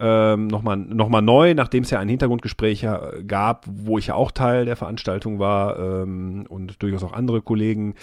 Ähm, 0.00 0.46
nochmal 0.46 0.76
noch 0.76 1.08
mal 1.08 1.20
neu, 1.20 1.54
nachdem 1.54 1.82
es 1.82 1.90
ja 1.90 1.98
ein 1.98 2.08
Hintergrundgespräch 2.08 2.86
gab, 3.26 3.66
wo 3.68 3.98
ich 3.98 4.06
ja 4.06 4.14
auch 4.14 4.30
Teil 4.30 4.64
der 4.64 4.76
Veranstaltung 4.76 5.40
war 5.40 5.76
ähm, 5.76 6.46
und 6.48 6.80
durchaus 6.80 7.02
auch 7.02 7.12
andere 7.12 7.42
Kollegen 7.42 7.96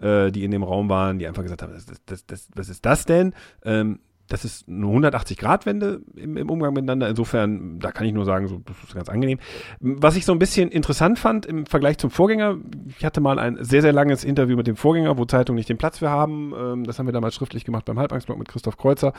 äh, 0.00 0.30
die 0.30 0.44
in 0.44 0.50
dem 0.50 0.62
Raum 0.62 0.88
waren, 0.88 1.18
die 1.18 1.26
einfach 1.26 1.42
gesagt 1.42 1.62
haben, 1.62 1.72
das, 1.72 1.86
das, 2.06 2.26
das, 2.26 2.48
was 2.54 2.68
ist 2.68 2.84
das 2.86 3.04
denn? 3.04 3.34
Ähm, 3.64 4.00
das 4.30 4.44
ist 4.44 4.68
eine 4.68 4.86
180-Grad-Wende 4.86 6.02
im, 6.14 6.36
im, 6.36 6.50
Umgang 6.50 6.72
miteinander. 6.72 7.08
Insofern, 7.08 7.80
da 7.80 7.90
kann 7.90 8.06
ich 8.06 8.12
nur 8.12 8.24
sagen, 8.24 8.46
so, 8.46 8.62
das 8.64 8.76
ist 8.84 8.94
ganz 8.94 9.08
angenehm. 9.08 9.38
Was 9.80 10.16
ich 10.16 10.24
so 10.24 10.32
ein 10.32 10.38
bisschen 10.38 10.70
interessant 10.70 11.18
fand 11.18 11.46
im 11.46 11.66
Vergleich 11.66 11.98
zum 11.98 12.10
Vorgänger, 12.10 12.56
ich 12.86 13.04
hatte 13.04 13.20
mal 13.20 13.40
ein 13.40 13.58
sehr, 13.60 13.82
sehr 13.82 13.92
langes 13.92 14.22
Interview 14.22 14.56
mit 14.56 14.68
dem 14.68 14.76
Vorgänger, 14.76 15.18
wo 15.18 15.24
Zeitungen 15.24 15.56
nicht 15.56 15.68
den 15.68 15.78
Platz 15.78 15.98
für 15.98 16.10
haben. 16.10 16.54
Ähm, 16.56 16.84
das 16.84 16.98
haben 16.98 17.06
wir 17.06 17.12
damals 17.12 17.34
schriftlich 17.34 17.64
gemacht 17.64 17.84
beim 17.84 17.98
Halbangstblog 17.98 18.38
mit 18.38 18.48
Christoph 18.48 18.76
Kreuzer. 18.76 19.12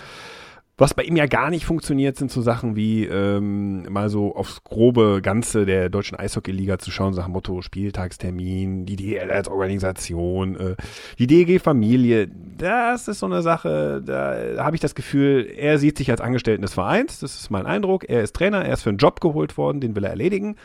Was 0.77 0.93
bei 0.95 1.03
ihm 1.03 1.15
ja 1.15 1.27
gar 1.27 1.51
nicht 1.51 1.65
funktioniert, 1.65 2.17
sind 2.17 2.31
so 2.31 2.41
Sachen 2.41 2.75
wie 2.75 3.05
ähm, 3.05 3.83
mal 3.91 4.09
so 4.09 4.35
aufs 4.35 4.63
grobe 4.63 5.21
Ganze 5.21 5.65
der 5.65 5.89
deutschen 5.89 6.17
Eishockey-Liga 6.17 6.79
zu 6.79 6.89
schauen, 6.89 7.13
Sachen 7.13 7.33
Motto 7.33 7.61
Spieltagstermin, 7.61 8.85
die 8.85 8.95
DL 8.95 9.29
als 9.29 9.47
Organisation, 9.47 10.55
äh, 10.55 10.75
die 11.19 11.27
DEG-Familie. 11.27 12.29
Das 12.57 13.07
ist 13.07 13.19
so 13.19 13.27
eine 13.27 13.43
Sache, 13.43 14.01
da 14.03 14.63
habe 14.63 14.75
ich 14.75 14.81
das 14.81 14.95
Gefühl, 14.95 15.47
er 15.55 15.77
sieht 15.77 15.97
sich 15.97 16.09
als 16.09 16.21
Angestellten 16.21 16.63
des 16.63 16.73
Vereins, 16.73 17.19
das 17.19 17.35
ist 17.35 17.51
mein 17.51 17.67
Eindruck. 17.67 18.09
Er 18.09 18.23
ist 18.23 18.35
Trainer, 18.35 18.65
er 18.65 18.73
ist 18.73 18.81
für 18.83 18.89
einen 18.89 18.97
Job 18.97 19.21
geholt 19.21 19.57
worden, 19.57 19.81
den 19.81 19.95
will 19.95 20.03
er 20.03 20.09
erledigen. 20.09 20.55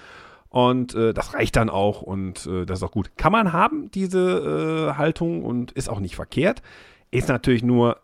Und 0.48 0.94
äh, 0.94 1.12
das 1.12 1.34
reicht 1.34 1.56
dann 1.56 1.68
auch 1.68 2.00
und 2.00 2.46
äh, 2.46 2.64
das 2.64 2.78
ist 2.78 2.82
auch 2.84 2.92
gut. 2.92 3.10
Kann 3.18 3.32
man 3.32 3.52
haben, 3.52 3.90
diese 3.90 4.88
äh, 4.92 4.96
Haltung 4.96 5.44
und 5.44 5.72
ist 5.72 5.90
auch 5.90 6.00
nicht 6.00 6.16
verkehrt. 6.16 6.62
Ist 7.10 7.28
natürlich 7.28 7.62
nur 7.62 7.98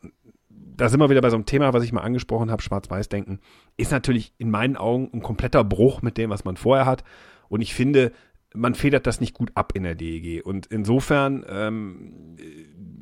da 0.77 0.89
sind 0.89 1.01
wir 1.01 1.11
wieder 1.11 1.21
bei 1.21 1.31
so 1.31 1.37
einem 1.37 1.47
Thema, 1.47 1.73
was 1.73 1.85
ich 1.85 1.93
mal 1.93 2.03
angesprochen 2.03 2.51
habe, 2.51 2.63
Schwarz-Weiß-Denken, 2.63 3.41
ist 3.77 3.93
natürlich 3.93 4.33
in 4.39 4.51
meinen 4.51 4.77
Augen 4.77 5.11
ein 5.13 5.23
kompletter 5.23 5.65
Bruch 5.65 6.03
mit 6.03 6.19
dem, 6.19 6.31
was 6.31 6.45
man 6.45 6.57
vorher 6.57 6.87
hat. 6.87 7.05
Und 7.49 7.61
ich 7.61 7.75
finde, 7.75 8.13
man 8.55 8.75
federt 8.75 9.07
das 9.07 9.21
nicht 9.21 9.35
gut 9.35 9.51
ab 9.55 9.73
in 9.75 9.83
der 9.83 9.95
DEG. 9.95 10.45
Und 10.45 10.67
insofern, 10.67 11.45
ähm, 11.49 12.37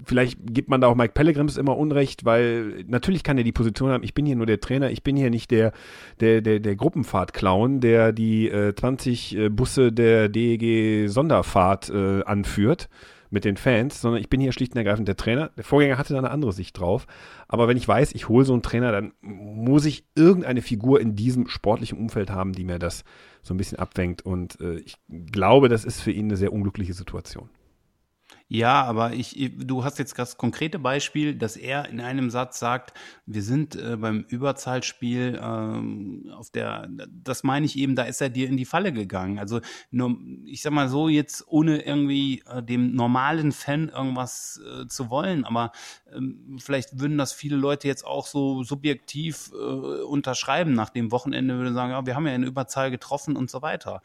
vielleicht 0.05 0.39
gibt 0.43 0.69
man 0.69 0.81
da 0.81 0.89
auch 0.89 0.95
Mike 0.95 1.13
Pellegrims 1.15 1.57
immer 1.57 1.77
Unrecht, 1.77 2.25
weil 2.25 2.85
natürlich 2.87 3.23
kann 3.23 3.39
er 3.39 3.45
die 3.45 3.53
Position 3.53 3.91
haben, 3.91 4.05
ich 4.05 4.15
bin 4.15 4.27
hier 4.27 4.37
nur 4.37 4.47
der 4.47 4.61
Trainer, 4.61 4.91
ich 4.91 5.03
bin 5.03 5.17
hier 5.17 5.31
nicht 5.31 5.51
der, 5.51 5.73
der, 6.21 6.41
der, 6.41 6.61
der 6.61 6.77
Gruppenfahrt-Clown, 6.77 7.81
der 7.81 8.13
die 8.13 8.49
äh, 8.49 8.75
20 8.75 9.37
äh, 9.37 9.49
Busse 9.49 9.93
der 9.93 10.29
DEG 10.29 11.09
Sonderfahrt 11.09 11.91
äh, 11.91 12.23
anführt 12.25 12.89
mit 13.31 13.45
den 13.45 13.57
Fans, 13.57 14.01
sondern 14.01 14.21
ich 14.21 14.29
bin 14.29 14.41
hier 14.41 14.53
schlicht 14.53 14.73
und 14.73 14.79
ergreifend 14.79 15.09
der 15.09 15.17
Trainer. 15.17 15.51
Der 15.57 15.65
Vorgänger 15.65 15.99
hatte 15.99 16.13
da 16.13 16.19
eine 16.19 16.31
andere 16.31 16.53
Sicht 16.53 16.79
drauf. 16.79 17.07
Aber 17.49 17.69
wenn 17.69 17.77
ich 17.77 17.87
weiß, 17.87 18.13
ich 18.15 18.29
hole 18.29 18.45
so 18.45 18.53
einen 18.53 18.63
Trainer, 18.63 18.93
dann 18.93 19.13
muss 19.21 19.85
ich 19.85 20.05
irgendeine 20.15 20.63
Figur 20.63 21.01
in 21.01 21.15
diesem 21.15 21.49
sportlichen 21.49 21.99
Umfeld 21.99 22.31
haben, 22.31 22.53
die 22.53 22.65
mir 22.65 22.79
das 22.79 23.05
so 23.43 23.55
ein 23.55 23.57
bisschen 23.57 23.79
abfängt. 23.79 24.23
Und 24.23 24.61
äh, 24.61 24.79
ich 24.79 24.97
glaube, 25.09 25.69
das 25.69 25.85
ist 25.85 26.01
für 26.01 26.11
ihn 26.11 26.27
eine 26.27 26.37
sehr 26.37 26.53
unglückliche 26.53 26.93
Situation. 26.93 27.49
Ja, 28.53 28.83
aber 28.83 29.13
ich, 29.13 29.53
du 29.59 29.85
hast 29.85 30.01
jetzt 30.01 30.19
das 30.19 30.37
konkrete 30.37 30.81
Beispiel, 30.81 31.37
dass 31.37 31.57
er 31.57 31.89
in 31.89 32.01
einem 32.01 32.31
Satz 32.31 32.59
sagt, 32.59 32.93
wir 33.25 33.45
sind 33.45 33.77
äh, 33.77 33.97
beim 33.97 34.25
Überzahlspiel 34.27 35.39
ähm, 35.41 36.33
auf 36.37 36.51
der, 36.51 36.89
das 37.09 37.45
meine 37.45 37.65
ich 37.65 37.79
eben, 37.79 37.95
da 37.95 38.03
ist 38.03 38.21
er 38.21 38.29
dir 38.29 38.49
in 38.49 38.57
die 38.57 38.65
Falle 38.65 38.93
gegangen. 38.93 39.39
Also 39.39 39.61
nur, 39.93 40.17
ich 40.47 40.63
sag 40.63 40.73
mal 40.73 40.89
so 40.89 41.09
jetzt 41.09 41.45
ohne 41.47 41.83
irgendwie 41.83 42.43
äh, 42.49 42.61
dem 42.61 42.93
normalen 42.93 43.53
Fan 43.53 43.89
irgendwas 43.89 44.61
äh, 44.67 44.89
zu 44.89 45.11
wollen, 45.11 45.45
aber 45.45 45.71
ähm, 46.13 46.59
vielleicht 46.61 46.99
würden 46.99 47.19
das 47.19 47.33
viele 47.33 47.57
Leute 47.57 47.87
jetzt 47.87 48.05
auch 48.05 48.27
so 48.27 48.65
subjektiv 48.65 49.53
äh, 49.53 50.03
unterschreiben 50.03 50.73
nach 50.73 50.91
dem 50.91 51.13
Wochenende, 51.13 51.57
würde 51.57 51.73
sagen, 51.73 51.93
ja, 51.93 52.05
wir 52.05 52.17
haben 52.17 52.27
ja 52.27 52.33
eine 52.33 52.47
Überzahl 52.47 52.91
getroffen 52.91 53.37
und 53.37 53.49
so 53.49 53.63
weiter. 53.63 54.03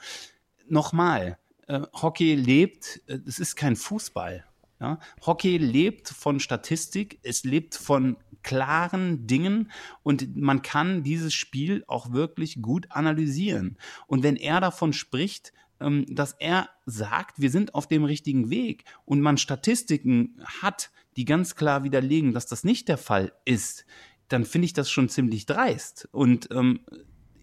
Nochmal, 0.67 1.39
äh, 1.67 1.81
Hockey 1.93 2.35
lebt, 2.35 3.01
äh, 3.07 3.19
es 3.25 3.39
ist 3.39 3.55
kein 3.55 3.75
Fußball. 3.75 4.45
Ja? 4.79 4.99
Hockey 5.25 5.57
lebt 5.57 6.09
von 6.09 6.39
Statistik, 6.39 7.19
es 7.23 7.43
lebt 7.43 7.75
von 7.75 8.17
klaren 8.43 9.25
Dingen 9.25 9.71
und 10.03 10.35
man 10.35 10.61
kann 10.61 11.03
dieses 11.03 11.33
Spiel 11.33 11.83
auch 11.87 12.11
wirklich 12.11 12.61
gut 12.61 12.91
analysieren. 12.91 13.77
Und 14.05 14.21
wenn 14.21 14.35
er 14.35 14.61
davon 14.61 14.93
spricht, 14.93 15.51
ähm, 15.79 16.05
dass 16.07 16.33
er 16.33 16.69
sagt, 16.85 17.41
wir 17.41 17.49
sind 17.49 17.73
auf 17.73 17.87
dem 17.87 18.03
richtigen 18.03 18.49
Weg 18.49 18.85
und 19.03 19.21
man 19.21 19.37
Statistiken 19.37 20.41
hat, 20.61 20.91
die 21.17 21.25
ganz 21.25 21.55
klar 21.55 21.83
widerlegen, 21.83 22.33
dass 22.33 22.45
das 22.45 22.63
nicht 22.63 22.87
der 22.87 22.97
Fall 22.97 23.33
ist, 23.45 23.85
dann 24.27 24.45
finde 24.45 24.65
ich 24.65 24.73
das 24.73 24.89
schon 24.89 25.09
ziemlich 25.09 25.45
dreist. 25.45 26.07
Und 26.11 26.49
ähm, 26.51 26.81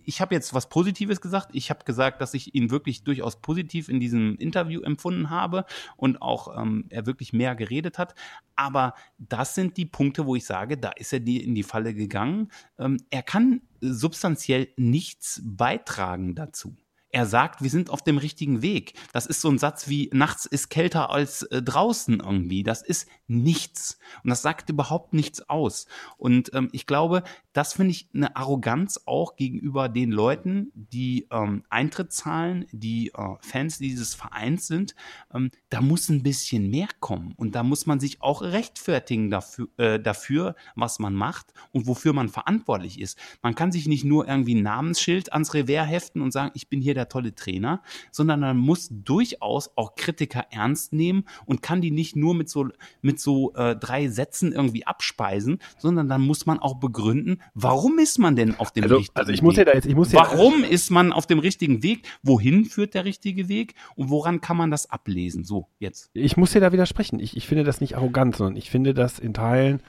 ich 0.04 0.20
habe 0.20 0.34
jetzt 0.34 0.54
was 0.54 0.68
Positives 0.68 1.20
gesagt. 1.20 1.50
Ich 1.52 1.70
habe 1.70 1.84
gesagt, 1.84 2.20
dass 2.20 2.34
ich 2.34 2.54
ihn 2.54 2.70
wirklich 2.70 3.04
durchaus 3.04 3.40
positiv 3.40 3.88
in 3.88 4.00
diesem 4.00 4.36
Interview 4.36 4.80
empfunden 4.82 5.30
habe 5.30 5.64
und 5.96 6.22
auch 6.22 6.60
ähm, 6.60 6.86
er 6.90 7.06
wirklich 7.06 7.32
mehr 7.32 7.54
geredet 7.54 7.98
hat. 7.98 8.14
Aber 8.56 8.94
das 9.18 9.54
sind 9.54 9.76
die 9.76 9.86
Punkte, 9.86 10.26
wo 10.26 10.36
ich 10.36 10.44
sage, 10.44 10.76
da 10.76 10.90
ist 10.90 11.12
er 11.12 11.20
die 11.20 11.42
in 11.42 11.54
die 11.54 11.62
Falle 11.62 11.94
gegangen. 11.94 12.50
Ähm, 12.78 12.98
er 13.10 13.22
kann 13.22 13.62
substanziell 13.80 14.68
nichts 14.76 15.40
beitragen 15.44 16.34
dazu. 16.34 16.76
Er 17.12 17.26
sagt, 17.26 17.62
wir 17.62 17.68
sind 17.68 17.90
auf 17.90 18.02
dem 18.02 18.16
richtigen 18.16 18.62
Weg. 18.62 18.94
Das 19.12 19.26
ist 19.26 19.42
so 19.42 19.50
ein 19.50 19.58
Satz 19.58 19.86
wie 19.86 20.08
nachts 20.14 20.46
ist 20.46 20.70
kälter 20.70 21.10
als 21.10 21.42
äh, 21.42 21.62
draußen 21.62 22.20
irgendwie. 22.20 22.62
Das 22.62 22.80
ist 22.80 23.06
nichts. 23.26 23.98
Und 24.24 24.30
das 24.30 24.40
sagt 24.40 24.70
überhaupt 24.70 25.12
nichts 25.12 25.48
aus. 25.48 25.86
Und 26.16 26.54
ähm, 26.54 26.70
ich 26.72 26.86
glaube, 26.86 27.22
das 27.52 27.74
finde 27.74 27.90
ich 27.90 28.08
eine 28.14 28.34
Arroganz 28.34 28.98
auch 29.04 29.36
gegenüber 29.36 29.90
den 29.90 30.10
Leuten, 30.10 30.72
die 30.74 31.28
ähm, 31.30 31.64
Eintritt 31.68 32.12
zahlen, 32.12 32.66
die 32.72 33.08
äh, 33.08 33.36
Fans 33.40 33.76
dieses 33.76 34.14
Vereins 34.14 34.66
sind. 34.66 34.94
Ähm, 35.34 35.50
da 35.72 35.80
muss 35.80 36.10
ein 36.10 36.22
bisschen 36.22 36.68
mehr 36.68 36.88
kommen. 37.00 37.32
Und 37.38 37.54
da 37.54 37.62
muss 37.62 37.86
man 37.86 37.98
sich 37.98 38.20
auch 38.20 38.42
rechtfertigen 38.42 39.30
dafür, 39.30 39.68
äh, 39.78 39.98
dafür, 39.98 40.54
was 40.76 40.98
man 40.98 41.14
macht 41.14 41.54
und 41.70 41.86
wofür 41.86 42.12
man 42.12 42.28
verantwortlich 42.28 43.00
ist. 43.00 43.18
Man 43.40 43.54
kann 43.54 43.72
sich 43.72 43.88
nicht 43.88 44.04
nur 44.04 44.28
irgendwie 44.28 44.54
ein 44.54 44.62
Namensschild 44.62 45.32
ans 45.32 45.54
Revers 45.54 45.88
heften 45.88 46.20
und 46.20 46.30
sagen, 46.30 46.50
ich 46.52 46.68
bin 46.68 46.82
hier 46.82 46.92
der 46.92 47.08
tolle 47.08 47.34
Trainer, 47.34 47.82
sondern 48.10 48.40
man 48.40 48.58
muss 48.58 48.88
durchaus 48.90 49.70
auch 49.74 49.94
Kritiker 49.94 50.44
ernst 50.50 50.92
nehmen 50.92 51.24
und 51.46 51.62
kann 51.62 51.80
die 51.80 51.90
nicht 51.90 52.16
nur 52.16 52.34
mit 52.34 52.50
so, 52.50 52.68
mit 53.00 53.18
so 53.18 53.54
äh, 53.54 53.74
drei 53.74 54.08
Sätzen 54.08 54.52
irgendwie 54.52 54.86
abspeisen, 54.86 55.58
sondern 55.78 56.06
dann 56.06 56.20
muss 56.20 56.44
man 56.44 56.58
auch 56.58 56.74
begründen, 56.80 57.40
warum 57.54 57.98
ist 57.98 58.18
man 58.18 58.36
denn 58.36 58.58
auf 58.58 58.72
dem 58.72 58.84
Also, 58.84 58.96
richtigen 58.96 59.16
also 59.18 59.32
ich 59.32 59.38
Weg? 59.38 59.44
muss 59.44 59.56
ja 59.56 59.64
da 59.64 59.72
jetzt, 59.72 59.86
ich 59.86 59.94
muss 59.94 60.12
ja. 60.12 60.20
Warum 60.20 60.64
ist 60.64 60.90
man 60.90 61.12
auf 61.12 61.26
dem 61.26 61.38
richtigen 61.38 61.82
Weg? 61.82 62.06
Wohin 62.22 62.66
führt 62.66 62.92
der 62.92 63.06
richtige 63.06 63.48
Weg? 63.48 63.74
Und 63.96 64.10
woran 64.10 64.42
kann 64.42 64.58
man 64.58 64.70
das 64.70 64.90
ablesen? 64.90 65.44
So, 65.44 65.61
jetzt. 65.78 66.10
Ich 66.14 66.36
muss 66.36 66.52
dir 66.52 66.60
da 66.60 66.72
widersprechen. 66.72 67.18
Ich, 67.20 67.36
ich 67.36 67.46
finde 67.46 67.64
das 67.64 67.80
nicht 67.80 67.96
arrogant, 67.96 68.36
sondern 68.36 68.56
ich 68.56 68.70
finde 68.70 68.94
das 68.94 69.18
in 69.18 69.34
Teilen, 69.34 69.80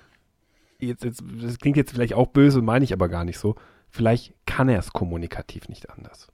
jetzt, 0.80 1.04
jetzt, 1.04 1.24
das 1.42 1.60
klingt 1.60 1.78
jetzt 1.78 1.92
vielleicht 1.92 2.14
auch 2.14 2.28
böse, 2.28 2.62
meine 2.62 2.86
ich 2.86 2.94
aber 2.94 3.10
gar 3.10 3.24
nicht 3.24 3.38
so. 3.38 3.56
Vielleicht 3.90 4.34
kann 4.46 4.70
er 4.70 4.80
es 4.80 4.92
kommunikativ 4.92 5.70
nicht 5.70 5.90
anders. 5.90 6.28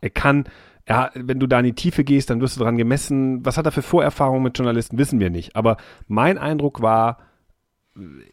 Er 0.00 0.10
kann, 0.10 0.44
er, 0.84 1.10
wenn 1.14 1.40
du 1.40 1.46
da 1.46 1.58
in 1.58 1.66
die 1.66 1.74
Tiefe 1.74 2.04
gehst, 2.04 2.30
dann 2.30 2.40
wirst 2.40 2.56
du 2.56 2.62
dran 2.62 2.76
gemessen. 2.76 3.44
Was 3.44 3.56
hat 3.56 3.66
er 3.66 3.72
für 3.72 3.82
Vorerfahrungen 3.82 4.42
mit 4.42 4.58
Journalisten, 4.58 4.98
wissen 4.98 5.20
wir 5.20 5.30
nicht. 5.30 5.56
Aber 5.56 5.76
mein 6.08 6.38
Eindruck 6.38 6.82
war, 6.82 7.18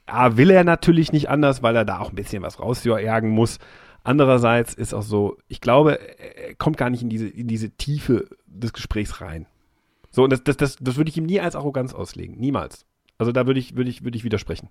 ja, 0.08 0.38
will 0.38 0.50
er 0.52 0.64
natürlich 0.64 1.12
nicht 1.12 1.30
anders, 1.30 1.62
weil 1.62 1.76
er 1.76 1.86
da 1.86 2.00
auch 2.00 2.10
ein 2.10 2.16
bisschen 2.16 2.44
was 2.44 2.60
rausjagen 2.60 3.30
muss. 3.30 3.60
Andererseits 4.04 4.74
ist 4.74 4.94
auch 4.94 5.04
so, 5.04 5.38
ich 5.48 5.62
glaube, 5.62 6.00
er 6.20 6.56
kommt 6.56 6.78
gar 6.78 6.90
nicht 6.90 7.02
in 7.02 7.10
diese, 7.10 7.28
in 7.28 7.48
diese 7.48 7.72
Tiefe 7.72 8.30
des 8.48 8.74
Gesprächs 8.74 9.22
rein. 9.22 9.46
So, 10.12 10.24
und 10.24 10.32
das, 10.32 10.44
das, 10.44 10.58
das, 10.58 10.78
das 10.80 10.98
würde 10.98 11.10
ich 11.10 11.18
ihm 11.18 11.26
nie 11.26 11.40
als 11.40 11.56
Arroganz 11.56 11.94
auslegen. 11.94 12.38
Niemals. 12.38 12.86
Also 13.18 13.32
da 13.32 13.46
würde 13.46 13.60
ich, 13.60 13.76
würde 13.76 13.90
ich, 13.90 14.04
würde 14.04 14.18
ich 14.18 14.24
widersprechen. 14.24 14.70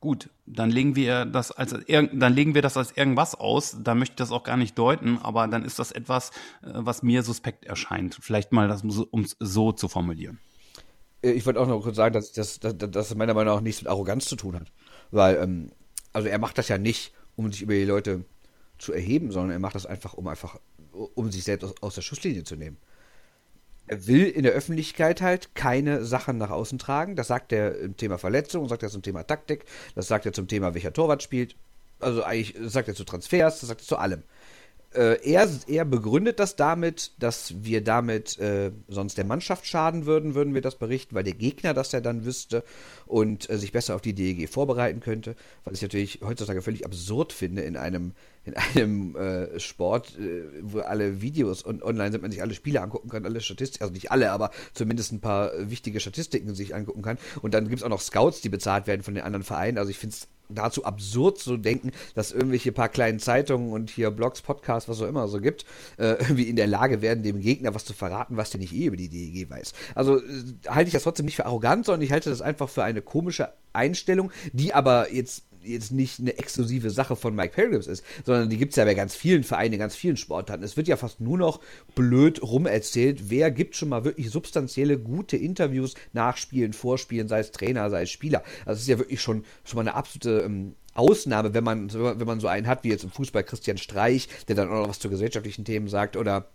Gut, 0.00 0.30
dann 0.46 0.70
legen 0.70 0.96
wir 0.96 1.24
das 1.24 1.52
als 1.52 1.76
dann 1.86 2.34
legen 2.34 2.56
wir 2.56 2.62
das 2.62 2.76
als 2.76 2.90
irgendwas 2.96 3.36
aus. 3.36 3.76
Da 3.84 3.94
möchte 3.94 4.14
ich 4.14 4.16
das 4.16 4.32
auch 4.32 4.42
gar 4.42 4.56
nicht 4.56 4.76
deuten, 4.76 5.18
aber 5.18 5.46
dann 5.46 5.64
ist 5.64 5.78
das 5.78 5.92
etwas, 5.92 6.30
äh, 6.62 6.72
was 6.74 7.04
mir 7.04 7.22
suspekt 7.22 7.64
erscheint. 7.64 8.18
Vielleicht 8.20 8.50
mal 8.50 8.66
das, 8.66 8.82
um 8.82 9.20
es 9.20 9.36
so 9.38 9.70
zu 9.70 9.88
formulieren. 9.88 10.40
Äh, 11.22 11.30
Ich 11.30 11.46
wollte 11.46 11.60
auch 11.60 11.68
noch 11.68 11.80
kurz 11.82 11.94
sagen, 11.94 12.14
dass 12.14 12.32
das, 12.32 12.58
dass, 12.58 12.76
dass 12.76 13.14
meiner 13.14 13.32
Meinung 13.32 13.54
nach 13.54 13.60
nichts 13.60 13.80
mit 13.80 13.88
Arroganz 13.88 14.26
zu 14.26 14.34
tun 14.34 14.56
hat. 14.56 14.72
Weil, 15.12 15.36
ähm, 15.36 15.70
also 16.12 16.26
er 16.26 16.38
macht 16.40 16.58
das 16.58 16.66
ja 16.66 16.78
nicht, 16.78 17.12
um 17.36 17.50
sich 17.50 17.62
über 17.62 17.74
die 17.74 17.84
Leute 17.84 18.24
zu 18.78 18.92
erheben, 18.92 19.30
sondern 19.30 19.52
er 19.52 19.58
macht 19.58 19.74
das 19.74 19.86
einfach, 19.86 20.14
um 20.14 20.26
einfach, 20.28 20.58
um 20.92 21.30
sich 21.30 21.44
selbst 21.44 21.64
aus, 21.64 21.74
aus 21.80 21.94
der 21.94 22.02
Schusslinie 22.02 22.44
zu 22.44 22.56
nehmen. 22.56 22.76
Er 23.86 24.06
will 24.06 24.24
in 24.26 24.42
der 24.42 24.52
Öffentlichkeit 24.52 25.20
halt 25.20 25.54
keine 25.54 26.04
Sachen 26.04 26.38
nach 26.38 26.50
außen 26.50 26.78
tragen. 26.78 27.16
Das 27.16 27.28
sagt 27.28 27.52
er 27.52 27.78
im 27.78 27.96
Thema 27.96 28.18
Verletzung, 28.18 28.68
sagt 28.68 28.82
er 28.82 28.90
zum 28.90 29.02
Thema 29.02 29.24
Taktik, 29.24 29.64
das 29.94 30.08
sagt 30.08 30.24
er 30.24 30.32
zum 30.32 30.48
Thema, 30.48 30.74
welcher 30.74 30.92
Torwart 30.92 31.22
spielt. 31.22 31.56
Also 31.98 32.22
eigentlich 32.22 32.56
sagt 32.70 32.88
er 32.88 32.94
zu 32.94 33.04
Transfers, 33.04 33.60
das 33.60 33.68
sagt 33.68 33.82
er 33.82 33.86
zu 33.86 33.96
allem. 33.96 34.22
Äh, 34.94 35.18
er, 35.30 35.48
er 35.66 35.84
begründet 35.84 36.38
das 36.38 36.56
damit, 36.56 37.12
dass 37.18 37.64
wir 37.64 37.82
damit 37.82 38.38
äh, 38.38 38.72
sonst 38.88 39.16
der 39.16 39.24
Mannschaft 39.24 39.66
schaden 39.66 40.06
würden, 40.06 40.34
würden 40.34 40.54
wir 40.54 40.60
das 40.60 40.76
berichten, 40.76 41.14
weil 41.14 41.24
der 41.24 41.34
Gegner 41.34 41.72
das 41.72 41.92
ja 41.92 42.00
dann 42.00 42.24
wüsste 42.24 42.62
und 43.06 43.48
äh, 43.48 43.56
sich 43.56 43.72
besser 43.72 43.94
auf 43.94 44.02
die 44.02 44.14
DEG 44.14 44.48
vorbereiten 44.48 45.00
könnte. 45.00 45.34
Was 45.64 45.74
ich 45.74 45.82
natürlich 45.82 46.20
heutzutage 46.22 46.62
völlig 46.62 46.84
absurd 46.84 47.32
finde 47.32 47.62
in 47.62 47.76
einem, 47.76 48.12
in 48.44 48.54
einem 48.54 49.16
äh, 49.16 49.58
Sport, 49.58 50.18
äh, 50.18 50.44
wo 50.60 50.80
alle 50.80 51.22
Videos 51.22 51.62
und 51.62 51.82
online 51.82 52.12
sind, 52.12 52.22
man 52.22 52.30
sich 52.30 52.42
alle 52.42 52.54
Spiele 52.54 52.82
angucken 52.82 53.08
kann, 53.08 53.24
alle 53.24 53.40
Statistiken, 53.40 53.84
also 53.84 53.94
nicht 53.94 54.10
alle, 54.10 54.30
aber 54.30 54.50
zumindest 54.74 55.12
ein 55.12 55.20
paar 55.20 55.52
wichtige 55.70 56.00
Statistiken 56.00 56.54
sich 56.54 56.74
angucken 56.74 57.02
kann. 57.02 57.18
Und 57.40 57.54
dann 57.54 57.68
gibt 57.68 57.80
es 57.80 57.82
auch 57.82 57.88
noch 57.88 58.00
Scouts, 58.00 58.42
die 58.42 58.50
bezahlt 58.50 58.86
werden 58.86 59.02
von 59.02 59.14
den 59.14 59.24
anderen 59.24 59.44
Vereinen. 59.44 59.78
Also 59.78 59.90
ich 59.90 59.98
finde 59.98 60.16
es 60.16 60.28
dazu 60.54 60.84
absurd 60.84 61.38
zu 61.38 61.56
denken, 61.56 61.92
dass 62.14 62.32
irgendwelche 62.32 62.72
paar 62.72 62.88
kleinen 62.88 63.18
Zeitungen 63.18 63.72
und 63.72 63.90
hier 63.90 64.10
Blogs, 64.10 64.42
Podcasts, 64.42 64.88
was 64.88 65.00
auch 65.00 65.08
immer 65.08 65.28
so 65.28 65.40
gibt, 65.40 65.64
äh, 65.98 66.14
irgendwie 66.20 66.44
in 66.44 66.56
der 66.56 66.66
Lage 66.66 67.02
werden, 67.02 67.22
dem 67.22 67.40
Gegner 67.40 67.74
was 67.74 67.84
zu 67.84 67.92
verraten, 67.92 68.36
was 68.36 68.50
der 68.50 68.60
nicht 68.60 68.72
eh 68.72 68.86
über 68.86 68.96
die 68.96 69.08
DEG 69.08 69.50
weiß. 69.50 69.72
Also 69.94 70.18
äh, 70.18 70.22
halte 70.68 70.88
ich 70.88 70.94
das 70.94 71.02
trotzdem 71.02 71.26
nicht 71.26 71.36
für 71.36 71.46
arrogant, 71.46 71.86
sondern 71.86 72.02
ich 72.02 72.12
halte 72.12 72.30
das 72.30 72.42
einfach 72.42 72.68
für 72.68 72.84
eine 72.84 73.02
komische 73.02 73.52
Einstellung, 73.72 74.30
die 74.52 74.74
aber 74.74 75.12
jetzt 75.12 75.44
jetzt 75.64 75.92
nicht 75.92 76.20
eine 76.20 76.38
exklusive 76.38 76.90
Sache 76.90 77.16
von 77.16 77.34
Mike 77.34 77.54
Pilgrims 77.54 77.86
ist, 77.86 78.04
sondern 78.24 78.50
die 78.50 78.56
gibt 78.56 78.72
es 78.72 78.76
ja 78.76 78.84
bei 78.84 78.94
ganz 78.94 79.14
vielen 79.14 79.44
Vereinen, 79.44 79.78
ganz 79.78 79.94
vielen 79.94 80.16
Sportarten. 80.16 80.64
Es 80.64 80.76
wird 80.76 80.88
ja 80.88 80.96
fast 80.96 81.20
nur 81.20 81.38
noch 81.38 81.60
blöd 81.94 82.42
rumerzählt, 82.42 83.30
wer 83.30 83.50
gibt 83.50 83.76
schon 83.76 83.88
mal 83.88 84.04
wirklich 84.04 84.30
substanzielle, 84.30 84.98
gute 84.98 85.36
Interviews 85.36 85.94
nachspielen, 86.12 86.72
vorspielen, 86.72 87.28
sei 87.28 87.40
es 87.40 87.52
Trainer, 87.52 87.90
sei 87.90 88.02
es 88.02 88.10
Spieler. 88.10 88.42
Also 88.64 88.78
es 88.78 88.82
ist 88.82 88.88
ja 88.88 88.98
wirklich 88.98 89.20
schon, 89.20 89.44
schon 89.64 89.76
mal 89.76 89.82
eine 89.82 89.94
absolute 89.94 90.42
ähm, 90.44 90.74
Ausnahme, 90.94 91.54
wenn 91.54 91.64
man, 91.64 91.92
wenn 91.92 92.26
man 92.26 92.40
so 92.40 92.48
einen 92.48 92.66
hat, 92.66 92.84
wie 92.84 92.90
jetzt 92.90 93.04
im 93.04 93.10
Fußball 93.10 93.44
Christian 93.44 93.78
Streich, 93.78 94.28
der 94.48 94.56
dann 94.56 94.68
auch 94.68 94.82
noch 94.82 94.88
was 94.88 94.98
zu 94.98 95.08
gesellschaftlichen 95.08 95.64
Themen 95.64 95.88
sagt, 95.88 96.16
oder 96.16 96.48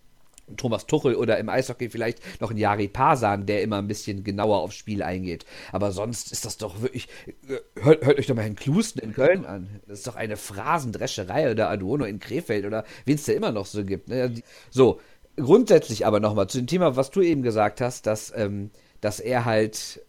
Thomas 0.55 0.87
Tuchel 0.87 1.15
oder 1.15 1.37
im 1.37 1.49
Eishockey 1.49 1.89
vielleicht 1.89 2.19
noch 2.41 2.51
ein 2.51 2.57
Jari 2.57 2.87
Pasan, 2.87 3.45
der 3.45 3.61
immer 3.61 3.77
ein 3.77 3.87
bisschen 3.87 4.23
genauer 4.23 4.59
aufs 4.59 4.75
Spiel 4.75 5.03
eingeht. 5.03 5.45
Aber 5.71 5.91
sonst 5.91 6.31
ist 6.31 6.45
das 6.45 6.57
doch 6.57 6.81
wirklich. 6.81 7.07
äh, 7.47 7.57
Hört, 7.81 8.05
hört 8.05 8.19
euch 8.19 8.27
doch 8.27 8.35
mal 8.35 8.43
Herrn 8.43 8.55
Klusten 8.55 8.99
in 8.99 9.13
Köln 9.13 9.45
an. 9.45 9.81
Das 9.87 9.99
ist 9.99 10.07
doch 10.07 10.15
eine 10.15 10.37
Phrasendrescherei 10.37 11.51
oder 11.51 11.69
Aduono 11.69 12.05
in 12.05 12.19
Krefeld 12.19 12.65
oder 12.65 12.85
wen 13.05 13.15
es 13.15 13.25
da 13.25 13.33
immer 13.33 13.51
noch 13.51 13.65
so 13.65 13.83
gibt. 13.83 14.07
Ne? 14.09 14.33
So, 14.69 14.99
grundsätzlich 15.35 16.05
aber 16.05 16.19
nochmal 16.19 16.47
zu 16.47 16.57
dem 16.59 16.67
Thema, 16.67 16.95
was 16.95 17.11
du 17.11 17.21
eben 17.21 17.43
gesagt 17.43 17.81
hast, 17.81 18.07
dass, 18.07 18.33
ähm, 18.35 18.71
dass 19.01 19.19
er 19.19 19.45
halt 19.45 20.01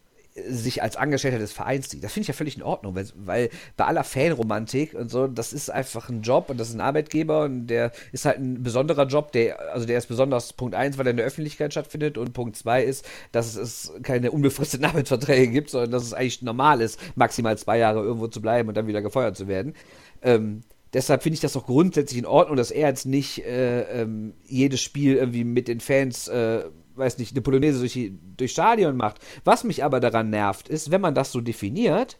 sich 0.49 0.82
als 0.82 0.97
Angestellter 0.97 1.39
des 1.39 1.53
Vereins 1.53 1.91
sieht. 1.91 2.05
Das 2.05 2.12
finde 2.12 2.22
ich 2.22 2.28
ja 2.28 2.34
völlig 2.34 2.57
in 2.57 2.62
Ordnung, 2.62 2.95
weil, 2.95 3.07
weil 3.14 3.51
bei 3.76 3.84
aller 3.84 4.05
Fanromantik 4.05 4.95
und 4.95 5.11
so, 5.11 5.26
das 5.26 5.53
ist 5.53 5.70
einfach 5.70 6.09
ein 6.09 6.22
Job 6.22 6.51
und 6.51 6.59
das 6.59 6.68
ist 6.68 6.74
ein 6.74 6.80
Arbeitgeber 6.80 7.45
und 7.45 7.66
der 7.66 7.93
ist 8.12 8.24
halt 8.24 8.39
ein 8.39 8.62
besonderer 8.62 9.07
Job, 9.07 9.32
der, 9.32 9.72
also 9.72 9.86
der 9.86 9.99
ist 9.99 10.07
besonders 10.07 10.53
Punkt 10.53 10.74
eins, 10.74 10.99
weil 10.99 11.07
er 11.07 11.11
in 11.11 11.16
der 11.16 11.26
Öffentlichkeit 11.26 11.72
stattfindet 11.72 12.18
und 12.18 12.32
Punkt 12.32 12.57
zwei 12.57 12.82
ist, 12.82 13.05
dass 13.32 13.57
es 13.57 13.93
keine 14.03 14.30
unbefristeten 14.30 14.84
Arbeitsverträge 14.86 15.49
gibt, 15.49 15.70
sondern 15.70 15.91
dass 15.91 16.05
es 16.05 16.14
eigentlich 16.14 16.43
normal 16.43 16.80
ist, 16.80 16.99
maximal 17.16 17.57
zwei 17.59 17.78
Jahre 17.78 18.01
irgendwo 18.01 18.28
zu 18.28 18.41
bleiben 18.41 18.68
und 18.68 18.76
dann 18.76 18.86
wieder 18.86 19.03
gefeuert 19.03 19.36
zu 19.36 19.49
werden. 19.49 19.74
Ähm, 20.22 20.62
deshalb 20.93 21.22
finde 21.22 21.34
ich 21.34 21.41
das 21.41 21.57
auch 21.57 21.66
grundsätzlich 21.66 22.18
in 22.18 22.26
Ordnung, 22.26 22.57
dass 22.57 22.70
er 22.70 22.89
jetzt 22.89 23.07
nicht 23.07 23.45
äh, 23.45 24.03
ähm, 24.03 24.34
jedes 24.47 24.80
Spiel 24.80 25.16
irgendwie 25.16 25.45
mit 25.45 25.68
den 25.68 25.80
Fans, 25.80 26.28
äh, 26.28 26.64
weiß 26.99 27.19
nicht, 27.19 27.33
eine 27.33 27.43
Polonaise 27.43 27.79
durch, 27.79 28.13
durch 28.37 28.53
Stadion 28.53 28.97
macht. 28.97 29.19
Was 29.45 29.65
mich 29.65 29.85
aber 29.85 30.01
daran 30.01 30.31
nervt, 30.31 30.69
ist, 30.69 30.91
wenn 30.91 31.01
man 31.01 31.15
das 31.15 31.33
so 31.33 31.41
definiert, 31.41 32.19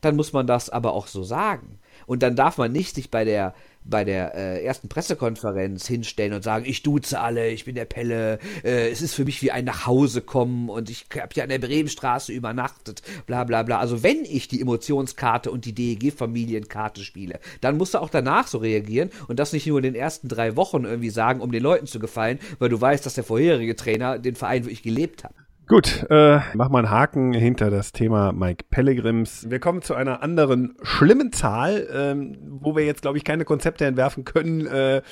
dann 0.00 0.16
muss 0.16 0.32
man 0.32 0.46
das 0.46 0.70
aber 0.70 0.92
auch 0.92 1.06
so 1.06 1.22
sagen. 1.22 1.78
Und 2.08 2.22
dann 2.22 2.36
darf 2.36 2.56
man 2.56 2.72
nicht 2.72 2.94
sich 2.94 3.10
bei 3.10 3.26
der, 3.26 3.54
bei 3.84 4.02
der 4.02 4.34
äh, 4.34 4.64
ersten 4.64 4.88
Pressekonferenz 4.88 5.86
hinstellen 5.86 6.32
und 6.32 6.42
sagen, 6.42 6.64
ich 6.66 6.82
duze 6.82 7.20
alle, 7.20 7.50
ich 7.50 7.66
bin 7.66 7.74
der 7.74 7.84
Pelle, 7.84 8.38
äh, 8.64 8.88
es 8.88 9.02
ist 9.02 9.12
für 9.12 9.26
mich 9.26 9.42
wie 9.42 9.52
ein 9.52 9.66
Nachhausekommen 9.66 10.70
und 10.70 10.88
ich 10.88 11.04
habe 11.14 11.28
ja 11.34 11.42
an 11.42 11.50
der 11.50 11.58
Bremenstraße 11.58 12.32
übernachtet, 12.32 13.02
bla 13.26 13.44
bla 13.44 13.62
bla. 13.62 13.78
Also 13.78 14.02
wenn 14.02 14.24
ich 14.24 14.48
die 14.48 14.62
Emotionskarte 14.62 15.50
und 15.50 15.66
die 15.66 15.74
DEG-Familienkarte 15.74 17.04
spiele, 17.04 17.40
dann 17.60 17.76
musst 17.76 17.92
du 17.92 17.98
auch 17.98 18.08
danach 18.08 18.46
so 18.46 18.56
reagieren 18.56 19.10
und 19.28 19.38
das 19.38 19.52
nicht 19.52 19.66
nur 19.66 19.76
in 19.76 19.84
den 19.84 19.94
ersten 19.94 20.28
drei 20.28 20.56
Wochen 20.56 20.84
irgendwie 20.84 21.10
sagen, 21.10 21.42
um 21.42 21.52
den 21.52 21.62
Leuten 21.62 21.86
zu 21.86 21.98
gefallen, 21.98 22.38
weil 22.58 22.70
du 22.70 22.80
weißt, 22.80 23.04
dass 23.04 23.14
der 23.14 23.24
vorherige 23.24 23.76
Trainer 23.76 24.18
den 24.18 24.34
Verein 24.34 24.64
wirklich 24.64 24.82
gelebt 24.82 25.24
hat. 25.24 25.34
Gut, 25.68 26.06
äh, 26.08 26.40
mach 26.54 26.70
mal 26.70 26.78
einen 26.78 26.90
Haken 26.90 27.34
hinter 27.34 27.68
das 27.68 27.92
Thema 27.92 28.32
Mike 28.32 28.64
Pellegrims. 28.70 29.50
Wir 29.50 29.60
kommen 29.60 29.82
zu 29.82 29.94
einer 29.94 30.22
anderen 30.22 30.74
schlimmen 30.80 31.30
Zahl, 31.30 31.86
ähm, 31.92 32.38
wo 32.48 32.74
wir 32.74 32.86
jetzt, 32.86 33.02
glaube 33.02 33.18
ich, 33.18 33.24
keine 33.24 33.44
Konzepte 33.44 33.84
entwerfen 33.84 34.24
können, 34.24 34.66
äh, 34.66 35.02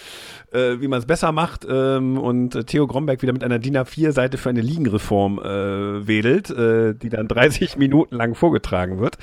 äh, 0.52 0.80
wie 0.80 0.88
man 0.88 0.98
es 0.98 1.04
besser 1.04 1.30
macht. 1.30 1.66
Ähm, 1.68 2.16
und 2.16 2.66
Theo 2.68 2.86
Gromberg 2.86 3.20
wieder 3.20 3.34
mit 3.34 3.44
einer 3.44 3.58
DIN 3.58 3.76
A4-Seite 3.76 4.38
für 4.38 4.48
eine 4.48 4.62
Ligenreform 4.62 5.40
äh, 5.40 6.06
wedelt, 6.08 6.48
äh, 6.48 6.94
die 6.94 7.10
dann 7.10 7.28
30 7.28 7.76
Minuten 7.76 8.16
lang 8.16 8.34
vorgetragen 8.34 8.98
wird. 8.98 9.18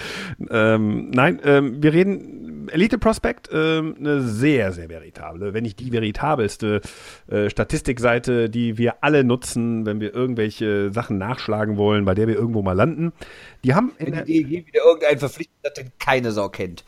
Ähm, 0.51 1.09
nein, 1.09 1.41
ähm, 1.43 1.81
wir 1.81 1.93
reden 1.93 2.42
Elite 2.69 2.97
Prospect, 2.97 3.49
ähm, 3.51 3.95
eine 3.99 4.21
sehr, 4.21 4.71
sehr 4.71 4.89
veritable, 4.89 5.53
wenn 5.53 5.63
nicht 5.63 5.79
die 5.79 5.91
veritabelste 5.91 6.81
äh, 7.27 7.49
Statistikseite, 7.49 8.49
die 8.49 8.77
wir 8.77 9.03
alle 9.03 9.23
nutzen, 9.23 9.85
wenn 9.85 9.99
wir 9.99 10.13
irgendwelche 10.13 10.91
Sachen 10.91 11.17
nachschlagen 11.17 11.77
wollen, 11.77 12.05
bei 12.05 12.13
der 12.13 12.27
wir 12.27 12.35
irgendwo 12.35 12.61
mal 12.61 12.73
landen. 12.73 13.13
Die 13.63 13.73
haben 13.73 13.91
in 13.97 14.07
Wenn 14.07 14.13
der, 14.13 14.23
die 14.23 14.43
DEG 14.43 14.67
wieder 14.67 14.83
irgendeinen 14.85 15.19
verpflichtet 15.19 15.57
hat, 15.65 15.77
den 15.77 15.91
keine 15.99 16.31
Sau 16.31 16.49
kennt. 16.49 16.83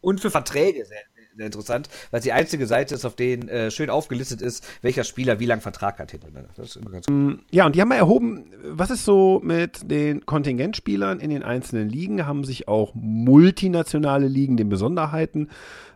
Und 0.00 0.20
für 0.20 0.30
Verträge 0.30 0.84
sehr, 0.84 0.98
sehr 1.36 1.46
interessant, 1.46 1.88
weil 2.10 2.18
es 2.18 2.24
die 2.24 2.32
einzige 2.32 2.66
Seite 2.66 2.94
ist, 2.94 3.04
auf 3.04 3.14
denen 3.14 3.48
äh, 3.48 3.70
schön 3.70 3.90
aufgelistet 3.90 4.42
ist, 4.42 4.66
welcher 4.82 5.04
Spieler 5.04 5.38
wie 5.38 5.46
lange 5.46 5.60
Vertrag 5.60 5.98
hat 5.98 6.10
hintereinander. 6.10 6.50
Das 6.56 6.68
ist 6.68 6.76
immer 6.76 6.90
ganz 6.90 7.06
gut. 7.06 7.40
Ja, 7.50 7.66
und 7.66 7.74
die 7.74 7.80
haben 7.80 7.88
mal 7.88 7.96
erhoben, 7.96 8.46
was 8.64 8.90
ist 8.90 9.04
so 9.04 9.40
mit 9.44 9.90
den 9.90 10.24
Kontingentspielern 10.24 11.20
in 11.20 11.30
den 11.30 11.42
einzelnen 11.42 11.88
Ligen, 11.88 12.26
haben 12.26 12.44
sich 12.44 12.68
auch 12.68 12.92
multinationale 12.94 14.28
Ligen 14.28 14.56
den 14.56 14.68
Besonderheiten 14.68 15.50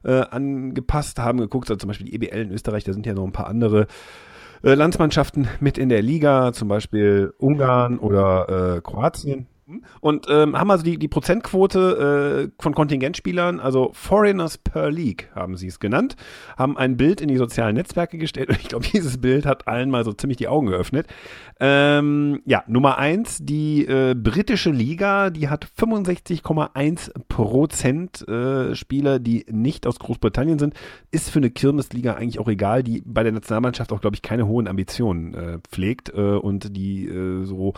äh, 0.04 0.20
angepasst, 0.20 1.18
haben 1.18 1.38
geguckt, 1.38 1.70
also 1.70 1.78
zum 1.78 1.88
Beispiel 1.88 2.06
die 2.06 2.14
EBL 2.14 2.42
in 2.42 2.52
Österreich, 2.52 2.84
da 2.84 2.92
sind 2.92 3.06
ja 3.06 3.14
noch 3.14 3.24
ein 3.24 3.32
paar 3.32 3.46
andere 3.46 3.86
äh, 4.62 4.74
Landsmannschaften 4.74 5.48
mit 5.60 5.78
in 5.78 5.88
der 5.88 6.02
Liga, 6.02 6.52
zum 6.52 6.68
Beispiel 6.68 7.32
Ungarn 7.38 7.98
oder 7.98 8.76
äh, 8.76 8.80
Kroatien. 8.80 9.46
Und 10.00 10.26
ähm, 10.28 10.58
haben 10.58 10.70
also 10.70 10.84
die, 10.84 10.98
die 10.98 11.08
Prozentquote 11.08 12.50
äh, 12.58 12.62
von 12.62 12.74
Kontingentspielern, 12.74 13.60
also 13.60 13.90
Foreigners 13.92 14.58
per 14.58 14.90
League 14.90 15.30
haben 15.34 15.56
sie 15.56 15.68
es 15.68 15.80
genannt, 15.80 16.16
haben 16.56 16.76
ein 16.76 16.96
Bild 16.96 17.20
in 17.20 17.28
die 17.28 17.36
sozialen 17.36 17.74
Netzwerke 17.74 18.18
gestellt 18.18 18.48
und 18.50 18.58
ich 18.60 18.68
glaube, 18.68 18.86
dieses 18.92 19.18
Bild 19.18 19.46
hat 19.46 19.68
allen 19.68 19.90
mal 19.90 20.04
so 20.04 20.12
ziemlich 20.12 20.38
die 20.38 20.48
Augen 20.48 20.66
geöffnet. 20.66 21.06
Ähm, 21.60 22.40
ja, 22.46 22.64
Nummer 22.66 22.98
eins, 22.98 23.38
die 23.42 23.84
äh, 23.86 24.14
britische 24.14 24.70
Liga, 24.70 25.30
die 25.30 25.48
hat 25.48 25.66
65,1 25.78 27.12
Prozent 27.28 28.26
äh, 28.28 28.74
Spieler, 28.74 29.18
die 29.18 29.44
nicht 29.50 29.86
aus 29.86 29.98
Großbritannien 29.98 30.58
sind. 30.58 30.74
Ist 31.10 31.30
für 31.30 31.38
eine 31.38 31.50
Kirmesliga 31.50 32.14
eigentlich 32.14 32.38
auch 32.38 32.48
egal, 32.48 32.82
die 32.82 33.02
bei 33.04 33.22
der 33.22 33.32
Nationalmannschaft 33.32 33.92
auch, 33.92 34.00
glaube 34.00 34.16
ich, 34.16 34.22
keine 34.22 34.46
hohen 34.46 34.68
Ambitionen 34.68 35.34
äh, 35.34 35.58
pflegt 35.70 36.10
äh, 36.14 36.20
und 36.20 36.74
die 36.76 37.06
äh, 37.06 37.44
so 37.44 37.74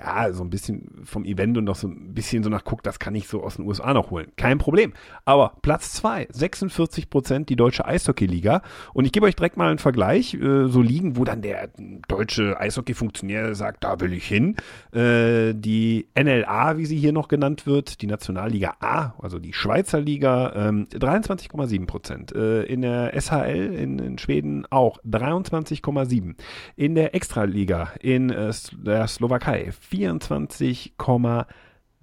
ja, 0.00 0.32
so 0.32 0.42
ein 0.42 0.50
bisschen 0.50 0.88
vom 1.04 1.24
Event 1.30 1.58
und 1.58 1.64
noch 1.64 1.76
so 1.76 1.88
ein 1.88 2.14
bisschen 2.14 2.42
so 2.42 2.50
nach 2.50 2.64
guckt, 2.64 2.86
das 2.86 2.98
kann 2.98 3.14
ich 3.14 3.28
so 3.28 3.42
aus 3.42 3.56
den 3.56 3.66
USA 3.66 3.92
noch 3.94 4.10
holen. 4.10 4.32
Kein 4.36 4.58
Problem. 4.58 4.92
Aber 5.24 5.54
Platz 5.62 5.92
zwei, 5.92 6.26
46 6.30 7.10
Prozent 7.10 7.48
die 7.48 7.56
deutsche 7.56 7.84
Eishockey-Liga. 7.84 8.62
Und 8.92 9.04
ich 9.04 9.12
gebe 9.12 9.26
euch 9.26 9.36
direkt 9.36 9.56
mal 9.56 9.68
einen 9.68 9.78
Vergleich, 9.78 10.34
äh, 10.34 10.68
so 10.68 10.82
Ligen, 10.82 11.16
wo 11.16 11.24
dann 11.24 11.42
der 11.42 11.70
deutsche 12.08 12.58
Eishockey-Funktionär 12.58 13.54
sagt, 13.54 13.84
da 13.84 14.00
will 14.00 14.12
ich 14.12 14.26
hin. 14.26 14.56
Äh, 14.92 15.54
die 15.54 16.06
NLA, 16.14 16.76
wie 16.76 16.86
sie 16.86 16.98
hier 16.98 17.12
noch 17.12 17.28
genannt 17.28 17.66
wird, 17.66 18.02
die 18.02 18.06
Nationalliga 18.06 18.76
A, 18.80 19.14
also 19.18 19.38
die 19.38 19.52
Schweizer 19.52 20.00
Liga, 20.00 20.52
ähm, 20.54 20.86
23,7 20.92 21.86
Prozent. 21.86 22.34
Äh, 22.34 22.62
in 22.64 22.82
der 22.82 23.12
SHL 23.20 23.74
in, 23.74 23.98
in 23.98 24.18
Schweden 24.18 24.66
auch 24.70 24.98
23,7. 25.04 26.34
In 26.76 26.94
der 26.94 27.14
Extraliga 27.14 27.92
in 28.00 28.30
äh, 28.30 28.52
der 28.72 29.06
Slowakei 29.06 29.72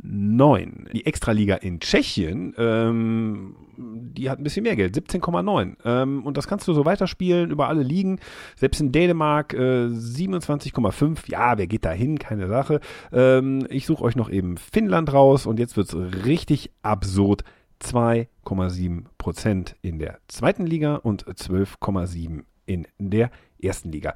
24,9. 0.04 0.92
Die 0.92 1.06
Extraliga 1.06 1.56
in 1.56 1.80
Tschechien, 1.80 2.54
ähm, 2.58 3.56
die 3.78 4.30
hat 4.30 4.40
ein 4.40 4.44
bisschen 4.44 4.64
mehr 4.64 4.76
Geld, 4.76 4.96
17,9. 4.96 5.76
Ähm, 5.86 6.26
und 6.26 6.38
das 6.38 6.48
kannst 6.48 6.68
du 6.68 6.74
so 6.74 6.86
weiterspielen 6.86 7.52
über 7.52 7.68
alle 7.68 7.84
Ligen. 7.84 8.20
Selbst 8.56 8.82
in 8.82 8.92
Dänemark 8.92 9.54
äh, 9.54 9.88
27,5. 9.88 11.30
Ja, 11.30 11.58
wer 11.58 11.68
geht 11.68 11.86
da 11.86 11.92
hin? 11.92 12.20
Keine 12.20 12.48
Sache. 12.48 12.80
Ähm, 13.12 13.66
ich 13.70 13.86
suche 13.86 14.04
euch 14.04 14.16
noch 14.16 14.30
eben 14.30 14.58
Finnland 14.58 15.12
raus 15.14 15.46
und 15.46 15.60
jetzt 15.60 15.78
wird 15.78 15.94
es 15.94 16.26
richtig 16.26 16.72
absurd. 16.82 17.44
2,7 17.80 19.04
Prozent 19.20 19.76
in 19.84 20.00
der 20.00 20.18
zweiten 20.28 20.66
Liga 20.66 20.96
und 20.96 21.26
12,7 21.26 22.44
in 22.66 22.88
der 22.98 23.30
ersten 23.62 23.92
Liga. 23.92 24.16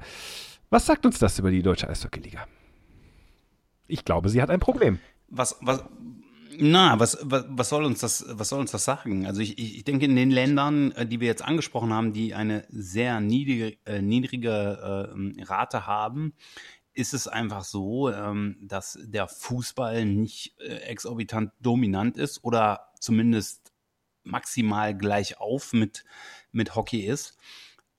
Was 0.68 0.86
sagt 0.86 1.06
uns 1.06 1.20
das 1.20 1.38
über 1.38 1.52
die 1.52 1.62
deutsche 1.62 1.88
Eishockey-Liga? 1.88 2.46
Ich 3.92 4.06
glaube, 4.06 4.30
sie 4.30 4.40
hat 4.40 4.48
ein 4.48 4.58
Problem. 4.58 4.98
Was, 5.28 5.58
was, 5.60 5.84
na, 6.58 6.98
was, 6.98 7.18
was, 7.20 7.44
was 7.48 7.68
soll 7.68 7.84
uns 7.84 8.00
das, 8.00 8.24
was 8.26 8.48
soll 8.48 8.60
uns 8.60 8.70
das 8.70 8.84
sagen? 8.84 9.26
Also 9.26 9.42
ich, 9.42 9.58
ich 9.58 9.84
denke, 9.84 10.06
in 10.06 10.16
den 10.16 10.30
Ländern, 10.30 10.92
äh, 10.92 11.04
die 11.04 11.20
wir 11.20 11.26
jetzt 11.28 11.42
angesprochen 11.42 11.92
haben, 11.92 12.14
die 12.14 12.34
eine 12.34 12.64
sehr 12.70 13.20
niedrige, 13.20 13.76
äh, 13.84 14.00
niedrige 14.00 15.10
äh, 15.14 15.42
Rate 15.42 15.86
haben, 15.86 16.32
ist 16.94 17.12
es 17.12 17.28
einfach 17.28 17.64
so, 17.64 18.10
ähm, 18.10 18.56
dass 18.62 18.98
der 19.02 19.28
Fußball 19.28 20.06
nicht 20.06 20.58
äh, 20.58 20.76
exorbitant 20.88 21.52
dominant 21.60 22.16
ist 22.16 22.42
oder 22.44 22.92
zumindest 22.98 23.72
maximal 24.24 24.96
gleich 24.96 25.38
auf 25.38 25.74
mit, 25.74 26.04
mit 26.50 26.76
Hockey 26.76 27.00
ist. 27.00 27.36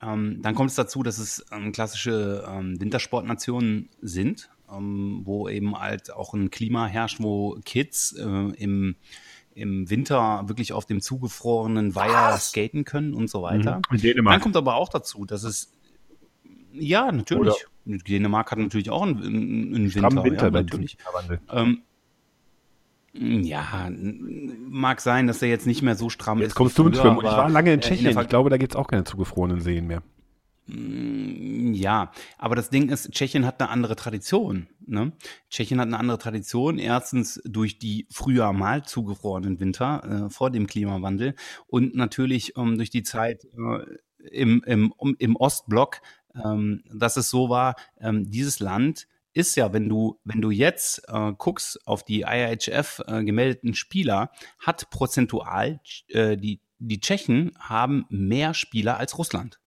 Ähm, 0.01 0.41
dann 0.41 0.55
kommt 0.55 0.71
es 0.71 0.75
dazu, 0.75 1.03
dass 1.03 1.19
es 1.19 1.45
ähm, 1.51 1.71
klassische 1.71 2.45
ähm, 2.47 2.79
Wintersportnationen 2.81 3.89
sind, 4.01 4.49
ähm, 4.75 5.21
wo 5.23 5.47
eben 5.49 5.77
halt 5.77 6.11
auch 6.13 6.33
ein 6.33 6.49
Klima 6.49 6.87
herrscht, 6.87 7.21
wo 7.21 7.59
Kids 7.65 8.13
äh, 8.13 8.23
im, 8.23 8.95
im 9.53 9.89
Winter 9.89 10.47
wirklich 10.47 10.73
auf 10.73 10.85
dem 10.85 11.01
zugefrorenen 11.01 11.95
Weiher 11.95 12.37
skaten 12.37 12.85
können 12.85 13.13
und 13.13 13.29
so 13.29 13.41
weiter. 13.41 13.81
In 13.91 13.97
Dänemark. 13.97 14.35
Dann 14.35 14.41
kommt 14.41 14.57
aber 14.57 14.75
auch 14.75 14.89
dazu, 14.89 15.25
dass 15.25 15.43
es 15.43 15.71
ja, 16.73 17.11
natürlich. 17.11 17.65
Dänemark 17.85 18.49
hat 18.51 18.59
natürlich 18.59 18.89
auch 18.89 19.03
einen, 19.03 19.17
einen, 19.75 19.93
Winter, 19.93 20.23
Winter 20.23 20.45
ja, 20.45 20.51
natürlich. 20.51 20.97
Ähm, 21.51 21.83
ja, 23.13 23.91
mag 24.67 25.01
sein, 25.01 25.27
dass 25.27 25.41
er 25.43 25.49
jetzt 25.49 25.67
nicht 25.67 25.83
mehr 25.83 25.95
so 25.95 26.09
stramm 26.09 26.39
ist. 26.39 26.45
Jetzt 26.45 26.55
kommst 26.55 26.79
du 26.79 26.85
früher, 26.85 26.95
Schwimmen. 26.95 27.17
Ich 27.17 27.23
war 27.25 27.49
lange 27.49 27.73
in 27.73 27.79
äh, 27.79 27.83
Tschechien. 27.83 28.13
Ver- 28.13 28.23
ich 28.23 28.29
glaube, 28.29 28.49
da 28.49 28.57
gibt 28.57 28.73
es 28.73 28.75
auch 28.75 28.87
keine 28.87 29.03
zugefrorenen 29.03 29.61
Seen 29.61 29.85
mehr. 29.85 30.01
Mm, 30.67 31.73
Ja, 31.73 32.11
aber 32.37 32.55
das 32.55 32.69
Ding 32.69 32.89
ist, 32.89 33.11
Tschechien 33.11 33.45
hat 33.45 33.59
eine 33.61 33.69
andere 33.69 33.95
Tradition. 33.95 34.67
Ne? 34.85 35.13
Tschechien 35.49 35.79
hat 35.79 35.87
eine 35.87 35.99
andere 35.99 36.17
Tradition. 36.17 36.77
Erstens 36.77 37.41
durch 37.45 37.79
die 37.79 38.07
früher 38.11 38.53
mal 38.53 38.83
zugefrorenen 38.83 39.59
Winter 39.59 40.25
äh, 40.27 40.29
vor 40.29 40.51
dem 40.51 40.67
Klimawandel 40.67 41.35
und 41.67 41.95
natürlich 41.95 42.55
ähm, 42.57 42.77
durch 42.77 42.89
die 42.89 43.03
Zeit 43.03 43.45
äh, 43.45 44.27
im, 44.31 44.63
im, 44.65 44.91
um, 44.93 45.15
im 45.19 45.35
Ostblock, 45.35 46.01
ähm, 46.43 46.83
dass 46.93 47.17
es 47.17 47.29
so 47.29 47.49
war, 47.49 47.75
ähm, 47.99 48.29
dieses 48.29 48.59
Land 48.59 49.07
ist 49.33 49.55
ja, 49.55 49.73
wenn 49.73 49.89
du, 49.89 50.19
wenn 50.23 50.41
du 50.41 50.51
jetzt 50.51 51.03
äh, 51.07 51.33
guckst 51.37 51.85
auf 51.87 52.03
die 52.03 52.21
IHF 52.21 53.01
äh, 53.07 53.23
gemeldeten 53.23 53.73
Spieler, 53.73 54.31
hat 54.59 54.89
prozentual 54.91 55.81
äh, 56.09 56.37
die, 56.37 56.61
die 56.77 56.99
Tschechen 56.99 57.51
haben 57.59 58.05
mehr 58.09 58.53
Spieler 58.53 58.97
als 58.97 59.17
Russland. 59.17 59.59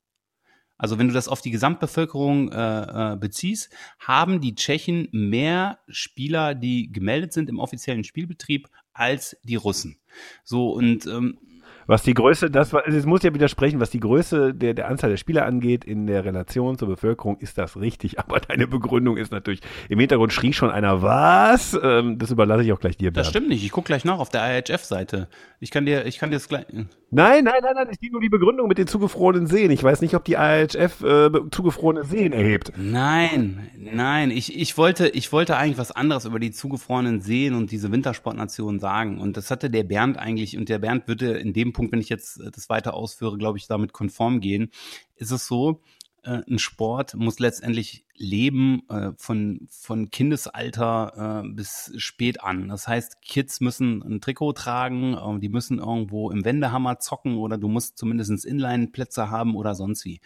Also 0.79 0.99
wenn 0.99 1.09
du 1.09 1.15
das 1.15 1.29
auf 1.29 1.41
die 1.41 1.51
Gesamtbevölkerung 1.51 2.53
äh, 2.53 3.13
äh, 3.13 3.17
beziehst, 3.17 3.71
haben 3.99 4.41
die 4.41 4.55
Tschechen 4.55 5.09
mehr 5.13 5.79
Spieler, 5.89 6.55
die 6.55 6.93
gemeldet 6.93 7.33
sind 7.33 7.49
im 7.49 7.59
offiziellen 7.59 8.05
Spielbetrieb, 8.05 8.69
als 8.93 9.37
die 9.43 9.57
Russen. 9.57 9.99
So 10.45 10.71
und 10.71 11.07
ähm, 11.07 11.39
Was 11.87 12.03
die 12.03 12.15
Größe, 12.15 12.51
das 12.51 12.73
war, 12.73 12.87
es 12.87 13.07
muss 13.07 13.23
ja 13.23 13.33
widersprechen, 13.33 13.79
was 13.79 13.91
die 13.91 14.01
Größe 14.01 14.53
der, 14.55 14.75
der 14.75 14.89
Anzahl 14.89 15.11
der 15.11 15.17
Spieler 15.17 15.47
angeht, 15.47 15.85
in 15.85 16.07
der 16.07 16.25
Relation 16.25 16.77
zur 16.79 16.89
Bevölkerung 16.89 17.39
ist 17.39 17.59
das 17.59 17.77
richtig. 17.77 18.19
Aber 18.27 18.41
deine 18.41 18.67
Begründung 18.67 19.17
ist 19.17 19.31
natürlich, 19.31 19.61
im 19.89 20.01
Hintergrund 20.01 20.33
schrie 20.33 20.53
schon 20.53 20.71
einer, 20.71 21.03
was? 21.03 21.79
Ähm, 21.81 22.19
das 22.19 22.31
überlasse 22.31 22.65
ich 22.65 22.73
auch 22.73 22.81
gleich 22.81 22.97
dir, 22.97 23.11
das 23.11 23.27
Bernd. 23.27 23.31
stimmt 23.31 23.49
nicht. 23.49 23.65
Ich 23.65 23.71
gucke 23.71 23.87
gleich 23.87 24.05
nach 24.05 24.19
auf 24.19 24.29
der 24.29 24.59
IHF-Seite. 24.59 25.29
Ich 25.61 25.71
kann 25.71 25.87
dir, 25.87 26.07
ich 26.07 26.19
kann 26.19 26.31
dir 26.31 26.37
das 26.37 26.49
gleich. 26.49 26.67
Nein, 27.11 27.45
nein, 27.45 27.61
nein, 27.63 27.73
nein, 27.75 27.89
es 27.91 28.01
ging 28.01 28.11
nur 28.13 28.21
die 28.21 28.29
Begründung 28.29 28.67
mit 28.67 28.79
den 28.79 28.89
zugefrorenen 28.89 29.47
Seen. 29.47 29.71
Ich 29.71 29.83
weiß 29.83 30.01
nicht, 30.01 30.15
ob 30.15 30.25
die 30.25 30.35
IHF 30.35 31.03
äh, 31.03 31.31
zugefrorene 31.51 32.05
Seen 32.05 32.33
erhebt. 32.33 32.73
Nein, 32.77 33.71
nein, 33.79 34.31
ich, 34.33 34.59
ich 34.59 34.77
wollte, 34.77 35.09
ich 35.09 35.33
wollte 35.33 35.57
eigentlich 35.57 35.79
was 35.79 35.93
anderes 35.93 36.25
über 36.25 36.41
die 36.41 36.51
zugefrorenen 36.51 37.21
Seen 37.21 37.55
und 37.55 37.71
diese 37.71 37.93
Wintersportnationen 37.93 38.81
sagen. 38.81 39.21
Und 39.21 39.37
das 39.37 39.51
hatte 39.51 39.71
der 39.71 39.85
Bernd 39.85 40.19
eigentlich, 40.19 40.59
und 40.59 40.69
der 40.69 40.79
Bernd 40.79 41.07
würde 41.07 41.39
in 41.39 41.53
dem 41.53 41.73
Punkt, 41.77 41.93
wenn 41.93 42.01
ich 42.01 42.09
jetzt 42.09 42.41
äh, 42.41 42.51
das 42.51 42.69
weiter 42.69 42.95
ausführe, 42.95 43.37
glaube 43.37 43.59
ich, 43.59 43.67
damit 43.67 43.93
konform 43.93 44.41
gehen. 44.41 44.71
Ist 45.15 45.31
es 45.31 45.47
so, 45.47 45.83
äh, 46.25 46.41
ein 46.49 46.59
Sport 46.59 47.15
muss 47.15 47.39
letztendlich 47.39 48.07
leben 48.15 48.83
äh, 48.89 49.13
von, 49.19 49.69
von 49.71 50.11
Kindesalter 50.11 51.45
bis 51.49 51.93
spät 51.99 52.43
an. 52.43 52.69
Das 52.69 52.89
heißt, 52.89 53.21
Kids 53.21 53.61
müssen 53.61 54.03
ein 54.03 54.23
Trikot 54.23 54.55
tragen, 54.55 55.41
die 55.41 55.51
müssen 55.51 55.79
irgendwo 55.79 56.31
im 56.31 56.45
Wendehammer 56.45 56.99
zocken 56.99 57.37
oder 57.37 57.59
du 57.59 57.69
musst 57.69 57.99
zumindest 57.99 58.47
Inline-Plätze 58.47 59.31
haben 59.31 59.55
oder 59.55 59.75
sonst 59.75 60.07
wie. 60.07 60.21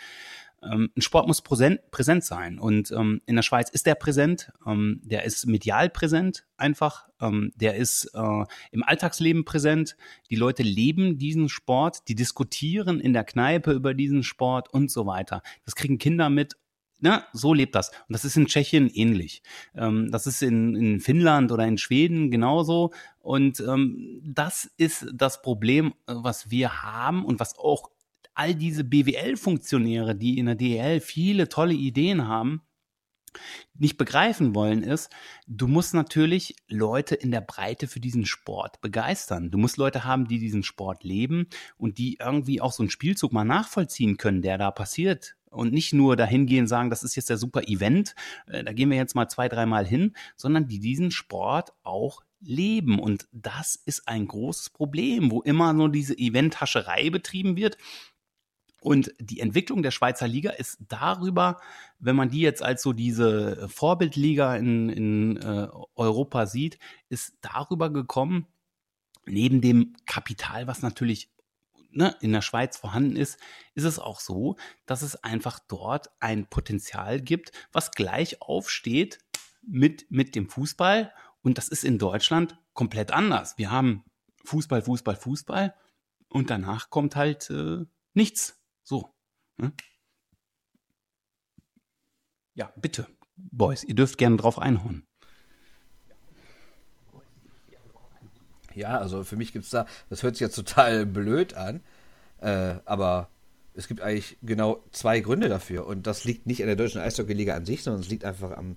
Ähm, 0.62 0.90
ein 0.96 1.00
Sport 1.00 1.26
muss 1.26 1.42
präsent, 1.42 2.24
sein. 2.24 2.58
Und 2.58 2.90
ähm, 2.92 3.22
in 3.26 3.36
der 3.36 3.42
Schweiz 3.42 3.70
ist 3.70 3.86
der 3.86 3.94
präsent. 3.94 4.52
Ähm, 4.66 5.00
der 5.04 5.24
ist 5.24 5.46
medial 5.46 5.88
präsent 5.88 6.46
einfach. 6.56 7.08
Ähm, 7.20 7.52
der 7.56 7.76
ist 7.76 8.11
äh, 8.14 8.44
im 8.70 8.82
Alltagsleben 8.82 9.44
präsent. 9.44 9.96
Die 10.28 10.36
Leute 10.36 10.62
leben 10.62 11.18
diesen 11.18 11.48
Sport. 11.48 12.08
Die 12.08 12.14
diskutieren 12.14 13.00
in 13.00 13.12
der 13.12 13.24
Kneipe 13.24 13.72
über 13.72 13.94
diesen 13.94 14.22
Sport 14.22 14.72
und 14.72 14.90
so 14.90 15.06
weiter. 15.06 15.42
Das 15.64 15.74
kriegen 15.74 15.98
Kinder 15.98 16.28
mit. 16.28 16.56
na, 16.98 17.24
so 17.32 17.54
lebt 17.54 17.74
das. 17.74 17.88
Und 17.88 18.12
das 18.12 18.26
ist 18.26 18.36
in 18.36 18.46
Tschechien 18.46 18.90
ähnlich. 18.90 19.42
Ähm, 19.74 20.11
das 20.11 20.26
ist 20.26 20.42
in, 20.42 20.74
in 20.76 21.00
Finnland 21.00 21.52
oder 21.52 21.66
in 21.66 21.78
Schweden 21.78 22.30
genauso. 22.30 22.92
Und 23.20 23.61
ähm, 23.61 24.20
das 24.22 24.70
ist 24.76 25.06
das 25.14 25.40
Problem, 25.40 25.94
äh, 26.06 26.12
was 26.16 26.50
wir 26.50 26.82
haben 26.82 27.24
und 27.24 27.40
was 27.40 27.58
auch 27.58 27.90
all 28.35 28.55
diese 28.55 28.85
BWL-Funktionäre, 28.85 30.14
die 30.14 30.39
in 30.39 30.47
der 30.47 30.55
DEL 30.55 31.01
viele 31.01 31.49
tolle 31.49 31.74
Ideen 31.74 32.26
haben, 32.26 32.62
nicht 33.78 33.97
begreifen 33.97 34.55
wollen, 34.55 34.83
ist, 34.83 35.11
du 35.47 35.66
musst 35.66 35.95
natürlich 35.95 36.57
Leute 36.68 37.14
in 37.14 37.31
der 37.31 37.41
Breite 37.41 37.87
für 37.87 38.01
diesen 38.01 38.26
Sport 38.26 38.81
begeistern. 38.81 39.51
Du 39.51 39.59
musst 39.59 39.76
Leute 39.76 40.05
haben, 40.05 40.26
die 40.26 40.39
diesen 40.39 40.62
Sport 40.62 41.05
leben 41.05 41.47
und 41.76 41.99
die 41.99 42.18
irgendwie 42.20 42.61
auch 42.61 42.72
so 42.72 42.83
einen 42.83 42.91
Spielzug 42.91 43.33
mal 43.33 43.45
nachvollziehen 43.45 44.16
können, 44.16 44.43
der 44.43 44.59
da 44.59 44.70
passiert. 44.70 45.37
Und 45.51 45.72
nicht 45.72 45.93
nur 45.93 46.16
dahin 46.16 46.47
gehen 46.47 46.68
sagen, 46.68 46.91
das 46.91 47.03
ist 47.03 47.16
jetzt 47.16 47.31
der 47.31 47.37
super 47.37 47.62
Event, 47.66 48.14
äh, 48.47 48.62
da 48.62 48.72
gehen 48.72 48.91
wir 48.91 48.97
jetzt 48.97 49.16
mal 49.16 49.28
zwei, 49.28 49.49
dreimal 49.49 49.85
hin, 49.85 50.14
sondern 50.37 50.68
die 50.68 50.78
diesen 50.78 51.11
Sport 51.11 51.72
auch 51.83 52.22
leben. 52.41 53.01
Und 53.01 53.26
das 53.33 53.74
ist 53.74 54.07
ein 54.07 54.28
großes 54.28 54.70
Problem, 54.70 55.31
wo 55.31 55.43
immer 55.43 55.72
nur 55.72 55.91
diese 55.91 56.16
Eventhascherei 56.16 57.11
betrieben 57.11 57.57
wird 57.57 57.78
und 58.81 59.12
die 59.18 59.41
Entwicklung 59.41 59.83
der 59.83 59.91
Schweizer 59.91 60.26
Liga 60.26 60.51
ist 60.51 60.78
darüber, 60.89 61.61
wenn 61.99 62.16
man 62.16 62.31
die 62.31 62.41
jetzt 62.41 62.62
als 62.62 62.83
so 62.83 62.93
diese 62.93 63.68
Vorbildliga 63.68 64.57
in, 64.57 64.89
in 64.89 65.37
äh, 65.37 65.68
Europa 65.95 66.47
sieht, 66.47 66.78
ist 67.09 67.35
darüber 67.43 67.91
gekommen, 67.91 68.47
neben 69.26 69.61
dem 69.61 69.95
Kapital, 70.07 70.66
was 70.66 70.83
natürlich 70.83 71.31
ne, 71.91 72.16
in 72.20 72.33
der 72.33 72.43
Schweiz 72.43 72.76
vorhanden 72.76 73.16
ist, 73.16 73.39
ist 73.74 73.85
es 73.85 73.99
auch 73.99 74.20
so, 74.20 74.57
dass 74.87 75.03
es 75.03 75.22
einfach 75.22 75.59
dort 75.68 76.11
ein 76.20 76.47
Potenzial 76.47 77.20
gibt, 77.20 77.53
was 77.72 77.93
gleich 77.93 78.41
aufsteht 78.41 79.18
mit, 79.62 80.11
mit 80.11 80.35
dem 80.35 80.49
Fußball. 80.49 81.12
Und 81.43 81.59
das 81.59 81.68
ist 81.68 81.85
in 81.85 81.99
Deutschland 81.99 82.59
komplett 82.72 83.12
anders. 83.12 83.59
Wir 83.59 83.70
haben 83.70 84.05
Fußball, 84.45 84.83
Fußball, 84.83 85.16
Fußball 85.16 85.74
und 86.28 86.51
danach 86.51 86.91
kommt 86.91 87.16
halt 87.16 87.51
äh, 87.51 87.85
nichts. 88.14 88.59
So. 88.91 89.09
Ne? 89.57 89.72
Ja, 92.55 92.72
bitte, 92.74 93.07
Boys, 93.36 93.84
ihr 93.84 93.95
dürft 93.95 94.18
gerne 94.18 94.36
drauf 94.36 94.59
einhauen. 94.59 95.07
Ja, 98.74 98.99
also 98.99 99.22
für 99.22 99.36
mich 99.36 99.53
gibt 99.53 99.66
es 99.66 99.70
da, 99.70 99.86
das 100.09 100.24
hört 100.24 100.34
sich 100.34 100.41
jetzt 100.41 100.57
total 100.57 101.07
blöd 101.07 101.55
an, 101.55 101.84
äh, 102.41 102.80
aber 102.84 103.30
es 103.74 103.86
gibt 103.86 104.01
eigentlich 104.01 104.38
genau 104.43 104.82
zwei 104.91 105.20
Gründe 105.20 105.49
dafür. 105.49 105.86
Und 105.86 106.09
das 106.09 106.24
liegt 106.24 106.47
nicht 106.47 106.61
an 106.61 106.66
der 106.66 106.74
deutschen 106.74 107.01
Eishockeyliga 107.01 107.55
an 107.55 107.66
sich, 107.66 107.84
sondern 107.84 108.03
es 108.03 108.09
liegt 108.09 108.24
einfach 108.24 108.57
am, 108.57 108.76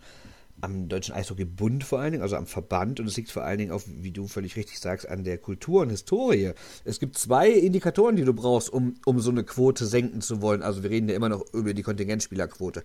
am 0.64 0.88
Deutschen 0.88 1.14
Eishockeybund 1.14 1.84
vor 1.84 2.00
allen 2.00 2.14
Dingen, 2.14 2.24
also 2.24 2.36
am 2.36 2.48
Verband 2.48 3.00
und 3.00 3.08
es 3.08 3.18
liegt 3.18 3.32
vor 3.32 3.44
allen 3.44 3.58
Dingen 3.58 3.72
auch, 3.72 3.82
wie 3.86 4.12
du 4.12 4.28
völlig 4.28 4.56
richtig 4.56 4.80
sagst, 4.80 5.08
an 5.08 5.24
der 5.24 5.38
Kultur 5.38 5.82
und 5.82 5.90
Historie. 5.90 6.54
Es 6.86 7.00
gibt 7.00 7.18
zwei 7.18 7.50
Indikatoren, 7.50 8.16
die 8.16 8.24
du 8.24 8.34
brauchst, 8.34 8.72
um, 8.72 8.96
um 9.06 9.20
so 9.20 9.30
eine 9.30 9.44
Quote 9.44 9.86
senken 9.86 10.22
zu 10.22 10.42
wollen. 10.42 10.64
Also 10.64 10.84
wir 10.84 10.90
reden 10.90 11.10
ja 11.10 11.16
immer 11.16 11.30
noch 11.30 11.44
über 11.54 11.74
die 11.74 11.84
Kontingentspielerquote. 11.84 12.84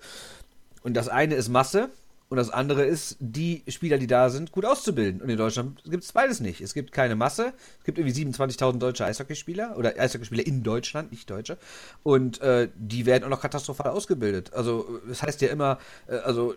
Und 0.83 0.95
das 0.95 1.09
eine 1.09 1.35
ist 1.35 1.49
Masse 1.49 1.91
und 2.29 2.37
das 2.37 2.51
andere 2.51 2.85
ist, 2.85 3.17
die 3.21 3.63
Spieler, 3.69 3.97
die 3.97 4.07
da 4.07 4.29
sind, 4.29 4.53
gut 4.53 4.67
auszubilden. 4.67 5.23
Und 5.23 5.31
in 5.31 5.39
Deutschland 5.39 5.83
gibt 5.85 6.05
es 6.05 6.13
beides 6.13 6.41
nicht. 6.41 6.61
Es 6.61 6.75
gibt 6.75 6.93
keine 6.93 7.17
Masse. 7.17 7.55
Es 7.79 7.85
gibt 7.85 7.97
irgendwie 7.97 8.23
27.000 8.23 8.79
deutsche 8.79 9.07
Eishockeyspieler 9.07 9.79
oder 9.79 9.99
Eishockeyspieler 9.99 10.47
in 10.47 10.63
Deutschland, 10.63 11.11
nicht 11.11 11.31
Deutsche. 11.31 11.57
Und 12.03 12.41
äh, 12.43 12.69
die 12.77 13.07
werden 13.07 13.25
auch 13.25 13.31
noch 13.31 13.41
katastrophal 13.41 13.91
ausgebildet. 13.93 14.53
Also, 14.53 15.01
das 15.09 15.23
heißt 15.23 15.41
ja 15.41 15.49
immer, 15.49 15.79
äh, 16.07 16.17
also 16.17 16.55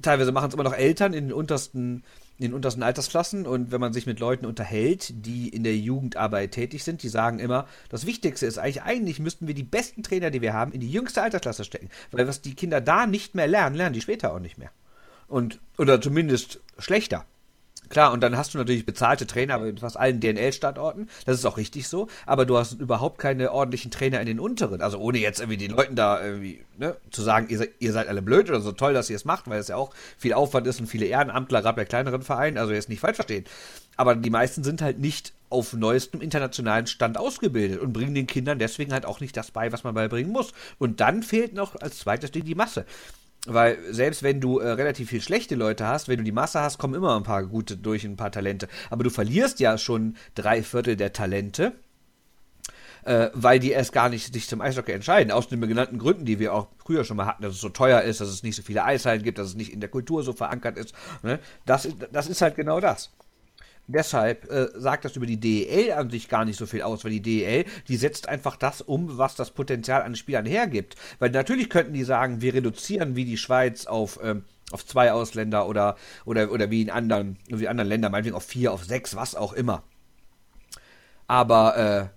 teilweise 0.00 0.32
machen 0.32 0.48
es 0.48 0.54
immer 0.54 0.64
noch 0.64 0.74
Eltern 0.74 1.12
in 1.12 1.28
den 1.28 1.32
untersten 1.32 2.04
in 2.38 2.48
den 2.48 2.54
untersten 2.54 2.82
Altersklassen 2.82 3.46
und 3.46 3.70
wenn 3.70 3.80
man 3.80 3.92
sich 3.92 4.06
mit 4.06 4.18
Leuten 4.18 4.46
unterhält, 4.46 5.12
die 5.26 5.48
in 5.48 5.62
der 5.62 5.76
Jugendarbeit 5.76 6.50
tätig 6.52 6.82
sind, 6.82 7.02
die 7.02 7.08
sagen 7.08 7.38
immer, 7.38 7.68
das 7.88 8.04
Wichtigste 8.04 8.46
ist 8.46 8.58
eigentlich, 8.58 8.82
eigentlich 8.82 9.20
müssten 9.20 9.46
wir 9.46 9.54
die 9.54 9.62
besten 9.62 10.02
Trainer, 10.02 10.30
die 10.30 10.40
wir 10.40 10.52
haben, 10.52 10.72
in 10.72 10.80
die 10.80 10.90
jüngste 10.90 11.22
Altersklasse 11.22 11.64
stecken. 11.64 11.88
Weil 12.10 12.26
was 12.26 12.40
die 12.40 12.54
Kinder 12.54 12.80
da 12.80 13.06
nicht 13.06 13.36
mehr 13.36 13.46
lernen, 13.46 13.76
lernen 13.76 13.92
die 13.92 14.00
später 14.00 14.32
auch 14.32 14.40
nicht 14.40 14.58
mehr. 14.58 14.70
Und, 15.28 15.60
oder 15.78 16.00
zumindest 16.00 16.60
schlechter. 16.78 17.26
Klar, 17.88 18.12
und 18.12 18.22
dann 18.22 18.38
hast 18.38 18.54
du 18.54 18.58
natürlich 18.58 18.86
bezahlte 18.86 19.26
Trainer 19.26 19.62
in 19.66 19.76
fast 19.76 19.98
allen 19.98 20.18
DNL-Standorten. 20.18 21.10
Das 21.26 21.36
ist 21.36 21.44
auch 21.44 21.58
richtig 21.58 21.88
so. 21.88 22.08
Aber 22.24 22.46
du 22.46 22.56
hast 22.56 22.80
überhaupt 22.80 23.18
keine 23.18 23.52
ordentlichen 23.52 23.90
Trainer 23.90 24.20
in 24.20 24.26
den 24.26 24.40
unteren. 24.40 24.80
Also 24.80 24.98
ohne 24.98 25.18
jetzt 25.18 25.40
irgendwie 25.40 25.58
den 25.58 25.72
Leuten 25.72 25.94
da 25.94 26.24
irgendwie 26.24 26.64
ne, 26.78 26.96
zu 27.10 27.20
sagen, 27.20 27.48
ihr, 27.50 27.68
ihr 27.80 27.92
seid 27.92 28.08
alle 28.08 28.22
blöd 28.22 28.48
oder 28.48 28.60
so 28.60 28.72
toll, 28.72 28.94
dass 28.94 29.10
ihr 29.10 29.16
es 29.16 29.26
macht, 29.26 29.48
weil 29.48 29.60
es 29.60 29.68
ja 29.68 29.76
auch 29.76 29.90
viel 30.16 30.32
Aufwand 30.32 30.66
ist 30.66 30.80
und 30.80 30.86
viele 30.86 31.04
Ehrenamtler, 31.04 31.60
gerade 31.60 31.76
bei 31.76 31.84
kleineren 31.84 32.22
Vereinen. 32.22 32.56
Also 32.56 32.72
jetzt 32.72 32.88
nicht 32.88 33.00
falsch 33.00 33.16
verstehen. 33.16 33.44
Aber 33.96 34.16
die 34.16 34.30
meisten 34.30 34.64
sind 34.64 34.80
halt 34.80 34.98
nicht 34.98 35.34
auf 35.50 35.74
neuestem 35.74 36.22
internationalen 36.22 36.86
Stand 36.86 37.18
ausgebildet 37.18 37.80
und 37.80 37.92
bringen 37.92 38.14
den 38.14 38.26
Kindern 38.26 38.58
deswegen 38.58 38.92
halt 38.92 39.04
auch 39.04 39.20
nicht 39.20 39.36
das 39.36 39.50
bei, 39.50 39.70
was 39.70 39.84
man 39.84 39.94
beibringen 39.94 40.32
muss. 40.32 40.52
Und 40.78 41.00
dann 41.00 41.22
fehlt 41.22 41.52
noch 41.52 41.76
als 41.76 41.98
zweites 41.98 42.30
Ding 42.30 42.44
die 42.44 42.54
Masse. 42.54 42.86
Weil 43.46 43.78
selbst 43.90 44.22
wenn 44.22 44.40
du 44.40 44.60
äh, 44.60 44.70
relativ 44.70 45.10
viel 45.10 45.20
schlechte 45.20 45.56
Leute 45.56 45.86
hast, 45.86 46.06
wenn 46.08 46.18
du 46.18 46.22
die 46.22 46.32
Masse 46.32 46.60
hast, 46.60 46.78
kommen 46.78 46.94
immer 46.94 47.16
ein 47.16 47.24
paar 47.24 47.44
gute 47.44 47.76
durch, 47.76 48.04
ein 48.04 48.16
paar 48.16 48.30
Talente. 48.30 48.68
Aber 48.88 49.02
du 49.02 49.10
verlierst 49.10 49.58
ja 49.58 49.78
schon 49.78 50.16
drei 50.36 50.62
Viertel 50.62 50.96
der 50.96 51.12
Talente, 51.12 51.72
äh, 53.04 53.30
weil 53.34 53.58
die 53.58 53.72
erst 53.72 53.92
gar 53.92 54.08
nicht 54.08 54.32
sich 54.32 54.46
zum 54.46 54.60
Eishockey 54.60 54.92
entscheiden. 54.92 55.32
Aus 55.32 55.48
den 55.48 55.60
genannten 55.60 55.98
Gründen, 55.98 56.24
die 56.24 56.38
wir 56.38 56.54
auch 56.54 56.68
früher 56.78 57.04
schon 57.04 57.16
mal 57.16 57.26
hatten, 57.26 57.42
dass 57.42 57.54
es 57.54 57.60
so 57.60 57.68
teuer 57.68 58.02
ist, 58.02 58.20
dass 58.20 58.28
es 58.28 58.44
nicht 58.44 58.54
so 58.54 58.62
viele 58.62 58.84
Eishallen 58.84 59.24
gibt, 59.24 59.38
dass 59.38 59.48
es 59.48 59.54
nicht 59.56 59.72
in 59.72 59.80
der 59.80 59.90
Kultur 59.90 60.22
so 60.22 60.32
verankert 60.32 60.78
ist. 60.78 60.94
Ne? 61.24 61.40
Das, 61.66 61.88
das 62.12 62.28
ist 62.28 62.42
halt 62.42 62.54
genau 62.54 62.78
das. 62.78 63.10
Deshalb 63.88 64.50
äh, 64.50 64.68
sagt 64.74 65.04
das 65.04 65.16
über 65.16 65.26
die 65.26 65.40
DEL 65.40 65.92
an 65.92 66.08
sich 66.08 66.28
gar 66.28 66.44
nicht 66.44 66.56
so 66.56 66.66
viel 66.66 66.82
aus, 66.82 67.04
weil 67.04 67.10
die 67.10 67.22
DEL, 67.22 67.64
die 67.88 67.96
setzt 67.96 68.28
einfach 68.28 68.56
das 68.56 68.80
um, 68.80 69.18
was 69.18 69.34
das 69.34 69.50
Potenzial 69.50 70.02
an 70.02 70.14
Spielern 70.14 70.46
hergibt. 70.46 70.94
Weil 71.18 71.30
natürlich 71.30 71.68
könnten 71.68 71.92
die 71.92 72.04
sagen, 72.04 72.40
wir 72.40 72.54
reduzieren 72.54 73.16
wie 73.16 73.24
die 73.24 73.36
Schweiz 73.36 73.86
auf, 73.86 74.20
ähm, 74.22 74.44
auf 74.70 74.86
zwei 74.86 75.12
Ausländer 75.12 75.66
oder, 75.66 75.96
oder, 76.24 76.52
oder 76.52 76.70
wie 76.70 76.82
in 76.82 76.90
anderen, 76.90 77.38
wie 77.48 77.68
anderen 77.68 77.88
Ländern, 77.88 78.12
meinetwegen 78.12 78.36
auf 78.36 78.44
vier, 78.44 78.72
auf 78.72 78.84
sechs, 78.84 79.16
was 79.16 79.34
auch 79.34 79.52
immer. 79.52 79.82
Aber, 81.26 81.76
äh, 81.76 82.08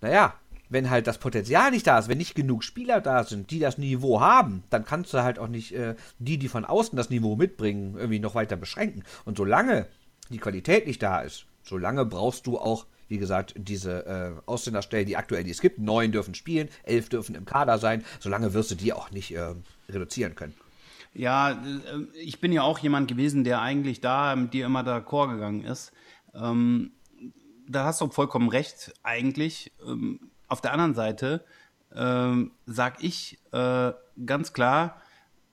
naja, 0.00 0.34
wenn 0.70 0.90
halt 0.90 1.06
das 1.06 1.18
Potenzial 1.18 1.70
nicht 1.70 1.86
da 1.86 1.98
ist, 1.98 2.08
wenn 2.08 2.18
nicht 2.18 2.34
genug 2.34 2.64
Spieler 2.64 3.00
da 3.00 3.24
sind, 3.24 3.50
die 3.50 3.58
das 3.58 3.78
Niveau 3.78 4.20
haben, 4.20 4.64
dann 4.70 4.84
kannst 4.84 5.14
du 5.14 5.22
halt 5.22 5.38
auch 5.38 5.48
nicht 5.48 5.72
äh, 5.72 5.94
die, 6.18 6.38
die 6.38 6.48
von 6.48 6.64
außen 6.64 6.96
das 6.96 7.10
Niveau 7.10 7.36
mitbringen, 7.36 7.94
irgendwie 7.96 8.18
noch 8.18 8.34
weiter 8.34 8.56
beschränken. 8.56 9.04
Und 9.24 9.38
solange 9.38 9.86
die 10.32 10.38
Qualität 10.38 10.86
nicht 10.86 11.02
da 11.02 11.20
ist, 11.20 11.46
solange 11.62 12.04
brauchst 12.04 12.46
du 12.46 12.58
auch, 12.58 12.86
wie 13.08 13.18
gesagt, 13.18 13.54
diese 13.56 14.06
äh, 14.06 14.32
Ausländerstellen, 14.46 15.06
die 15.06 15.16
aktuell 15.16 15.44
die 15.44 15.50
es 15.50 15.60
gibt. 15.60 15.78
Neun 15.78 16.12
dürfen 16.12 16.34
spielen, 16.34 16.68
elf 16.82 17.08
dürfen 17.08 17.34
im 17.34 17.44
Kader 17.44 17.78
sein. 17.78 18.04
Solange 18.20 18.52
wirst 18.52 18.70
du 18.70 18.74
die 18.74 18.92
auch 18.92 19.10
nicht 19.10 19.34
äh, 19.34 19.54
reduzieren 19.88 20.34
können. 20.34 20.54
Ja, 21.14 21.52
äh, 21.52 21.56
ich 22.14 22.40
bin 22.40 22.52
ja 22.52 22.62
auch 22.62 22.78
jemand 22.78 23.08
gewesen, 23.08 23.44
der 23.44 23.62
eigentlich 23.62 24.00
da 24.00 24.36
mit 24.36 24.52
dir 24.52 24.66
immer 24.66 24.82
d'accord 24.82 25.32
gegangen 25.32 25.64
ist. 25.64 25.92
Ähm, 26.34 26.92
da 27.66 27.84
hast 27.84 28.00
du 28.00 28.08
vollkommen 28.10 28.48
recht, 28.48 28.92
eigentlich. 29.02 29.72
Ähm, 29.86 30.30
auf 30.48 30.60
der 30.60 30.72
anderen 30.72 30.94
Seite 30.94 31.44
ähm, 31.94 32.52
sag 32.66 33.02
ich 33.02 33.38
äh, 33.52 33.92
ganz 34.24 34.52
klar, 34.52 35.00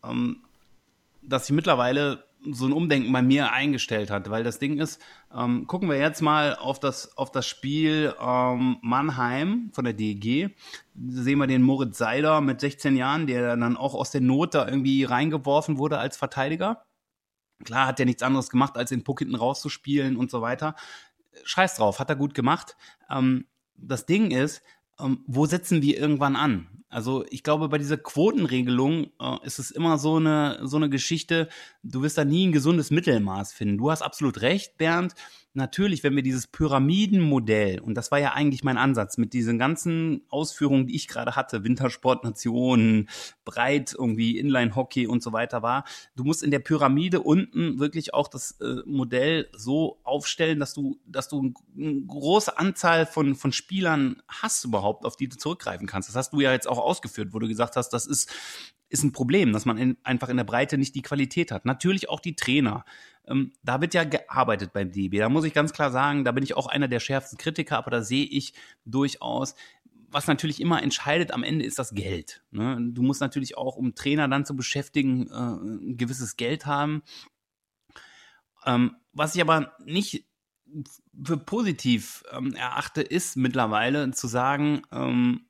ähm, 0.03 0.43
dass 1.21 1.49
ich 1.49 1.55
mittlerweile 1.55 2.23
so 2.51 2.65
ein 2.65 2.73
Umdenken 2.73 3.11
bei 3.11 3.21
mir 3.21 3.51
eingestellt 3.51 4.11
hat, 4.11 4.29
weil 4.29 4.43
das 4.43 4.59
Ding 4.59 4.79
ist, 4.79 5.01
ähm, 5.35 5.67
gucken 5.67 5.89
wir 5.89 5.97
jetzt 5.97 6.21
mal 6.21 6.55
auf 6.55 6.79
das, 6.79 7.17
auf 7.17 7.31
das 7.31 7.47
Spiel 7.47 8.13
ähm, 8.19 8.77
Mannheim 8.81 9.71
von 9.73 9.85
der 9.85 9.93
DEG. 9.93 10.55
Sehen 11.07 11.39
wir 11.39 11.47
den 11.47 11.61
Moritz 11.61 11.97
Seiler 11.97 12.41
mit 12.41 12.61
16 12.61 12.95
Jahren, 12.95 13.27
der 13.27 13.55
dann 13.55 13.77
auch 13.77 13.93
aus 13.93 14.11
der 14.11 14.21
Not 14.21 14.53
da 14.53 14.67
irgendwie 14.67 15.03
reingeworfen 15.03 15.77
wurde 15.77 15.97
als 15.97 16.17
Verteidiger. 16.17 16.85
Klar 17.63 17.87
hat 17.87 17.99
er 17.99 18.05
nichts 18.05 18.23
anderes 18.23 18.49
gemacht, 18.49 18.77
als 18.77 18.89
den 18.89 19.03
Puck 19.03 19.19
hinten 19.19 19.35
rauszuspielen 19.35 20.17
und 20.17 20.29
so 20.29 20.41
weiter. 20.41 20.75
Scheiß 21.43 21.75
drauf, 21.75 21.99
hat 21.99 22.09
er 22.09 22.15
gut 22.15 22.33
gemacht. 22.33 22.75
Ähm, 23.09 23.45
das 23.77 24.05
Ding 24.05 24.31
ist, 24.31 24.61
ähm, 24.99 25.23
wo 25.27 25.45
setzen 25.45 25.81
wir 25.81 25.97
irgendwann 25.97 26.35
an? 26.35 26.67
Also 26.95 27.25
ich 27.29 27.43
glaube, 27.43 27.67
bei 27.67 27.77
dieser 27.77 27.97
Quotenregelung 27.97 29.11
äh, 29.19 29.45
ist 29.45 29.59
es 29.59 29.69
immer 29.69 29.97
so 29.97 30.15
eine, 30.15 30.59
so 30.63 30.77
eine 30.77 30.89
Geschichte, 30.89 31.49
du 31.83 32.01
wirst 32.03 32.17
da 32.17 32.23
nie 32.23 32.47
ein 32.47 32.53
gesundes 32.53 32.89
Mittelmaß 32.89 33.51
finden. 33.51 33.77
Du 33.77 33.91
hast 33.91 34.01
absolut 34.01 34.39
recht, 34.39 34.77
Bernd 34.77 35.13
natürlich, 35.55 36.03
wenn 36.03 36.15
wir 36.15 36.23
dieses 36.23 36.47
Pyramidenmodell, 36.47 37.79
und 37.79 37.95
das 37.95 38.11
war 38.11 38.19
ja 38.19 38.33
eigentlich 38.33 38.63
mein 38.63 38.77
Ansatz 38.77 39.17
mit 39.17 39.33
diesen 39.33 39.57
ganzen 39.57 40.21
Ausführungen, 40.29 40.87
die 40.87 40.95
ich 40.95 41.07
gerade 41.07 41.35
hatte, 41.35 41.63
Wintersportnationen, 41.63 43.09
breit 43.45 43.95
irgendwie 43.97 44.37
Inline-Hockey 44.37 45.07
und 45.07 45.23
so 45.23 45.33
weiter 45.33 45.61
war, 45.61 45.85
du 46.15 46.23
musst 46.23 46.43
in 46.43 46.51
der 46.51 46.59
Pyramide 46.59 47.21
unten 47.21 47.79
wirklich 47.79 48.13
auch 48.13 48.27
das 48.27 48.59
äh, 48.61 48.81
Modell 48.85 49.49
so 49.53 49.99
aufstellen, 50.03 50.59
dass 50.59 50.73
du, 50.73 50.99
dass 51.05 51.29
du 51.29 51.53
eine 51.77 52.01
große 52.01 52.57
Anzahl 52.57 53.05
von, 53.05 53.35
von 53.35 53.51
Spielern 53.51 54.21
hast 54.27 54.65
überhaupt, 54.65 55.05
auf 55.05 55.15
die 55.15 55.27
du 55.27 55.37
zurückgreifen 55.37 55.87
kannst. 55.87 56.09
Das 56.09 56.15
hast 56.15 56.33
du 56.33 56.41
ja 56.41 56.51
jetzt 56.51 56.67
auch 56.67 56.79
ausgeführt, 56.79 57.29
wo 57.31 57.39
du 57.39 57.47
gesagt 57.47 57.75
hast, 57.75 57.89
das 57.89 58.05
ist 58.05 58.31
ist 58.89 59.03
ein 59.03 59.11
Problem, 59.11 59.51
dass 59.51 59.65
man 59.65 59.77
in, 59.77 59.97
einfach 60.03 60.29
in 60.29 60.37
der 60.37 60.43
Breite 60.43 60.77
nicht 60.77 60.95
die 60.95 61.01
Qualität 61.01 61.51
hat. 61.51 61.65
Natürlich 61.65 62.09
auch 62.09 62.19
die 62.19 62.35
Trainer. 62.35 62.85
Ähm, 63.27 63.53
da 63.63 63.81
wird 63.81 63.93
ja 63.93 64.03
gearbeitet 64.03 64.73
beim 64.73 64.91
DB. 64.91 65.17
Da 65.19 65.29
muss 65.29 65.45
ich 65.45 65.53
ganz 65.53 65.73
klar 65.73 65.91
sagen, 65.91 66.23
da 66.23 66.31
bin 66.31 66.43
ich 66.43 66.55
auch 66.55 66.67
einer 66.67 66.87
der 66.87 66.99
schärfsten 66.99 67.37
Kritiker, 67.37 67.77
aber 67.77 67.91
da 67.91 68.01
sehe 68.01 68.25
ich 68.25 68.53
durchaus, 68.85 69.55
was 70.09 70.27
natürlich 70.27 70.61
immer 70.61 70.81
entscheidet 70.81 71.31
am 71.31 71.43
Ende 71.43 71.65
ist 71.65 71.77
das 71.77 71.93
Geld. 71.93 72.43
Ne? 72.51 72.77
Du 72.91 73.01
musst 73.01 73.21
natürlich 73.21 73.57
auch, 73.57 73.75
um 73.75 73.95
Trainer 73.95 74.27
dann 74.27 74.45
zu 74.45 74.55
beschäftigen, 74.55 75.27
äh, 75.27 75.33
ein 75.33 75.97
gewisses 75.97 76.37
Geld 76.37 76.65
haben. 76.65 77.03
Ähm, 78.65 78.95
was 79.11 79.35
ich 79.35 79.41
aber 79.41 79.73
nicht 79.83 80.25
für 81.23 81.37
positiv 81.37 82.23
ähm, 82.31 82.53
erachte, 82.55 83.01
ist 83.01 83.37
mittlerweile 83.37 84.11
zu 84.11 84.27
sagen, 84.27 84.81
ähm, 84.91 85.45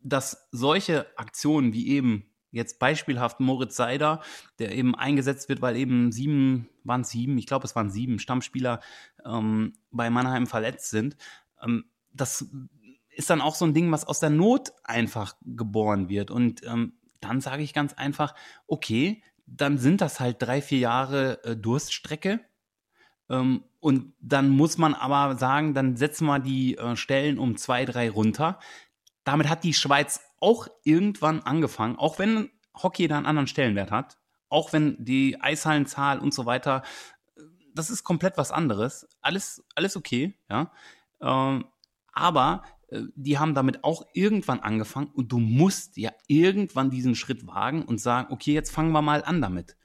dass 0.00 0.48
solche 0.50 1.06
Aktionen 1.18 1.72
wie 1.72 1.88
eben 1.88 2.33
jetzt 2.54 2.78
beispielhaft 2.78 3.40
Moritz 3.40 3.76
Seider, 3.76 4.22
der 4.58 4.74
eben 4.74 4.94
eingesetzt 4.94 5.48
wird, 5.48 5.60
weil 5.60 5.76
eben 5.76 6.12
sieben, 6.12 6.68
waren 6.84 7.02
es 7.02 7.10
sieben, 7.10 7.36
ich 7.38 7.46
glaube 7.46 7.66
es 7.66 7.76
waren 7.76 7.90
sieben 7.90 8.18
Stammspieler 8.18 8.80
ähm, 9.24 9.74
bei 9.90 10.10
Mannheim 10.10 10.46
verletzt 10.46 10.90
sind. 10.90 11.16
Ähm, 11.62 11.84
das 12.12 12.46
ist 13.10 13.30
dann 13.30 13.40
auch 13.40 13.54
so 13.54 13.64
ein 13.64 13.74
Ding, 13.74 13.90
was 13.92 14.06
aus 14.06 14.20
der 14.20 14.30
Not 14.30 14.72
einfach 14.82 15.36
geboren 15.42 16.08
wird. 16.08 16.30
Und 16.30 16.64
ähm, 16.64 16.94
dann 17.20 17.40
sage 17.40 17.62
ich 17.62 17.74
ganz 17.74 17.94
einfach, 17.94 18.34
okay, 18.66 19.22
dann 19.46 19.78
sind 19.78 20.00
das 20.00 20.20
halt 20.20 20.36
drei, 20.40 20.62
vier 20.62 20.78
Jahre 20.78 21.42
äh, 21.44 21.56
Durststrecke. 21.56 22.40
Ähm, 23.28 23.64
und 23.80 24.14
dann 24.20 24.48
muss 24.48 24.78
man 24.78 24.94
aber 24.94 25.36
sagen, 25.36 25.74
dann 25.74 25.96
setzen 25.96 26.26
wir 26.26 26.38
die 26.38 26.76
äh, 26.76 26.96
Stellen 26.96 27.38
um 27.38 27.56
zwei, 27.56 27.84
drei 27.84 28.10
runter. 28.10 28.58
Damit 29.24 29.48
hat 29.48 29.64
die 29.64 29.74
Schweiz 29.74 30.20
auch 30.44 30.68
irgendwann 30.82 31.40
angefangen, 31.40 31.96
auch 31.96 32.18
wenn 32.18 32.50
Hockey 32.74 33.08
da 33.08 33.16
einen 33.16 33.24
anderen 33.24 33.46
Stellenwert 33.46 33.90
hat, 33.90 34.18
auch 34.50 34.74
wenn 34.74 35.02
die 35.02 35.40
Eishallenzahl 35.40 36.18
und 36.18 36.34
so 36.34 36.44
weiter, 36.44 36.82
das 37.74 37.88
ist 37.88 38.04
komplett 38.04 38.36
was 38.36 38.52
anderes. 38.52 39.08
Alles, 39.22 39.64
alles 39.74 39.96
okay, 39.96 40.38
ja. 40.50 40.70
Ähm, 41.22 41.64
aber 42.12 42.62
äh, 42.88 43.00
die 43.16 43.38
haben 43.38 43.54
damit 43.54 43.84
auch 43.84 44.04
irgendwann 44.12 44.60
angefangen 44.60 45.10
und 45.14 45.32
du 45.32 45.38
musst 45.38 45.96
ja 45.96 46.12
irgendwann 46.26 46.90
diesen 46.90 47.14
Schritt 47.14 47.46
wagen 47.46 47.82
und 47.82 47.98
sagen, 47.98 48.30
okay, 48.30 48.52
jetzt 48.52 48.70
fangen 48.70 48.92
wir 48.92 49.00
mal 49.00 49.24
an 49.24 49.40
damit. 49.40 49.76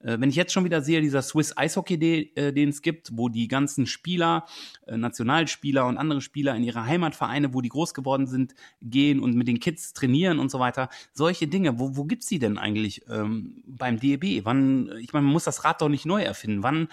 Äh, 0.00 0.20
wenn 0.20 0.30
ich 0.30 0.36
jetzt 0.36 0.52
schon 0.52 0.64
wieder 0.64 0.82
sehe, 0.82 1.00
dieser 1.00 1.22
Swiss 1.22 1.56
Eishockey, 1.56 2.32
äh, 2.34 2.52
den 2.52 2.68
es 2.68 2.82
gibt, 2.82 3.10
wo 3.12 3.28
die 3.28 3.48
ganzen 3.48 3.86
Spieler, 3.86 4.46
äh, 4.86 4.96
Nationalspieler 4.96 5.86
und 5.86 5.98
andere 5.98 6.20
Spieler 6.20 6.54
in 6.54 6.62
ihre 6.62 6.84
Heimatvereine, 6.84 7.54
wo 7.54 7.60
die 7.60 7.68
groß 7.68 7.94
geworden 7.94 8.26
sind, 8.26 8.54
gehen 8.80 9.20
und 9.20 9.34
mit 9.34 9.48
den 9.48 9.60
Kids 9.60 9.92
trainieren 9.92 10.38
und 10.38 10.50
so 10.50 10.58
weiter. 10.58 10.88
Solche 11.12 11.48
Dinge, 11.48 11.78
wo, 11.78 11.96
wo 11.96 12.04
gibt's 12.04 12.26
die 12.26 12.38
denn 12.38 12.58
eigentlich 12.58 13.02
ähm, 13.08 13.62
beim 13.66 13.98
DEB? 13.98 14.44
Wann, 14.44 14.92
ich 15.00 15.12
meine, 15.12 15.24
man 15.24 15.32
muss 15.32 15.44
das 15.44 15.64
Rad 15.64 15.82
doch 15.82 15.88
nicht 15.88 16.06
neu 16.06 16.22
erfinden. 16.22 16.62
Wann, 16.62 16.88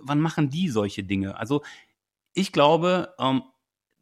wann 0.00 0.20
machen 0.20 0.50
die 0.50 0.68
solche 0.68 1.02
Dinge? 1.02 1.36
Also 1.36 1.62
ich 2.34 2.52
glaube, 2.52 3.14
ähm, 3.18 3.42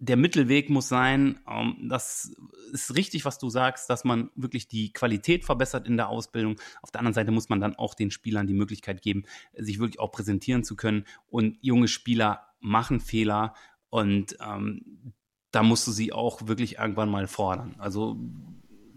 der 0.02 0.16
Mittelweg 0.16 0.68
muss 0.68 0.88
sein, 0.88 1.38
ähm, 1.48 1.86
das 1.88 2.34
ist 2.72 2.96
richtig, 2.96 3.24
was 3.24 3.38
du 3.38 3.48
sagst, 3.48 3.88
dass 3.88 4.02
man 4.02 4.30
wirklich 4.34 4.66
die 4.66 4.92
Qualität 4.92 5.44
verbessert 5.44 5.86
in 5.86 5.96
der 5.96 6.08
Ausbildung. 6.08 6.60
Auf 6.82 6.90
der 6.90 6.98
anderen 6.98 7.14
Seite 7.14 7.30
muss 7.30 7.48
man 7.48 7.60
dann 7.60 7.76
auch 7.76 7.94
den 7.94 8.10
Spielern 8.10 8.48
die 8.48 8.52
Möglichkeit 8.52 9.00
geben, 9.00 9.22
sich 9.56 9.78
wirklich 9.78 10.00
auch 10.00 10.10
präsentieren 10.10 10.64
zu 10.64 10.74
können. 10.74 11.04
Und 11.28 11.56
junge 11.60 11.86
Spieler 11.86 12.48
machen 12.58 12.98
Fehler 12.98 13.54
und 13.90 14.36
ähm, 14.40 15.12
da 15.52 15.62
musst 15.62 15.86
du 15.86 15.92
sie 15.92 16.12
auch 16.12 16.48
wirklich 16.48 16.78
irgendwann 16.78 17.08
mal 17.08 17.28
fordern. 17.28 17.76
Also 17.78 18.18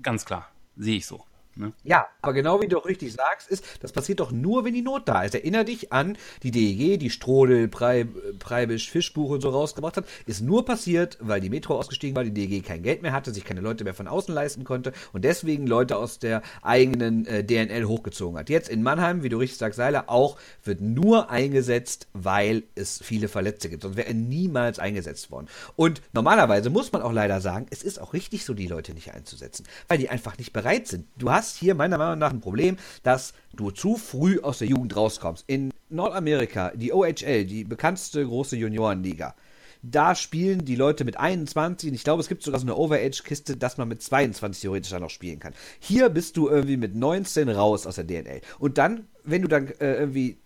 ganz 0.02 0.26
klar, 0.26 0.50
sehe 0.76 0.98
ich 0.98 1.06
so. 1.06 1.24
Ne? 1.58 1.72
Ja, 1.84 2.08
aber 2.22 2.34
genau 2.34 2.62
wie 2.62 2.68
du 2.68 2.78
auch 2.78 2.86
richtig 2.86 3.14
sagst, 3.14 3.50
ist, 3.50 3.64
das 3.80 3.94
passiert 3.94 4.20
doch 4.20 4.32
nur, 4.32 4.66
wenn 4.66 4.74
die 4.74 4.82
Not 4.82 5.08
da 5.08 5.24
ist. 5.24 5.36
Erinner 5.36 5.64
dich 5.64 5.94
an 5.94 6.18
die 6.44 6.52
DEG, 6.52 7.00
die 7.00 7.10
Strodel, 7.10 7.70
Preib, 7.70 8.10
Preibisch, 8.40 8.92
Fischbuch 8.92 9.30
und 9.30 9.42
so 9.42 9.50
rausgebracht 9.50 9.96
hat. 9.96 10.06
Ist 10.26 10.42
nur 10.42 10.66
passiert, 10.66 11.18
weil 11.22 11.40
die 11.40 11.50
Metro 11.50 11.78
ausgestiegen 11.78 12.16
war, 12.16 12.26
die 12.26 12.34
DEG 12.34 12.66
kein 12.66 12.84
Geld 12.84 13.02
mehr 13.04 13.14
hatte, 13.14 13.34
sich 13.34 13.46
keine 13.46 13.62
Leute 13.62 13.86
mehr 13.86 13.94
von 13.94 14.08
außen 14.08 14.34
leisten 14.34 14.66
konnte 14.66 14.92
und 15.14 15.24
deswegen 15.24 15.66
Leute 15.66 15.96
aus 15.96 16.20
der 16.20 16.42
eigenen 16.62 17.26
äh, 17.26 17.44
DNL 17.44 17.86
hochgezogen 17.86 18.38
hat. 18.38 18.50
Jetzt 18.50 18.68
in 18.68 18.84
Mannheim, 18.84 19.24
wie 19.24 19.30
du 19.30 19.38
richtig 19.38 19.58
sagst, 19.58 19.78
Seiler, 19.78 20.06
auch 20.08 20.38
wird 20.64 20.82
nur 20.82 21.30
eingesetzt, 21.30 22.08
weil 22.12 22.64
es 22.76 23.00
viele 23.02 23.30
Verletzte 23.30 23.70
gibt. 23.70 23.84
Sonst 23.84 23.96
wäre 23.96 24.08
er 24.08 24.14
niemals 24.14 24.80
eingesetzt 24.80 25.32
worden. 25.32 25.48
Und 25.78 26.02
normalerweise 26.12 26.70
muss 26.70 26.92
man 26.92 27.02
auch 27.02 27.14
leider 27.14 27.40
sagen, 27.40 27.68
es 27.70 27.82
ist 27.82 28.02
auch 28.02 28.12
richtig 28.12 28.44
so, 28.44 28.54
die 28.54 28.68
Leute 28.68 28.94
nicht 28.94 29.14
einzusetzen, 29.14 29.66
weil 29.88 29.98
die 29.98 30.10
einfach 30.10 30.38
nicht 30.38 30.52
bereit 30.52 30.88
sind. 30.88 31.08
Du 31.18 31.32
hast 31.32 31.45
hast 31.46 31.58
hier 31.58 31.76
meiner 31.76 32.00
Meinung 32.00 32.18
nach 32.18 32.32
ein 32.32 32.42
Problem, 32.42 32.78
dass 33.04 33.34
du 33.54 33.70
zu 33.70 33.98
früh 33.98 34.40
aus 34.42 34.60
der 34.60 34.68
Jugend 34.68 34.96
rauskommst. 34.96 35.44
In 35.48 35.72
Nordamerika, 35.90 36.72
die 36.76 36.92
OHL, 36.92 37.46
die 37.46 37.64
bekannteste 37.64 38.26
große 38.26 38.56
Juniorenliga, 38.56 39.36
da 39.84 40.16
spielen 40.16 40.66
die 40.66 40.76
Leute 40.76 41.06
mit 41.06 41.18
21 41.18 41.90
und 41.90 41.96
ich 41.96 42.04
glaube, 42.04 42.20
es 42.22 42.28
gibt 42.28 42.42
sogar 42.42 42.60
so 42.60 42.66
eine 42.66 42.76
Overage-Kiste, 42.76 43.58
dass 43.58 43.78
man 43.78 43.88
mit 43.88 44.02
22 44.02 44.62
theoretisch 44.62 44.90
dann 44.90 45.04
noch 45.04 45.12
spielen 45.12 45.38
kann. 45.38 45.54
Hier 45.80 46.10
bist 46.10 46.38
du 46.38 46.50
irgendwie 46.50 46.78
mit 46.78 46.96
19 46.96 47.50
raus 47.50 47.86
aus 47.86 47.96
der 47.96 48.06
DNL. 48.06 48.42
Und 48.58 48.80
dann, 48.80 49.08
wenn 49.24 49.44
du 49.44 49.48
dann 49.48 49.68
äh, 49.68 49.94
irgendwie 49.98 50.40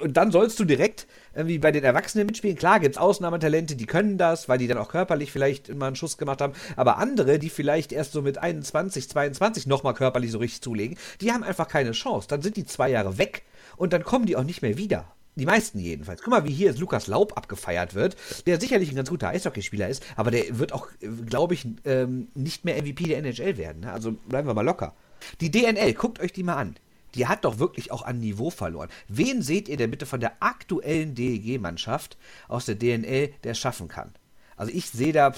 und 0.00 0.16
dann 0.16 0.30
sollst 0.30 0.58
du 0.58 0.64
direkt 0.64 1.06
irgendwie 1.34 1.58
bei 1.58 1.72
den 1.72 1.84
Erwachsenen 1.84 2.26
mitspielen. 2.26 2.56
Klar 2.56 2.80
gibt 2.80 2.96
es 2.96 3.00
Ausnahmetalente, 3.00 3.76
die 3.76 3.86
können 3.86 4.18
das, 4.18 4.48
weil 4.48 4.58
die 4.58 4.66
dann 4.66 4.78
auch 4.78 4.88
körperlich 4.88 5.32
vielleicht 5.32 5.68
immer 5.68 5.86
einen 5.86 5.96
Schuss 5.96 6.18
gemacht 6.18 6.40
haben. 6.40 6.54
Aber 6.76 6.98
andere, 6.98 7.38
die 7.38 7.50
vielleicht 7.50 7.92
erst 7.92 8.12
so 8.12 8.22
mit 8.22 8.38
21, 8.38 9.08
22 9.08 9.66
nochmal 9.66 9.94
körperlich 9.94 10.30
so 10.30 10.38
richtig 10.38 10.62
zulegen, 10.62 10.96
die 11.20 11.32
haben 11.32 11.42
einfach 11.42 11.68
keine 11.68 11.92
Chance. 11.92 12.28
Dann 12.28 12.42
sind 12.42 12.56
die 12.56 12.64
zwei 12.64 12.90
Jahre 12.90 13.18
weg 13.18 13.42
und 13.76 13.92
dann 13.92 14.04
kommen 14.04 14.26
die 14.26 14.36
auch 14.36 14.44
nicht 14.44 14.62
mehr 14.62 14.78
wieder. 14.78 15.12
Die 15.36 15.46
meisten 15.46 15.80
jedenfalls. 15.80 16.22
Guck 16.22 16.30
mal, 16.30 16.44
wie 16.44 16.52
hier 16.52 16.72
Lukas 16.74 17.08
Laub 17.08 17.36
abgefeiert 17.36 17.94
wird, 17.94 18.16
der 18.46 18.60
sicherlich 18.60 18.90
ein 18.90 18.96
ganz 18.96 19.10
guter 19.10 19.28
Eishockeyspieler 19.30 19.88
ist, 19.88 20.04
aber 20.14 20.30
der 20.30 20.58
wird 20.60 20.72
auch, 20.72 20.86
glaube 21.26 21.54
ich, 21.54 21.66
ähm, 21.84 22.28
nicht 22.34 22.64
mehr 22.64 22.80
MVP 22.80 23.04
der 23.04 23.18
NHL 23.18 23.56
werden. 23.56 23.80
Ne? 23.80 23.92
Also 23.92 24.12
bleiben 24.12 24.46
wir 24.46 24.54
mal 24.54 24.62
locker. 24.62 24.94
Die 25.40 25.50
DNL, 25.50 25.94
guckt 25.94 26.20
euch 26.20 26.32
die 26.32 26.44
mal 26.44 26.56
an 26.56 26.76
die 27.14 27.26
hat 27.26 27.44
doch 27.44 27.58
wirklich 27.58 27.92
auch 27.92 28.02
an 28.02 28.18
Niveau 28.18 28.50
verloren. 28.50 28.88
Wen 29.08 29.42
seht 29.42 29.68
ihr 29.68 29.76
denn 29.76 29.90
bitte 29.90 30.06
von 30.06 30.20
der 30.20 30.42
aktuellen 30.42 31.14
DEG-Mannschaft 31.14 32.16
aus 32.48 32.66
der 32.66 32.74
DNL, 32.74 33.32
der 33.42 33.52
es 33.52 33.58
schaffen 33.58 33.88
kann? 33.88 34.12
Also 34.56 34.72
ich 34.72 34.90
sehe 34.90 35.12
da, 35.12 35.32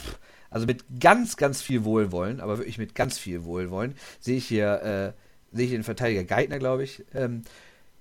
also 0.51 0.67
mit 0.67 0.85
ganz, 1.01 1.37
ganz 1.37 1.63
viel 1.63 1.85
Wohlwollen, 1.85 2.41
aber 2.41 2.59
wirklich 2.59 2.79
mit 2.79 2.95
ganz 2.95 3.19
viel 3.19 3.45
Wohlwollen, 3.45 3.95
sehe 4.21 4.37
ich 4.37 4.47
hier, 4.47 5.15
äh, 5.53 5.57
sehe 5.57 5.67
ich 5.67 5.73
den 5.73 5.85
Verteidiger 5.85 6.25
Geithner, 6.25 6.59
glaube 6.59 6.85
ich. 6.85 7.05
Ähm, 7.15 7.43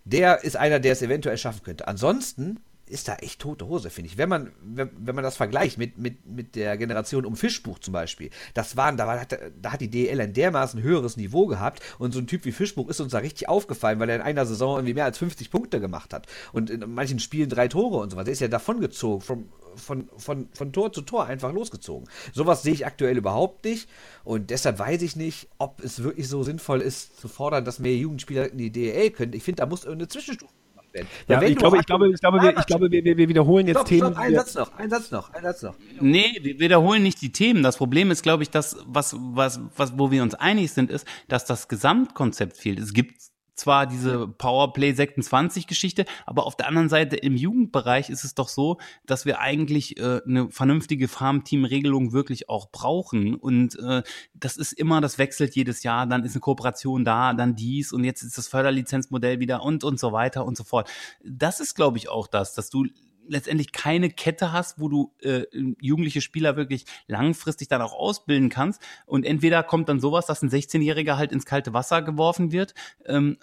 der 0.04 0.44
ist 0.44 0.56
einer, 0.56 0.80
der 0.80 0.94
es 0.94 1.02
eventuell 1.02 1.38
schaffen 1.38 1.64
könnte. 1.64 1.88
Ansonsten 1.88 2.60
ist 2.88 3.08
da 3.08 3.16
echt 3.16 3.42
tote 3.42 3.68
Hose, 3.68 3.90
finde 3.90 4.10
ich. 4.10 4.18
Wenn 4.18 4.30
man, 4.30 4.52
wenn, 4.62 4.90
wenn 4.98 5.16
man 5.16 5.24
das 5.24 5.36
vergleicht 5.36 5.78
mit, 5.78 5.98
mit, 5.98 6.26
mit 6.26 6.56
der 6.56 6.78
Generation 6.78 7.26
um 7.26 7.36
Fischbuch 7.36 7.80
zum 7.80 7.94
Beispiel, 7.94 8.30
das 8.54 8.78
waren, 8.78 8.98
da, 8.98 9.08
war, 9.08 9.26
da 9.26 9.72
hat 9.72 9.82
die 9.82 9.90
DL 9.90 10.22
ein 10.22 10.34
dermaßen 10.34 10.82
höheres 10.82 11.18
Niveau 11.18 11.48
gehabt 11.48 11.82
und 11.98 12.14
so 12.14 12.20
ein 12.20 12.28
Typ 12.28 12.46
wie 12.46 12.52
Fischbuch 12.52 12.90
ist 12.90 13.00
uns 13.00 13.12
da 13.12 13.20
richtig 13.20 13.50
aufgefallen, 13.50 14.00
weil 14.00 14.10
er 14.10 14.18
in 14.18 14.22
einer 14.22 14.46
Saison 14.46 14.78
irgendwie 14.78 14.94
mehr 14.94 15.06
als 15.06 15.18
50 15.18 15.50
Punkte 15.50 15.80
gemacht 15.80 16.14
hat 16.14 16.28
und 16.54 16.70
in 16.70 16.94
manchen 16.94 17.20
Spielen 17.20 17.50
drei 17.50 17.68
Tore 17.68 17.98
und 17.98 18.12
so 18.12 18.18
was. 18.18 18.26
Der 18.26 18.34
ist 18.34 18.42
ja 18.42 18.48
davongezogen, 18.48 19.22
von, 19.22 19.50
von, 19.76 20.08
von, 20.18 20.50
von 20.54 20.72
Tor 20.72 20.94
zu 20.94 21.02
Tor 21.02 21.26
einfach 21.26 21.52
losgezogen. 21.52 22.08
Sowas 22.34 22.62
sehe 22.62 22.74
ich 22.74 22.86
aktuell 22.86 23.18
überhaupt 23.18 23.66
nicht 23.66 23.90
und 24.24 24.52
deshalb 24.52 24.78
weiß 24.78 25.02
ich 25.02 25.16
nicht, 25.16 25.50
ob 25.58 25.84
es 25.84 26.04
wirklich 26.04 26.28
so 26.28 26.44
sinnvoll 26.44 26.82
ist, 26.82 27.20
zu 27.20 27.28
fordern, 27.28 27.66
dass 27.66 27.80
mehr 27.80 27.96
Jugendspieler 27.96 28.52
in 28.52 28.60
die 28.60 28.72
DL 28.72 29.10
können. 29.10 29.34
Ich 29.34 29.44
finde, 29.44 29.62
da 29.62 29.66
muss 29.66 29.88
eine 29.88 30.08
Zwischenstufe 30.08 30.54
werden. 30.96 31.08
Ja, 31.28 31.41
ich 31.41 31.56
glaube, 31.56 31.78
ich 31.78 31.86
glaube, 31.86 32.10
ich 32.10 32.20
glaube, 32.20 32.41
wir, 32.41 32.58
ich 32.58 32.66
glaube, 32.66 32.91
wir, 32.91 33.04
wir 33.04 33.30
wiederholen 33.30 33.68
jetzt 33.68 33.78
stopp, 33.78 33.88
Themen. 33.88 34.14
Stopp, 34.14 34.18
ein 34.18 34.34
Satz 34.34 34.56
noch, 34.56 34.78
ein 34.78 34.89
Satz 34.89 35.12
noch, 35.12 35.34
ein 35.34 35.43
Satz 35.43 35.62
noch. 35.62 35.76
Nee, 36.00 36.39
wir 36.41 36.60
wiederholen 36.60 37.04
nicht 37.04 37.22
die 37.22 37.32
Themen. 37.32 37.62
Das 37.62 37.78
Problem 37.78 38.10
ist, 38.12 38.24
glaube 38.24 38.43
ich, 38.43 38.50
das, 38.50 38.78
was, 38.88 39.16
was, 39.20 39.60
was, 39.76 39.98
wo 39.98 40.12
wir 40.12 40.24
uns 40.24 40.34
einig 40.34 40.72
sind, 40.72 40.89
ist, 40.89 41.08
dass 41.28 41.46
das 41.46 41.68
Gesamtkonzept 41.68 42.58
fehlt. 42.58 42.80
Es 42.80 42.93
gibt 42.93 43.14
zwar 43.56 43.88
diese 43.88 44.28
Powerplay 44.28 44.93
26 44.93 45.68
Geschichte, 45.68 46.06
aber 46.26 46.45
auf 46.45 46.56
der 46.56 46.68
anderen 46.68 46.89
Seite 46.89 47.16
im 47.16 47.36
Jugendbereich 47.36 48.10
ist 48.10 48.24
es 48.24 48.36
doch 48.36 48.49
so, 48.49 48.78
dass 49.06 49.26
wir 49.26 49.39
eigentlich 49.39 49.97
äh, 49.97 50.22
eine 50.26 50.49
vernünftige 50.49 51.08
Farmteam-Regelung 51.08 52.14
wirklich 52.14 52.49
auch 52.49 52.70
brauchen 52.72 53.36
und 53.36 53.80
äh, 53.80 54.03
das 54.34 54.58
ist 54.58 54.74
immer, 54.74 55.01
das 55.01 55.18
wechselt 55.18 55.56
jedes 55.56 55.84
Jahr, 55.84 56.06
dann 56.06 56.24
ist 56.24 56.34
eine 56.34 56.41
Kooperation 56.41 57.06
da, 57.06 57.34
dann 57.34 57.56
dies 57.56 57.93
und 57.93 58.03
jetzt 58.03 58.24
ist 58.24 58.38
das 58.38 58.47
Förderlizenzmodell 58.47 59.39
wieder 59.39 59.64
und 59.64 59.84
und 59.84 59.99
so 59.99 60.12
weiter 60.12 60.45
und 60.45 60.58
so 60.58 60.64
fort. 60.64 60.89
Das 61.24 61.60
ist, 61.60 61.76
glaube 61.76 61.97
ich, 61.97 62.10
auch 62.10 62.28
das, 62.28 62.53
dass 62.53 62.70
du 62.70 62.86
letztendlich 63.28 63.72
keine 63.72 64.10
Kette 64.10 64.52
hast, 64.52 64.80
wo 64.80 64.90
du 64.90 65.14
äh, 65.22 65.44
jugendliche 65.80 66.22
Spieler 66.22 66.56
wirklich 66.56 66.86
langfristig 67.08 67.68
dann 67.68 67.82
auch 67.82 67.94
ausbilden 67.94 68.50
kannst. 68.50 68.82
Und 69.06 69.26
entweder 69.26 69.64
kommt 69.64 69.90
dann 69.90 70.00
sowas, 70.00 70.26
dass 70.26 70.42
ein 70.42 70.50
16-Jähriger 70.50 71.18
halt 71.18 71.32
ins 71.32 71.46
kalte 71.46 71.74
Wasser 71.74 72.02
geworfen 72.02 72.52
wird, 72.52 72.74
ähm, 73.06 73.38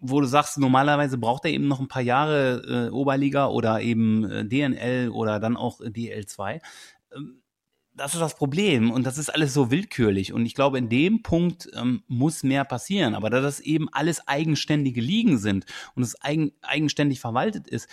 wo 0.00 0.20
du 0.20 0.26
sagst, 0.26 0.58
normalerweise 0.58 1.18
braucht 1.18 1.44
er 1.44 1.52
eben 1.52 1.68
noch 1.68 1.80
ein 1.80 1.88
paar 1.88 2.02
Jahre 2.02 2.88
äh, 2.88 2.90
Oberliga 2.90 3.48
oder 3.48 3.80
eben 3.80 4.30
äh, 4.30 4.44
DNL 4.44 5.10
oder 5.10 5.40
dann 5.40 5.56
auch 5.56 5.80
DL2. 5.80 6.60
Ähm, 7.14 7.42
das 7.96 8.12
ist 8.12 8.20
das 8.20 8.36
Problem 8.36 8.90
und 8.90 9.06
das 9.06 9.16
ist 9.16 9.30
alles 9.30 9.54
so 9.54 9.70
willkürlich 9.70 10.34
und 10.34 10.44
ich 10.44 10.54
glaube, 10.54 10.76
in 10.76 10.90
dem 10.90 11.22
Punkt 11.22 11.70
ähm, 11.74 12.02
muss 12.08 12.42
mehr 12.42 12.64
passieren. 12.64 13.14
Aber 13.14 13.30
da 13.30 13.40
das 13.40 13.58
eben 13.60 13.88
alles 13.90 14.28
eigenständige 14.28 15.00
Ligen 15.00 15.38
sind 15.38 15.64
und 15.94 16.02
es 16.02 16.20
eigen, 16.20 16.52
eigenständig 16.60 17.20
verwaltet 17.20 17.66
ist, 17.66 17.88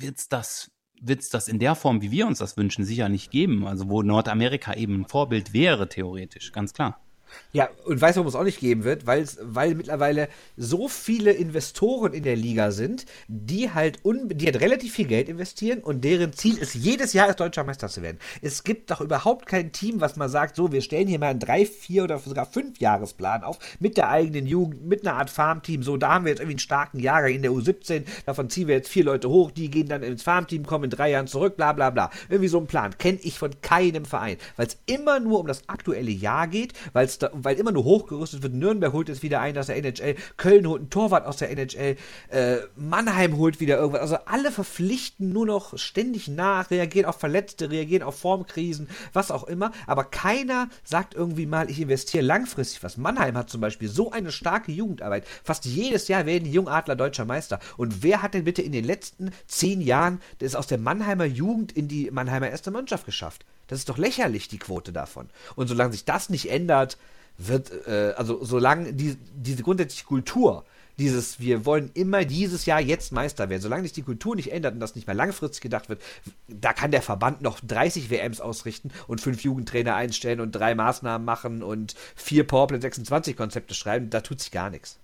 wird's 0.00 0.28
das 0.28 0.70
wird's 1.00 1.28
das 1.28 1.48
in 1.48 1.58
der 1.58 1.74
Form, 1.74 2.00
wie 2.02 2.10
wir 2.10 2.26
uns 2.26 2.38
das 2.38 2.56
wünschen, 2.56 2.84
sicher 2.84 3.08
nicht 3.08 3.30
geben. 3.30 3.66
Also 3.66 3.88
wo 3.88 4.02
Nordamerika 4.02 4.74
eben 4.74 5.00
ein 5.00 5.08
Vorbild 5.08 5.52
wäre, 5.52 5.88
theoretisch, 5.88 6.52
ganz 6.52 6.72
klar. 6.72 7.05
Ja, 7.52 7.68
und 7.84 8.00
weißt 8.00 8.16
du, 8.16 8.20
warum 8.20 8.28
es 8.28 8.34
auch 8.34 8.44
nicht 8.44 8.60
geben 8.60 8.84
wird? 8.84 9.06
Weil's, 9.06 9.38
weil 9.40 9.74
mittlerweile 9.74 10.28
so 10.56 10.88
viele 10.88 11.32
Investoren 11.32 12.12
in 12.12 12.22
der 12.22 12.36
Liga 12.36 12.70
sind, 12.70 13.06
die 13.28 13.72
halt, 13.72 14.04
un, 14.04 14.28
die 14.28 14.46
halt 14.46 14.60
relativ 14.60 14.94
viel 14.94 15.06
Geld 15.06 15.28
investieren 15.28 15.78
und 15.80 16.04
deren 16.04 16.32
Ziel 16.32 16.58
ist, 16.58 16.74
jedes 16.74 17.12
Jahr 17.12 17.28
als 17.28 17.36
deutscher 17.36 17.64
Meister 17.64 17.88
zu 17.88 18.02
werden. 18.02 18.18
Es 18.42 18.64
gibt 18.64 18.90
doch 18.90 19.00
überhaupt 19.00 19.46
kein 19.46 19.72
Team, 19.72 20.00
was 20.00 20.16
mal 20.16 20.28
sagt, 20.28 20.56
so, 20.56 20.72
wir 20.72 20.82
stellen 20.82 21.08
hier 21.08 21.18
mal 21.18 21.28
einen 21.28 21.40
drei, 21.40 21.66
vier 21.66 22.04
oder 22.04 22.18
sogar 22.18 22.46
fünf 22.46 22.78
Jahresplan 22.78 23.42
auf, 23.42 23.58
mit 23.80 23.96
der 23.96 24.10
eigenen 24.10 24.46
Jugend, 24.46 24.86
mit 24.86 25.06
einer 25.06 25.16
Art 25.16 25.30
Farmteam. 25.30 25.82
So, 25.82 25.96
da 25.96 26.14
haben 26.14 26.24
wir 26.24 26.30
jetzt 26.30 26.40
irgendwie 26.40 26.54
einen 26.54 26.58
starken 26.58 26.98
Jahrgang 26.98 27.32
in 27.32 27.42
der 27.42 27.52
U17, 27.52 28.04
davon 28.24 28.50
ziehen 28.50 28.68
wir 28.68 28.74
jetzt 28.74 28.88
vier 28.88 29.04
Leute 29.04 29.28
hoch, 29.28 29.50
die 29.50 29.70
gehen 29.70 29.88
dann 29.88 30.02
ins 30.02 30.22
Farmteam, 30.22 30.66
kommen 30.66 30.84
in 30.84 30.90
drei 30.90 31.10
Jahren 31.10 31.26
zurück, 31.26 31.56
bla 31.56 31.72
bla 31.72 31.90
bla. 31.90 32.10
Irgendwie 32.28 32.48
so 32.48 32.58
ein 32.58 32.66
Plan. 32.66 32.96
Kenne 32.98 33.18
ich 33.22 33.38
von 33.38 33.50
keinem 33.62 34.04
Verein, 34.04 34.36
weil 34.56 34.66
es 34.66 34.78
immer 34.86 35.20
nur 35.20 35.40
um 35.40 35.46
das 35.46 35.68
aktuelle 35.68 36.10
Jahr 36.10 36.48
geht, 36.48 36.72
weil 36.92 37.06
es 37.06 37.18
da, 37.18 37.25
weil 37.32 37.58
immer 37.58 37.72
nur 37.72 37.84
hochgerüstet 37.84 38.42
wird. 38.42 38.54
Nürnberg 38.54 38.92
holt 38.92 39.08
jetzt 39.08 39.22
wieder 39.22 39.40
einen 39.40 39.58
aus 39.58 39.66
der 39.66 39.76
NHL, 39.76 40.16
Köln 40.36 40.66
holt 40.66 40.80
einen 40.80 40.90
Torwart 40.90 41.26
aus 41.26 41.36
der 41.36 41.50
NHL, 41.50 41.96
äh, 42.28 42.56
Mannheim 42.76 43.36
holt 43.36 43.60
wieder 43.60 43.76
irgendwas. 43.76 44.02
Also 44.02 44.16
alle 44.26 44.50
verpflichten 44.50 45.32
nur 45.32 45.46
noch 45.46 45.78
ständig 45.78 46.28
nach, 46.28 46.70
reagieren 46.70 47.06
auf 47.06 47.18
Verletzte, 47.18 47.70
reagieren 47.70 48.02
auf 48.02 48.18
Formkrisen, 48.18 48.88
was 49.12 49.30
auch 49.30 49.44
immer. 49.44 49.72
Aber 49.86 50.04
keiner 50.04 50.68
sagt 50.84 51.14
irgendwie 51.14 51.46
mal, 51.46 51.70
ich 51.70 51.80
investiere 51.80 52.24
langfristig 52.24 52.82
was. 52.82 52.96
Mannheim 52.96 53.36
hat 53.36 53.50
zum 53.50 53.60
Beispiel 53.60 53.88
so 53.88 54.10
eine 54.10 54.32
starke 54.32 54.72
Jugendarbeit. 54.72 55.24
Fast 55.44 55.64
jedes 55.64 56.08
Jahr 56.08 56.26
werden 56.26 56.44
die 56.44 56.52
Jungadler 56.52 56.96
deutscher 56.96 57.24
Meister. 57.24 57.60
Und 57.76 58.02
wer 58.02 58.22
hat 58.22 58.34
denn 58.34 58.44
bitte 58.44 58.62
in 58.62 58.72
den 58.72 58.84
letzten 58.84 59.30
zehn 59.46 59.80
Jahren 59.80 60.20
das 60.38 60.54
aus 60.54 60.66
der 60.66 60.78
Mannheimer 60.78 61.24
Jugend 61.24 61.72
in 61.72 61.88
die 61.88 62.10
Mannheimer 62.10 62.50
erste 62.50 62.70
Mannschaft 62.70 63.06
geschafft? 63.06 63.44
Das 63.68 63.78
ist 63.80 63.88
doch 63.88 63.98
lächerlich, 63.98 64.48
die 64.48 64.58
Quote 64.58 64.92
davon. 64.92 65.28
Und 65.56 65.68
solange 65.68 65.92
sich 65.92 66.04
das 66.04 66.30
nicht 66.30 66.50
ändert, 66.50 66.98
wird, 67.38 67.70
äh, 67.86 68.14
also 68.16 68.44
solange 68.44 68.92
die, 68.92 69.16
diese 69.34 69.62
grundsätzliche 69.62 70.04
Kultur, 70.04 70.64
dieses, 70.98 71.40
wir 71.40 71.66
wollen 71.66 71.90
immer 71.94 72.24
dieses 72.24 72.64
Jahr 72.64 72.80
jetzt 72.80 73.12
Meister 73.12 73.48
werden, 73.50 73.60
solange 73.60 73.82
sich 73.82 73.92
die 73.92 74.02
Kultur 74.02 74.34
nicht 74.34 74.52
ändert 74.52 74.74
und 74.74 74.80
das 74.80 74.94
nicht 74.94 75.06
mehr 75.06 75.16
langfristig 75.16 75.60
gedacht 75.60 75.88
wird, 75.88 76.00
da 76.48 76.72
kann 76.72 76.90
der 76.90 77.02
Verband 77.02 77.42
noch 77.42 77.60
30 77.60 78.10
WMs 78.10 78.40
ausrichten 78.40 78.90
und 79.06 79.20
fünf 79.20 79.42
Jugendtrainer 79.42 79.94
einstellen 79.94 80.40
und 80.40 80.52
drei 80.52 80.74
Maßnahmen 80.74 81.24
machen 81.24 81.62
und 81.62 81.94
vier 82.14 82.46
Powerplay 82.46 82.80
26 82.80 83.36
Konzepte 83.36 83.74
schreiben, 83.74 84.10
da 84.10 84.20
tut 84.20 84.40
sich 84.40 84.50
gar 84.50 84.70
nichts. 84.70 84.98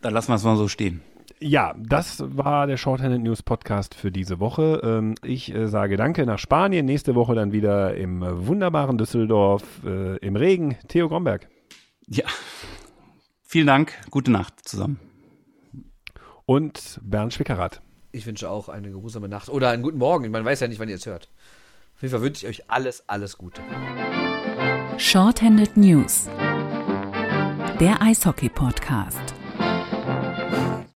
Dann 0.00 0.14
lassen 0.14 0.28
wir 0.28 0.36
es 0.36 0.44
mal 0.44 0.56
so 0.56 0.68
stehen. 0.68 1.02
Ja, 1.38 1.74
das 1.78 2.22
war 2.36 2.66
der 2.66 2.76
Shorthanded 2.76 3.22
News 3.22 3.42
Podcast 3.42 3.94
für 3.94 4.10
diese 4.10 4.40
Woche. 4.40 4.80
Ähm, 4.82 5.14
ich 5.22 5.54
äh, 5.54 5.68
sage 5.68 5.96
Danke 5.96 6.26
nach 6.26 6.38
Spanien. 6.38 6.86
Nächste 6.86 7.14
Woche 7.14 7.34
dann 7.34 7.52
wieder 7.52 7.94
im 7.94 8.22
wunderbaren 8.46 8.98
Düsseldorf 8.98 9.62
äh, 9.84 10.16
im 10.18 10.36
Regen. 10.36 10.76
Theo 10.88 11.08
Gromberg. 11.08 11.48
Ja. 12.06 12.24
Vielen 13.42 13.66
Dank. 13.66 13.94
Gute 14.10 14.30
Nacht 14.30 14.68
zusammen. 14.68 14.98
Und 16.46 17.00
Bernd 17.02 17.32
Schwickerath. 17.32 17.80
Ich 18.12 18.26
wünsche 18.26 18.50
auch 18.50 18.68
eine 18.68 18.90
geruhsame 18.90 19.28
Nacht 19.28 19.48
oder 19.48 19.70
einen 19.70 19.82
guten 19.82 19.98
Morgen. 19.98 20.30
Man 20.30 20.44
weiß 20.44 20.60
ja 20.60 20.68
nicht, 20.68 20.80
wann 20.80 20.88
ihr 20.88 20.96
es 20.96 21.06
hört. 21.06 21.28
Auf 21.94 22.02
jeden 22.02 22.12
Fall 22.12 22.22
wünsche 22.22 22.46
ich 22.46 22.60
euch 22.60 22.70
alles, 22.70 23.08
alles 23.08 23.38
Gute. 23.38 23.60
Shorthanded 24.98 25.76
News. 25.76 26.28
Der 27.78 28.02
Eishockey-Podcast. 28.02 29.34